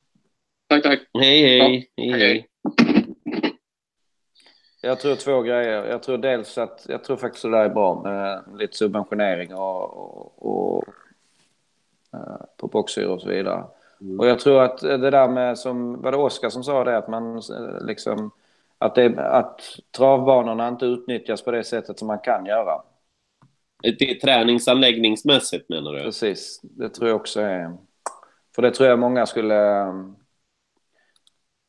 Tack, 0.69 0.83
tack. 0.83 0.99
Hej, 1.19 1.41
hej. 1.41 1.89
hej, 1.97 2.11
hej. 2.11 2.47
Jag 4.81 4.99
tror 4.99 5.15
två 5.15 5.41
grejer. 5.41 5.85
Jag 5.85 6.03
tror 6.03 6.17
dels 6.17 6.57
att 6.57 6.85
jag 6.89 7.03
tror 7.03 7.17
faktiskt 7.17 7.45
att 7.45 7.51
det 7.51 7.57
där 7.57 7.65
är 7.65 7.69
bra 7.69 8.01
med 8.03 8.43
lite 8.59 8.77
subventionering 8.77 9.53
och, 9.53 9.97
och, 9.97 10.45
och 10.45 10.83
eh, 12.13 12.45
på 12.57 12.67
boxhyror 12.67 13.13
och 13.13 13.21
så 13.21 13.29
vidare. 13.29 13.63
Mm. 14.01 14.19
Och 14.19 14.27
jag 14.27 14.39
tror 14.39 14.61
att 14.61 14.77
det 14.77 15.11
där 15.11 15.27
med 15.27 15.57
som 15.57 16.01
var 16.01 16.11
det 16.11 16.17
Oskar 16.17 16.49
som 16.49 16.63
sa 16.63 16.83
det 16.83 16.97
att 16.97 17.07
man 17.07 17.35
eh, 17.35 17.85
liksom 17.85 18.31
att, 18.78 18.95
det, 18.95 19.19
att 19.19 19.61
travbanorna 19.97 20.67
inte 20.67 20.86
utnyttjas 20.86 21.41
på 21.41 21.51
det 21.51 21.63
sättet 21.63 21.99
som 21.99 22.07
man 22.07 22.19
kan 22.19 22.45
göra. 22.45 22.82
Det 23.82 24.11
är 24.11 24.19
träningsanläggningsmässigt 24.19 25.69
menar 25.69 25.93
du? 25.93 26.01
Precis, 26.01 26.59
det 26.63 26.89
tror 26.89 27.09
jag 27.09 27.15
också 27.15 27.41
är. 27.41 27.78
För 28.55 28.61
det 28.61 28.71
tror 28.71 28.89
jag 28.89 28.99
många 28.99 29.26
skulle 29.26 29.82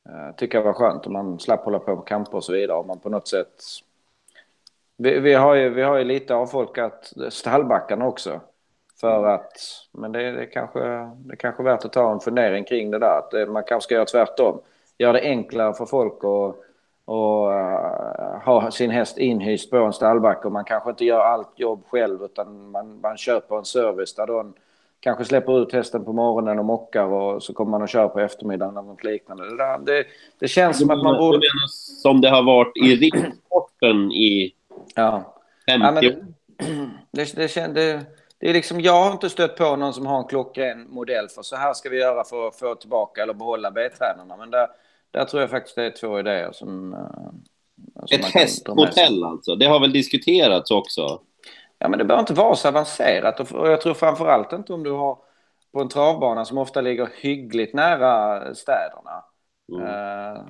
eh, 0.08 0.34
tycka 0.36 0.62
var 0.62 0.72
skönt 0.72 1.06
om 1.06 1.12
man 1.12 1.38
slapp 1.40 1.64
hålla 1.64 1.78
på 1.78 1.96
med 1.96 2.06
kamper 2.06 2.34
och 2.34 2.44
så 2.44 2.52
vidare. 2.52 2.78
Om 2.78 2.86
man 2.86 3.00
på 3.00 3.08
något 3.08 3.28
sätt... 3.28 3.62
Vi, 4.96 5.18
vi, 5.18 5.34
har, 5.34 5.54
ju, 5.54 5.70
vi 5.70 5.82
har 5.82 5.98
ju 5.98 6.04
lite 6.04 6.34
avfolkat 6.34 7.12
stallbackarna 7.28 8.06
också. 8.06 8.40
För 9.00 9.24
att, 9.24 9.52
men 9.92 10.12
det, 10.12 10.32
det, 10.32 10.40
är 10.40 10.50
kanske, 10.50 10.80
det 11.16 11.32
är 11.32 11.36
kanske 11.36 11.62
värt 11.62 11.84
att 11.84 11.92
ta 11.92 12.12
en 12.12 12.20
fundering 12.20 12.64
kring 12.64 12.90
det 12.90 12.98
där. 12.98 13.18
Att 13.18 13.48
man 13.48 13.64
kanske 13.64 13.84
ska 13.84 13.94
göra 13.94 14.04
tvärtom. 14.04 14.60
Göra 14.98 15.12
det 15.12 15.20
enklare 15.20 15.74
för 15.74 15.86
folk 15.86 16.14
att 16.24 16.65
och, 17.06 17.48
uh, 17.50 18.44
ha 18.44 18.70
sin 18.70 18.90
häst 18.90 19.18
inhyst 19.18 19.70
på 19.70 19.76
en 19.76 19.92
stallbacke 19.92 20.46
och 20.46 20.52
man 20.52 20.64
kanske 20.64 20.90
inte 20.90 21.04
gör 21.04 21.20
allt 21.20 21.52
jobb 21.56 21.84
själv 21.88 22.22
utan 22.22 22.70
man, 22.70 23.00
man 23.00 23.16
köper 23.16 23.58
en 23.58 23.64
service 23.64 24.14
där 24.14 24.26
de 24.26 24.54
kanske 25.00 25.24
släpper 25.24 25.62
ut 25.62 25.72
hästen 25.72 26.04
på 26.04 26.12
morgonen 26.12 26.58
och 26.58 26.64
mockar 26.64 27.04
och 27.04 27.42
så 27.42 27.52
kommer 27.54 27.70
man 27.70 27.82
och 27.82 27.88
kör 27.88 28.08
på 28.08 28.20
eftermiddagen 28.20 28.76
eller 28.76 28.88
något 28.88 29.04
liknande. 29.04 29.50
Det, 29.50 29.56
där, 29.56 29.78
det, 29.78 30.04
det 30.38 30.48
känns 30.48 30.78
som 30.78 30.90
att 30.90 31.02
man 31.02 31.16
borde... 31.16 31.38
menar 31.38 31.66
som 32.02 32.20
det 32.20 32.28
har 32.30 32.42
varit 32.42 32.76
i 32.76 32.96
ridsporten 32.96 34.12
i 34.12 34.54
Ja. 34.94 35.34
50 35.68 35.86
Ja, 35.86 35.92
men 35.92 35.96
år? 35.96 36.26
det, 37.10 37.36
det, 37.36 37.46
kän- 37.46 37.72
det, 37.72 38.00
det 38.38 38.50
är 38.50 38.52
liksom, 38.52 38.80
jag 38.80 39.04
har 39.04 39.12
inte 39.12 39.30
stött 39.30 39.56
på 39.56 39.76
någon 39.76 39.92
som 39.92 40.06
har 40.06 40.18
en 40.18 40.24
klockren 40.28 40.86
modell 40.90 41.28
för 41.28 41.42
så 41.42 41.56
här 41.56 41.74
ska 41.74 41.88
vi 41.88 42.00
göra 42.00 42.24
för 42.24 42.48
att 42.48 42.56
få 42.56 42.74
tillbaka 42.74 43.22
eller 43.22 43.34
behålla 43.34 43.70
B-tränarna. 43.70 44.36
Men 44.36 44.50
där, 44.50 44.66
där 45.16 45.24
tror 45.24 45.40
jag 45.40 45.50
faktiskt 45.50 45.76
det 45.76 45.84
är 45.84 45.90
två 45.90 46.18
idéer 46.18 46.52
som... 46.52 46.92
eh, 46.94 46.98
som 48.06 48.18
Ett 48.18 48.24
hästmodell 48.34 49.24
alltså. 49.24 49.54
Det 49.54 49.66
har 49.66 49.80
väl 49.80 49.92
diskuterats 49.92 50.70
också? 50.70 51.20
Ja, 51.78 51.88
men 51.88 51.98
det 51.98 52.04
behöver 52.04 52.20
inte 52.20 52.34
vara 52.34 52.54
så 52.54 52.68
avancerat 52.68 53.40
och 53.40 53.68
jag 53.68 53.80
tror 53.80 53.94
framför 53.94 54.26
allt 54.26 54.52
inte 54.52 54.72
om 54.72 54.82
du 54.82 54.90
har 54.90 55.18
på 55.72 55.80
en 55.80 55.88
travbana 55.88 56.44
som 56.44 56.58
ofta 56.58 56.80
ligger 56.80 57.08
hyggligt 57.20 57.74
nära 57.74 58.54
städerna. 58.54 59.24
Mm. 59.72 59.86
Eh, 59.86 60.42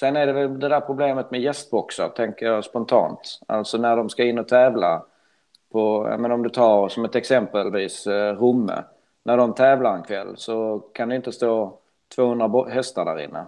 sen 0.00 0.16
är 0.16 0.26
det 0.26 0.32
väl 0.32 0.58
det 0.60 0.68
där 0.68 0.80
problemet 0.80 1.30
med 1.30 1.40
gästboxar, 1.40 2.08
tänker 2.08 2.46
jag 2.46 2.64
spontant. 2.64 3.40
Alltså 3.48 3.78
när 3.78 3.96
de 3.96 4.08
ska 4.08 4.24
in 4.24 4.38
och 4.38 4.48
tävla 4.48 5.04
på, 5.72 6.02
menar 6.02 6.30
om 6.30 6.42
du 6.42 6.48
tar 6.50 6.88
som 6.88 7.04
ett 7.04 7.14
exempelvis 7.14 8.06
eh, 8.06 8.36
Romme. 8.36 8.84
När 9.24 9.36
de 9.36 9.54
tävlar 9.54 9.94
en 9.94 10.02
kväll 10.02 10.36
så 10.36 10.78
kan 10.78 11.08
det 11.08 11.16
inte 11.16 11.32
stå 11.32 11.78
200 12.14 12.48
bo- 12.48 12.68
hästar 12.68 13.04
där 13.04 13.18
inne. 13.24 13.44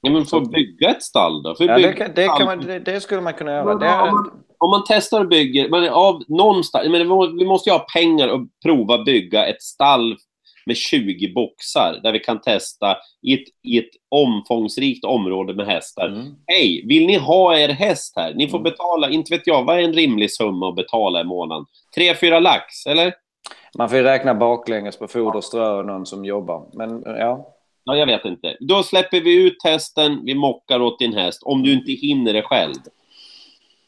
Ja, 0.00 0.10
men 0.10 0.24
får 0.26 0.40
bygga 0.40 0.90
ett 0.90 1.02
stall 1.02 1.42
då? 1.42 1.54
Ja, 1.58 1.78
det, 1.78 1.92
kan, 1.92 2.10
det, 2.14 2.26
kan 2.26 2.46
man, 2.46 2.60
det, 2.60 2.78
det 2.78 3.00
skulle 3.00 3.20
man 3.20 3.32
kunna 3.34 3.52
göra. 3.52 3.64
Men 3.64 3.74
om, 3.74 4.14
man, 4.14 4.30
om 4.58 4.70
man 4.70 4.82
testar 4.88 5.20
och 5.20 5.28
bygger, 5.28 5.68
men 5.68 5.88
av 5.88 6.22
någonstans, 6.28 6.88
men 6.88 7.08
vi 7.38 7.46
måste 7.46 7.70
ju 7.70 7.74
ha 7.74 7.86
pengar 7.94 8.28
och 8.28 8.40
prova 8.64 9.04
bygga 9.04 9.46
ett 9.46 9.62
stall 9.62 10.16
med 10.66 10.76
20 10.76 11.32
boxar 11.34 12.00
där 12.02 12.12
vi 12.12 12.18
kan 12.18 12.40
testa 12.40 12.96
i 13.22 13.34
ett, 13.34 13.48
i 13.62 13.78
ett 13.78 13.90
omfångsrikt 14.08 15.04
område 15.04 15.54
med 15.54 15.66
hästar. 15.66 16.08
Mm. 16.08 16.34
Hej, 16.46 16.84
vill 16.88 17.06
ni 17.06 17.16
ha 17.18 17.58
er 17.58 17.68
häst 17.68 18.12
här? 18.16 18.34
Ni 18.34 18.48
får 18.48 18.58
Mm. 18.58 18.70
betala, 18.70 19.10
inte 19.10 19.34
vet 19.34 19.46
jag, 19.46 19.64
vad 19.64 19.78
är 19.78 19.82
en 19.82 19.92
rimlig 19.92 20.32
summa 20.32 20.68
att 20.68 20.76
betala 20.76 21.20
i 21.20 21.24
månaden? 21.24 21.64
Tre, 21.94 22.14
fyra 22.14 22.40
lax, 22.40 22.86
eller? 22.86 23.14
Man 23.78 23.88
får 23.88 23.98
ju 23.98 24.04
räkna 24.04 24.34
baklänges 24.34 24.98
på 24.98 25.08
foder, 25.08 25.40
strö 25.40 25.70
och 25.70 25.86
någon 25.86 26.06
som 26.06 26.24
jobbar. 26.24 26.66
Men 26.72 27.02
ja, 27.06 27.48
Ja, 27.88 27.96
jag 27.96 28.06
vet 28.06 28.24
inte. 28.24 28.56
Då 28.60 28.82
släpper 28.82 29.20
vi 29.20 29.46
ut 29.46 29.56
hästen, 29.64 30.20
vi 30.24 30.34
mockar 30.34 30.80
åt 30.82 30.98
din 30.98 31.14
häst, 31.14 31.42
om 31.42 31.62
du 31.62 31.72
inte 31.72 31.92
hinner 31.92 32.32
det 32.32 32.42
själv. 32.42 32.74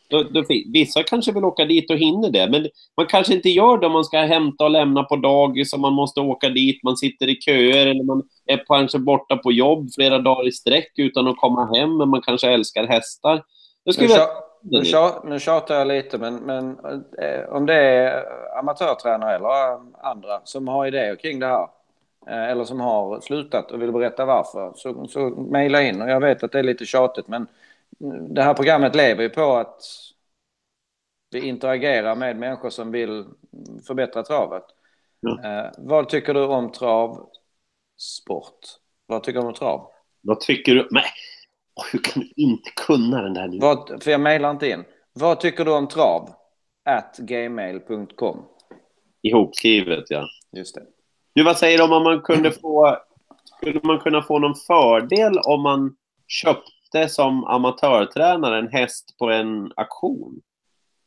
Då, 0.09 0.23
då, 0.23 0.45
vissa 0.73 1.03
kanske 1.03 1.33
vill 1.33 1.45
åka 1.45 1.65
dit 1.65 1.91
och 1.91 1.97
hinner 1.97 2.31
det, 2.31 2.51
men 2.51 2.69
man 2.97 3.07
kanske 3.07 3.35
inte 3.35 3.49
gör 3.49 3.79
det 3.79 3.87
om 3.87 3.93
man 3.93 4.05
ska 4.05 4.19
hämta 4.19 4.65
och 4.65 4.71
lämna 4.71 5.03
på 5.03 5.17
dagis 5.17 5.73
och 5.73 5.81
man 5.81 5.93
måste 5.93 6.21
åka 6.21 6.49
dit, 6.49 6.83
man 6.83 6.97
sitter 6.97 7.29
i 7.29 7.37
köer 7.41 7.87
eller 7.87 8.05
man 8.05 8.23
är 8.47 8.65
kanske 8.67 8.99
borta 8.99 9.37
på 9.37 9.53
jobb 9.53 9.89
flera 9.95 10.19
dagar 10.19 10.49
i 10.49 10.53
sträck 10.53 10.93
utan 10.97 11.27
att 11.27 11.37
komma 11.37 11.77
hem, 11.77 11.97
men 11.97 12.09
man 12.09 12.23
kanske 12.23 12.49
älskar 12.51 12.87
hästar. 12.87 13.43
Nu, 14.03 14.07
tja- 14.19 14.29
nu, 14.63 14.81
tja- 14.81 15.29
nu 15.29 15.41
tjatar 15.41 15.75
jag 15.75 15.89
lite, 15.89 16.19
men, 16.19 16.35
men 16.37 16.71
eh, 17.19 17.49
om 17.57 17.67
det 17.67 17.75
är 17.75 18.25
amatörtränare 18.59 19.35
eller 19.37 19.49
andra 20.11 20.41
som 20.45 20.69
har 20.69 20.87
idéer 20.87 21.17
kring 21.17 21.39
det 21.41 21.47
här 21.47 21.67
eller 22.27 22.65
som 22.65 22.81
har 22.81 23.21
slutat 23.21 23.71
och 23.71 23.83
vill 23.83 23.93
berätta 23.93 24.25
varför, 24.25 24.73
så, 24.77 25.07
så 25.07 25.31
mejla 25.31 25.83
in. 25.83 26.03
Och 26.03 26.11
jag 26.11 26.21
vet 26.21 26.43
att 26.43 26.53
det 26.53 26.59
är 26.59 26.63
lite 26.63 26.87
tjatigt, 26.87 27.29
men 27.29 27.47
mm, 28.01 28.35
det 28.35 28.43
här 28.43 28.55
programmet 28.55 28.97
lever 28.97 29.23
ju 29.23 29.29
på 29.29 29.57
att 29.57 29.83
vi 31.31 31.49
interagerar 31.49 32.15
med 32.17 32.37
människor 32.37 32.71
som 32.71 32.93
vill 32.93 33.25
förbättra 33.87 34.23
travet. 34.23 34.65
Eh, 35.45 35.71
vad 35.79 36.09
tycker 36.09 36.35
du 36.35 36.45
om 36.45 36.73
travsport? 36.73 37.29
Vad 39.07 39.23
tycker 39.23 39.41
du 39.41 39.47
om 39.47 39.55
trav? 39.55 39.91
Vad 40.21 40.41
tycker 40.41 40.75
du? 40.75 40.89
Åh, 41.75 41.85
hur 41.93 41.99
kan 41.99 42.23
du 42.23 42.33
inte 42.37 42.71
kunna 42.87 43.23
den 43.23 43.35
där 43.35 43.49
nu? 43.49 43.59
Vad, 43.59 44.03
för 44.03 44.11
jag 44.11 44.21
mejlar 44.21 44.51
inte 44.51 44.69
in. 44.69 44.85
Vad 45.13 45.41
tycker 45.41 45.65
du 45.65 45.73
om 45.73 45.89
trav? 45.89 46.31
At 46.85 47.17
gmail.com. 47.19 48.45
Ihopskrivet, 49.23 50.05
ja. 50.09 50.29
Just 50.53 50.75
det. 50.75 50.83
Du, 51.33 51.43
vad 51.43 51.59
säger 51.59 51.79
du 51.79 51.85
om 51.85 52.03
man 52.03 52.21
kunde 52.21 52.51
få... 52.51 52.97
Skulle 53.57 53.81
man 53.83 53.99
kunna 53.99 54.23
få 54.23 54.39
någon 54.39 54.55
fördel 54.55 55.39
om 55.39 55.63
man 55.63 55.95
köpte 56.29 57.09
som 57.09 57.45
amatörtränare 57.45 58.59
en 58.59 58.69
häst 58.69 59.19
på 59.19 59.31
en 59.31 59.73
auktion? 59.77 60.41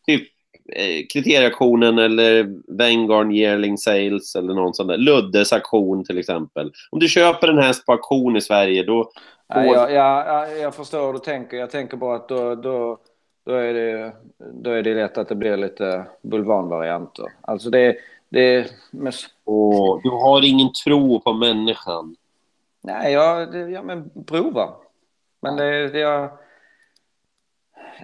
Typ 0.05 0.27
eh, 0.75 1.05
kriterieauktionen 1.13 1.99
eller 1.99 2.47
Vanguard 2.77 3.31
Yearling 3.31 3.77
Sales 3.77 4.35
eller 4.35 4.53
någon 4.53 4.73
sån 4.73 4.87
där. 4.87 4.97
Luddes 4.97 5.53
auktion 5.53 6.05
till 6.05 6.17
exempel. 6.17 6.71
Om 6.91 6.99
du 6.99 7.07
köper 7.07 7.47
en 7.47 7.57
häst 7.57 7.85
på 7.85 7.91
auktion 7.91 8.35
i 8.35 8.41
Sverige 8.41 8.83
då... 8.83 9.11
Ja, 9.47 9.89
jag, 9.89 10.59
jag, 10.59 10.75
förstår 10.75 11.05
hur 11.05 11.13
du 11.13 11.19
tänker. 11.19 11.57
Jag 11.57 11.71
tänker 11.71 11.97
bara 11.97 12.15
att 12.15 12.29
då, 12.29 12.55
då, 12.55 12.97
då, 13.45 13.55
är 13.55 13.73
det, 13.73 14.13
då 14.53 14.71
är 14.71 14.83
det 14.83 14.95
lätt 14.95 15.17
att 15.17 15.29
det 15.29 15.35
blir 15.35 15.57
lite 15.57 16.05
bulvanvarianter. 16.21 17.25
Alltså 17.41 17.69
det, 17.69 17.95
det 18.29 18.71
men, 18.91 19.13
Åh, 19.45 19.99
du 20.03 20.09
har 20.09 20.45
ingen 20.45 20.73
tro 20.73 21.19
på 21.19 21.33
människan. 21.33 22.15
Nej, 22.81 23.13
jag, 23.13 23.55
ja, 23.71 23.81
men 23.81 24.11
prova. 24.25 24.69
Men 25.41 25.55
det, 25.55 25.89
det 25.89 25.99
jag, 25.99 26.29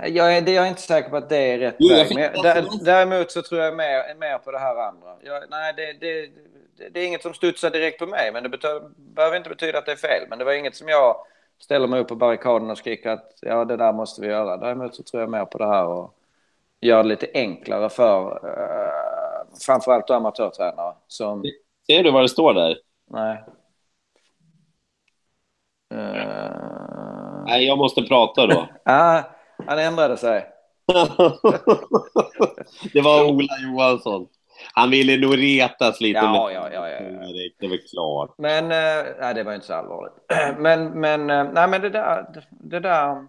jag, 0.05 0.37
är, 0.37 0.41
det, 0.41 0.51
jag 0.51 0.65
är 0.65 0.69
inte 0.69 0.81
säker 0.81 1.09
på 1.09 1.17
att 1.17 1.29
det 1.29 1.37
är 1.37 1.57
rätt 1.57 1.75
Jo, 1.79 1.95
väg. 1.95 2.15
Men 2.15 2.23
jag, 2.23 2.43
där, 2.43 2.85
däremot 2.85 3.31
så 3.31 3.41
tror 3.41 3.61
jag 3.61 3.77
mer, 3.77 4.15
mer 4.15 4.37
på 4.37 4.51
det 4.51 4.59
här 4.59 4.75
andra. 4.75 5.15
Jag, 5.23 5.43
nej, 5.49 5.73
det, 5.77 5.93
det, 5.93 6.29
det, 6.77 6.89
det 6.89 6.99
är 6.99 7.07
inget 7.07 7.21
som 7.21 7.33
studsar 7.33 7.69
direkt 7.69 7.99
på 7.99 8.05
mig, 8.05 8.31
men 8.33 8.43
det 8.43 8.49
betö, 8.49 8.79
behöver 8.95 9.37
inte 9.37 9.49
betyda 9.49 9.77
att 9.77 9.85
det 9.85 9.91
är 9.91 9.95
fel. 9.95 10.25
Men 10.29 10.39
det 10.39 10.45
var 10.45 10.53
inget 10.53 10.75
som 10.75 10.87
jag 10.87 11.15
ställer 11.59 11.87
mig 11.87 11.99
upp 11.99 12.07
på 12.07 12.15
barrikaden 12.15 12.69
och 12.69 12.77
skriker 12.77 13.09
att 13.09 13.33
ja, 13.41 13.65
det 13.65 13.77
där 13.77 13.93
måste 13.93 14.21
vi 14.21 14.27
göra. 14.27 14.57
Däremot 14.57 14.95
så 14.95 15.03
tror 15.03 15.21
jag 15.21 15.29
mer 15.29 15.45
på 15.45 15.57
det 15.57 15.67
här 15.67 15.85
och 15.85 16.13
gör 16.81 17.03
det 17.03 17.09
lite 17.09 17.27
enklare 17.33 17.89
för 17.89 18.45
uh, 18.45 19.18
framförallt 19.65 20.07
då 20.07 20.13
amatörtränare 20.13 20.93
som... 21.07 21.43
Ser 21.87 22.03
du 22.03 22.11
vad 22.11 22.23
det 22.23 22.29
står 22.29 22.53
där? 22.53 22.77
Nej. 23.11 23.43
Uh, 25.93 27.43
Nej, 27.45 27.67
jag 27.67 27.77
måste 27.77 28.01
prata 28.01 28.47
då. 28.47 28.67
ah, 28.85 29.21
han 29.67 29.79
ändrade 29.79 30.17
sig. 30.17 30.47
det 32.93 33.01
var 33.01 33.31
Ola 33.31 33.53
Johansson. 33.63 34.27
Han 34.73 34.89
ville 34.89 35.17
nog 35.17 35.37
retas 35.37 36.01
lite. 36.01 36.19
Ja, 36.19 36.31
med- 36.31 36.55
ja, 36.55 36.69
ja, 36.73 36.89
ja, 36.89 36.99
ja. 36.99 37.49
Det 37.59 37.67
väl 37.67 37.79
klart. 37.91 38.33
Men, 38.37 38.63
eh, 38.63 39.05
nej 39.19 39.33
det 39.33 39.43
var 39.43 39.53
inte 39.53 39.67
så 39.67 39.73
allvarligt. 39.73 40.13
Men, 40.57 40.99
men, 40.99 41.29
eh, 41.29 41.43
nej 41.53 41.67
men 41.67 41.81
det 41.81 41.89
där, 41.89 42.25
det 42.49 42.79
där, 42.79 43.27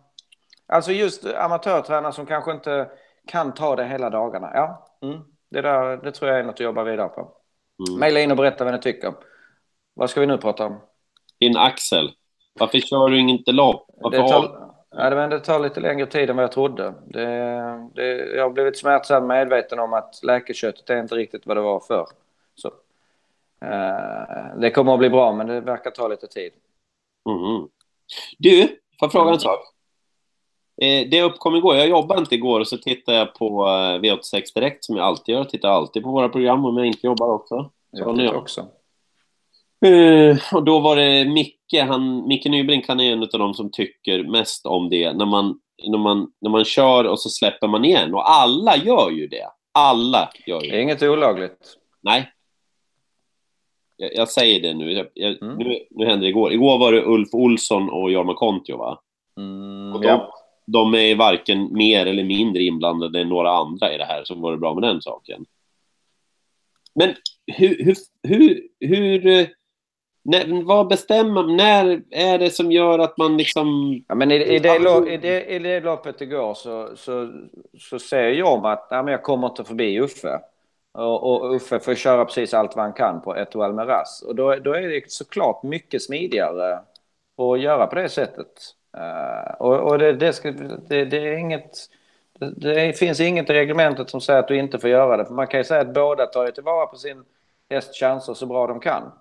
alltså 0.68 0.92
just 0.92 1.26
amatörtränare 1.26 2.12
som 2.12 2.26
kanske 2.26 2.52
inte 2.52 2.88
kan 3.26 3.54
ta 3.54 3.76
det 3.76 3.84
hela 3.84 4.10
dagarna. 4.10 4.50
Ja, 4.54 4.86
mm, 5.02 5.20
det 5.50 5.60
där, 5.60 5.96
det 5.96 6.12
tror 6.12 6.30
jag 6.30 6.40
är 6.40 6.44
något 6.44 6.54
att 6.54 6.60
jobba 6.60 6.84
vidare 6.84 7.08
på. 7.08 7.20
Mm. 7.88 8.00
Maila 8.00 8.20
in 8.20 8.30
och 8.30 8.36
berätta 8.36 8.64
vad 8.64 8.74
ni 8.74 8.80
tycker. 8.80 9.14
Vad 9.94 10.10
ska 10.10 10.20
vi 10.20 10.26
nu 10.26 10.38
prata 10.38 10.66
om? 10.66 10.80
Din 11.40 11.56
Axel. 11.56 12.10
Varför 12.58 12.78
kör 12.78 13.08
du 13.08 13.18
inte 13.18 13.52
lopp? 13.52 13.86
Varför 13.96 14.16
Det 14.16 14.22
har... 14.22 14.42
tar, 14.90 15.10
det, 15.10 15.16
men 15.16 15.30
det 15.30 15.40
tar 15.40 15.60
lite 15.60 15.80
längre 15.80 16.06
tid 16.06 16.30
än 16.30 16.36
vad 16.36 16.42
jag 16.42 16.52
trodde. 16.52 16.94
Det, 17.06 17.26
det, 17.94 18.36
jag 18.36 18.42
har 18.42 18.50
blivit 18.50 18.78
smärtsamt 18.78 19.26
medveten 19.26 19.78
om 19.78 19.92
att 19.92 20.20
läkeköttet 20.22 20.90
är 20.90 21.00
inte 21.00 21.14
riktigt 21.14 21.46
vad 21.46 21.56
det 21.56 21.60
var 21.60 21.80
förr. 21.80 22.06
Så, 22.54 22.68
eh, 23.64 24.58
det 24.60 24.70
kommer 24.70 24.92
att 24.92 24.98
bli 24.98 25.10
bra, 25.10 25.32
men 25.32 25.46
det 25.46 25.60
verkar 25.60 25.90
ta 25.90 26.08
lite 26.08 26.26
tid. 26.26 26.52
Mhm. 27.28 27.68
Du, 28.38 28.66
får 28.66 28.76
jag 29.00 29.12
fråga 29.12 29.30
en 29.30 29.40
sak? 29.40 29.60
Eh, 30.80 31.08
det 31.10 31.22
uppkom 31.22 31.54
igår. 31.56 31.76
Jag 31.76 31.88
jobbade 31.88 32.20
inte 32.20 32.34
igår 32.34 32.60
och 32.60 32.68
så 32.68 32.76
tittade 32.78 33.18
jag 33.18 33.34
på 33.34 33.66
eh, 33.66 33.70
V86 34.00 34.42
Direkt 34.54 34.84
som 34.84 34.96
jag 34.96 35.06
alltid 35.06 35.32
gör. 35.32 35.40
Jag 35.40 35.50
tittar 35.50 35.68
alltid 35.68 36.02
på 36.02 36.10
våra 36.10 36.28
program 36.28 36.64
om 36.64 36.76
jag 36.76 36.86
inte 36.86 37.06
jobbar 37.06 37.28
också. 37.34 37.70
Jag 37.90 38.16
nu- 38.16 38.28
också. 38.28 38.60
Eh, 39.86 40.36
och 40.54 40.64
då 40.64 40.80
var 40.80 40.96
det 40.96 41.24
Micke, 41.24 41.74
han, 41.88 42.28
Micke 42.28 42.44
Nybrink, 42.46 42.88
han 42.88 43.00
är 43.00 43.12
en 43.12 43.22
av 43.22 43.28
de 43.28 43.54
som 43.54 43.70
tycker 43.70 44.22
mest 44.22 44.66
om 44.66 44.88
det. 44.88 45.12
När 45.12 45.26
man, 45.26 45.60
när, 45.88 45.98
man, 45.98 46.32
när 46.40 46.50
man 46.50 46.64
kör 46.64 47.04
och 47.04 47.20
så 47.20 47.28
släpper 47.28 47.68
man 47.68 47.84
igen. 47.84 48.14
Och 48.14 48.30
alla 48.30 48.76
gör 48.76 49.10
ju 49.10 49.26
det. 49.26 49.46
Alla 49.72 50.30
gör 50.46 50.60
ju 50.62 50.68
Det 50.68 50.74
är 50.74 50.76
det. 50.76 50.82
inget 50.82 51.02
olagligt. 51.02 51.76
Nej. 52.02 52.32
Jag, 53.96 54.10
jag 54.14 54.28
säger 54.28 54.60
det 54.60 54.74
nu. 54.74 54.92
Jag, 55.14 55.42
Mm. 55.42 55.56
nu. 55.58 55.78
Nu 55.90 56.06
hände 56.06 56.24
det 56.26 56.30
igår. 56.30 56.52
Igår 56.52 56.78
var 56.78 56.92
det 56.92 57.04
Ulf 57.04 57.28
Olsson 57.34 57.90
och 57.90 58.10
Jorma 58.10 58.34
Kontio, 58.34 58.76
va? 58.76 59.00
Mm, 59.36 59.92
Och 59.94 60.00
de, 60.00 60.08
ja. 60.08 60.32
De 60.72 60.94
är 60.94 61.16
varken 61.16 61.72
mer 61.72 62.06
eller 62.06 62.24
mindre 62.24 62.62
inblandade 62.62 63.20
än 63.20 63.28
några 63.28 63.50
andra 63.50 63.94
i 63.94 63.98
det 63.98 64.04
här, 64.04 64.24
så 64.24 64.34
var 64.34 64.52
det 64.52 64.58
bra 64.58 64.74
med 64.74 64.82
den 64.82 65.02
saken. 65.02 65.44
Men 66.94 67.14
hur, 67.46 67.84
hur, 67.84 67.96
hur, 68.22 68.68
hur 68.80 69.26
eh, 69.26 69.46
när, 70.22 70.64
vad 70.64 70.88
bestämmer 70.88 71.42
När 71.42 72.02
är 72.10 72.38
det 72.38 72.50
som 72.50 72.72
gör 72.72 72.98
att 72.98 73.18
man 73.18 73.36
liksom... 73.36 74.00
Ja, 74.08 74.14
men 74.14 74.30
i, 74.30 74.34
i, 74.34 74.58
det, 74.58 74.78
lo- 74.78 75.08
i, 75.08 75.16
det, 75.16 75.44
i 75.44 75.58
det 75.58 75.80
loppet 75.80 76.20
igår 76.20 76.54
så, 76.54 76.96
så, 76.96 77.32
så 77.78 77.98
säger 77.98 78.34
jag 78.34 78.66
att 78.66 78.90
nej, 78.90 79.02
men 79.02 79.12
jag 79.12 79.22
kommer 79.22 79.48
inte 79.48 79.64
förbi 79.64 80.00
Uffe. 80.00 80.40
Och, 80.92 81.42
och 81.42 81.54
Uffe 81.54 81.80
får 81.80 81.94
köra 81.94 82.24
precis 82.24 82.54
allt 82.54 82.76
vad 82.76 82.84
han 82.84 82.92
kan 82.92 83.20
på 83.22 83.36
ett 83.36 83.56
Almeras. 83.56 84.22
Och 84.22 84.34
då, 84.34 84.54
då 84.54 84.72
är 84.72 84.88
det 84.88 85.10
såklart 85.10 85.62
mycket 85.62 86.02
smidigare 86.02 86.78
att 87.36 87.60
göra 87.60 87.86
på 87.86 87.94
det 87.94 88.08
sättet. 88.08 88.76
Eh, 88.96 89.54
och 89.58 89.78
och 89.90 89.98
det, 89.98 90.12
det, 90.12 90.32
ska, 90.32 90.50
det, 90.52 91.04
det 91.04 91.16
är 91.18 91.36
inget... 91.36 91.88
Det, 92.56 92.98
finns 92.98 93.20
inget 93.20 93.50
i 93.50 93.52
reglementet 93.52 94.10
som 94.10 94.20
säger 94.20 94.40
att 94.40 94.48
du 94.48 94.56
inte 94.58 94.78
får 94.78 94.90
göra 94.90 95.16
det. 95.16 95.24
För 95.26 95.34
man 95.34 95.46
kan 95.46 95.60
ju 95.60 95.64
säga 95.64 95.80
att 95.80 95.94
båda 95.94 96.26
tar 96.26 96.46
ju 96.46 96.52
tillvara 96.52 96.86
på 96.86 96.96
sin 96.96 97.24
hästs 97.70 98.00
chanser 98.00 98.34
så 98.34 98.46
bra 98.46 98.66
de 98.66 98.80
kan. 98.80 99.12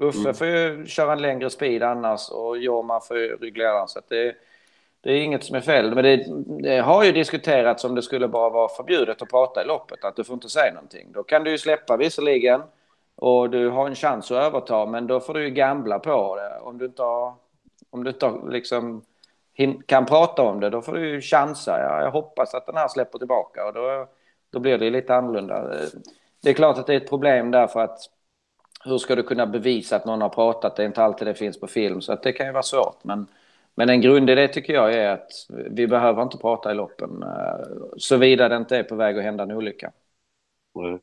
Uffe 0.00 0.18
Mm. 0.20 0.34
får 0.34 0.46
ju 0.46 0.86
köra 0.86 1.12
en 1.12 1.22
längre 1.22 1.50
speed 1.50 1.82
annars 1.82 2.30
och 2.30 2.58
Jorma 2.58 3.00
får 3.00 3.18
ju 3.18 3.36
reglera. 3.36 3.86
Så 3.86 4.00
det, 4.08 4.36
det 5.00 5.12
är 5.12 5.22
inget 5.22 5.44
som 5.44 5.56
är 5.56 5.60
fel. 5.60 5.94
Men 5.94 6.04
det, 6.04 6.26
det 6.68 6.78
har 6.80 7.04
ju 7.04 7.12
diskuterats 7.12 7.84
om 7.84 7.94
det 7.94 8.02
skulle 8.02 8.28
bara 8.28 8.50
vara 8.50 8.68
förbjudet 8.68 9.22
att 9.22 9.30
prata 9.30 9.62
i 9.62 9.66
loppet. 9.66 10.04
Att 10.04 10.16
du 10.16 10.24
får 10.24 10.34
inte 10.34 10.48
säga 10.48 10.74
någonting. 10.74 11.12
Då 11.12 11.22
kan 11.22 11.44
du 11.44 11.50
ju 11.50 11.58
släppa 11.58 11.96
visserligen. 11.96 12.62
Och 13.16 13.50
du 13.50 13.68
har 13.68 13.86
en 13.86 13.94
chans 13.94 14.30
att 14.30 14.38
överta. 14.44 14.86
Men 14.86 15.06
då 15.06 15.20
får 15.20 15.34
du 15.34 15.44
ju 15.44 15.50
gambla 15.50 15.98
på 15.98 16.36
det. 16.36 16.60
Om 16.60 16.78
du 16.78 16.84
inte 16.86 17.02
har, 17.02 17.34
om 17.90 18.04
du 18.04 18.10
inte 18.10 18.26
har 18.26 18.50
liksom 18.50 19.02
kan 19.86 20.06
prata 20.06 20.42
om 20.42 20.60
det. 20.60 20.70
Då 20.70 20.82
får 20.82 20.92
du 20.92 21.20
chansa. 21.20 21.78
Ja, 21.80 22.02
jag 22.02 22.10
hoppas 22.10 22.54
att 22.54 22.66
den 22.66 22.76
här 22.76 22.88
släpper 22.88 23.18
tillbaka. 23.18 23.66
Och 23.66 23.72
då, 23.72 24.08
då 24.50 24.58
blir 24.58 24.78
det 24.78 24.90
lite 24.90 25.14
annorlunda. 25.14 25.56
Eh, 25.56 25.88
det 26.42 26.50
är 26.50 26.54
klart 26.54 26.78
att 26.78 26.86
det 26.86 26.92
är 26.92 26.96
ett 26.96 27.08
problem 27.08 27.50
därför 27.50 27.80
att 27.80 27.98
hur 28.84 28.98
ska 28.98 29.14
du 29.14 29.22
kunna 29.22 29.46
bevisa 29.46 29.96
att 29.96 30.04
någon 30.04 30.20
har 30.20 30.28
pratat? 30.28 30.76
Det 30.76 30.82
är 30.82 30.86
inte 30.86 31.02
alltid 31.02 31.28
det 31.28 31.34
finns 31.34 31.60
på 31.60 31.66
film, 31.66 32.00
så 32.00 32.12
att 32.12 32.22
det 32.22 32.32
kan 32.32 32.46
ju 32.46 32.52
vara 32.52 32.62
svårt. 32.62 33.04
Men, 33.04 33.26
men 33.74 33.88
en 33.90 34.00
grundidé 34.00 34.48
tycker 34.48 34.72
jag 34.72 34.94
är 34.94 35.08
att 35.08 35.30
vi 35.48 35.86
behöver 35.86 36.22
inte 36.22 36.38
prata 36.38 36.70
i 36.70 36.74
loppen, 36.74 37.22
eh, 37.22 37.66
såvida 37.96 38.48
det 38.48 38.56
inte 38.56 38.76
är 38.76 38.82
på 38.82 38.94
väg 38.94 39.18
att 39.18 39.24
hända 39.24 39.42
en 39.42 39.52
olycka. 39.52 39.92
Mm. 40.78 41.00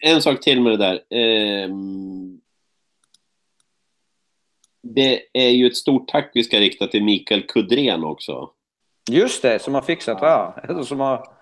En 0.00 0.22
sak 0.22 0.40
till 0.40 0.60
med 0.62 0.72
det 0.72 0.76
där. 0.76 1.00
Ehm, 1.10 2.40
det 4.94 5.22
är 5.32 5.50
ju 5.50 5.66
ett 5.66 5.76
stort 5.76 6.08
tack 6.08 6.30
vi 6.34 6.44
ska 6.44 6.60
rikta 6.60 6.86
till 6.86 7.04
Mikael 7.04 7.42
Kudren 7.42 8.04
också. 8.04 8.50
Just 9.10 9.42
det, 9.42 9.58
som 9.58 9.74
har 9.74 9.82
fixat. 9.82 10.22
Eller 10.68 10.82
Som 10.82 11.00
har... 11.00 11.38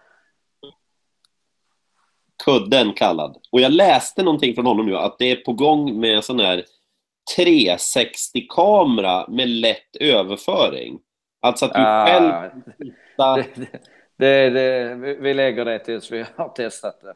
Kudden 2.45 2.93
kallad. 2.93 3.37
Och 3.53 3.61
jag 3.61 3.73
läste 3.73 4.23
någonting 4.23 4.55
från 4.55 4.67
honom 4.67 4.87
nu 4.87 4.97
att 4.97 5.19
det 5.19 5.31
är 5.31 5.37
på 5.37 5.53
gång 5.53 6.01
med 6.01 6.25
sån 6.25 6.41
här 6.41 6.65
360-kamera 7.39 9.27
med 9.29 9.49
lätt 9.49 9.97
överföring. 10.01 10.99
Alltså 11.41 11.65
att 11.65 11.75
du 11.75 11.81
själv 11.81 12.33
Ah, 13.19 13.37
hittar... 13.37 13.47
det, 14.17 14.51
det, 14.51 14.51
det, 14.51 14.95
vi 15.21 15.35
lägger 15.35 15.65
det 15.65 15.79
tills 15.79 16.13
vi 16.13 16.25
har 16.37 16.49
testat 16.49 17.01
det. 17.01 17.15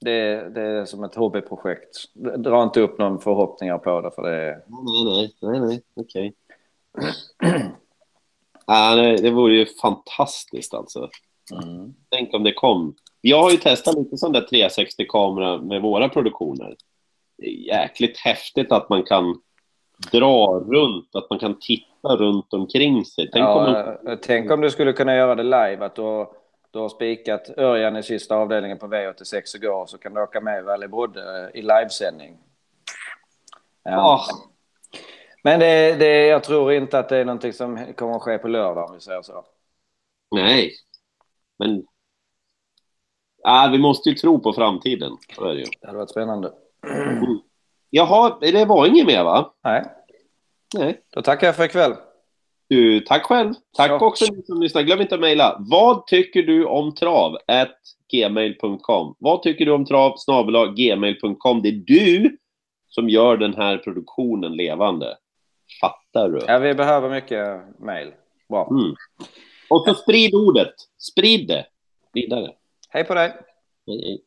Det, 0.00 0.48
det 0.54 0.60
är 0.62 0.84
som 0.84 1.04
ett 1.04 1.14
hobbyprojekt. 1.14 2.14
Dra 2.38 2.62
inte 2.62 2.80
upp 2.80 2.98
någon 2.98 3.20
förhoppningar 3.20 3.78
på 3.78 4.00
det, 4.00 4.10
för 4.10 4.22
det 4.22 4.62
Nej, 4.66 5.32
nej, 5.40 5.60
nej, 5.60 5.60
nej, 5.60 5.82
okej. 5.96 6.34
ah, 8.64 8.94
nej, 8.94 9.16
det 9.16 9.30
vore 9.30 9.54
ju 9.54 9.66
fantastiskt 9.66 10.74
alltså. 10.74 11.08
mm. 11.62 11.94
Tänk 12.10 12.34
om 12.34 12.42
det 12.42 12.52
kom. 12.52 12.94
Jag 13.20 13.42
har 13.42 13.50
ju 13.50 13.56
testat 13.56 13.94
lite 13.94 14.16
sån 14.16 14.32
där 14.32 14.46
360-kamera 14.52 15.58
med 15.58 15.82
våra 15.82 16.08
produktioner. 16.08 16.76
Det 17.38 17.46
är 17.46 17.66
jäkligt 17.66 18.18
häftigt 18.18 18.72
att 18.72 18.88
man 18.88 19.02
kan 19.02 19.40
dra 20.12 20.46
runt, 20.68 21.14
att 21.14 21.30
man 21.30 21.38
kan 21.38 21.58
titta 21.60 22.16
runt 22.16 22.52
omkring 22.52 23.04
sig. 23.04 23.30
Tänk 23.32 23.48
om 23.48 23.62
man... 23.62 23.72
Ja, 23.72 24.12
eh, 24.12 24.18
tänk 24.22 24.50
om 24.50 24.60
du 24.60 24.70
skulle 24.70 24.92
kunna 24.92 25.14
göra 25.14 25.34
det 25.34 25.42
live, 25.42 25.78
att 25.84 25.94
du, 25.94 26.02
har- 26.02 26.28
du 26.70 26.78
har 26.78 26.88
spikat 26.88 27.50
Örjan 27.58 27.96
i 27.96 28.02
sista 28.02 28.36
avdelningen 28.36 28.78
på 28.78 28.86
V86 28.86 29.56
igår, 29.56 29.86
så 29.86 29.98
kan 29.98 30.14
du 30.14 30.22
åka 30.22 30.40
med 30.40 30.64
Valle 30.64 30.88
Brodde 30.88 31.50
i 31.54 31.62
livesändning. 31.62 32.38
Ja. 33.82 34.00
Ah, 34.00 34.24
Men 35.42 35.60
det, 35.60 35.96
det, 35.96 36.26
jag 36.26 36.44
tror 36.44 36.72
inte 36.72 36.98
att 36.98 37.08
det 37.08 37.16
är 37.16 37.24
någonting 37.24 37.52
som 37.52 37.92
kommer 37.94 38.16
att 38.16 38.22
ske 38.22 38.38
på 38.38 38.48
lördag, 38.48 38.88
om 38.88 38.94
vi 38.94 39.00
säger 39.00 39.22
så. 39.22 39.44
nej. 40.30 40.72
Men... 41.58 41.86
Ah, 43.42 43.68
vi 43.68 43.78
måste 43.78 44.08
ju 44.08 44.14
tro 44.14 44.40
på 44.40 44.52
framtiden. 44.52 45.16
Är 45.38 45.44
det 45.44 45.60
ju. 45.60 45.66
Det 45.80 45.86
hade 45.86 45.98
varit 45.98 46.10
spännande. 46.10 46.52
Jaha, 47.90 48.38
det 48.40 48.64
var 48.64 48.86
inget 48.86 49.06
mer 49.06 49.24
va? 49.24 49.54
Nej, 49.64 49.84
Nej. 50.74 51.00
då 51.10 51.22
tackar 51.22 51.46
jag 51.46 51.56
för 51.56 51.64
ikväll. 51.64 51.94
Du, 52.68 53.00
tack 53.00 53.22
själv. 53.22 53.54
Tack 53.76 53.88
Så. 53.88 54.06
också 54.06 54.24
ni 54.32 54.42
som 54.42 54.62
lyssnar. 54.62 54.82
Glöm 54.82 55.00
inte 55.00 55.14
att 55.14 55.20
mejla. 55.20 55.56
Vad 55.58 56.06
tycker 56.06 56.42
du 56.42 56.64
om 56.64 56.94
trav? 56.94 57.36
Gmail.com. 58.12 59.14
Vad 59.18 59.42
tycker 59.42 59.64
du 59.64 59.72
om 59.72 59.84
trav? 59.84 60.14
Snabel 60.16 60.74
gmail.com. 60.74 61.62
Det 61.62 61.68
är 61.68 61.82
du 61.86 62.36
som 62.88 63.08
gör 63.08 63.36
den 63.36 63.54
här 63.54 63.78
produktionen 63.78 64.52
levande. 64.52 65.16
Fattar 65.80 66.28
du? 66.28 66.40
Ja, 66.46 66.58
vi 66.58 66.74
behöver 66.74 67.10
mycket 67.10 67.62
mejl. 67.78 68.12
Bra. 68.48 68.68
Mm. 68.70 68.94
Och 69.70 69.84
så 69.86 69.94
sprid 69.94 70.34
ordet. 70.34 70.74
Sprid 70.98 71.48
det 71.48 71.66
vidare. 72.12 72.52
Hej 72.88 73.04
på 73.04 73.14
dig! 73.14 73.32
Hej, 73.86 74.02
hej. 74.02 74.20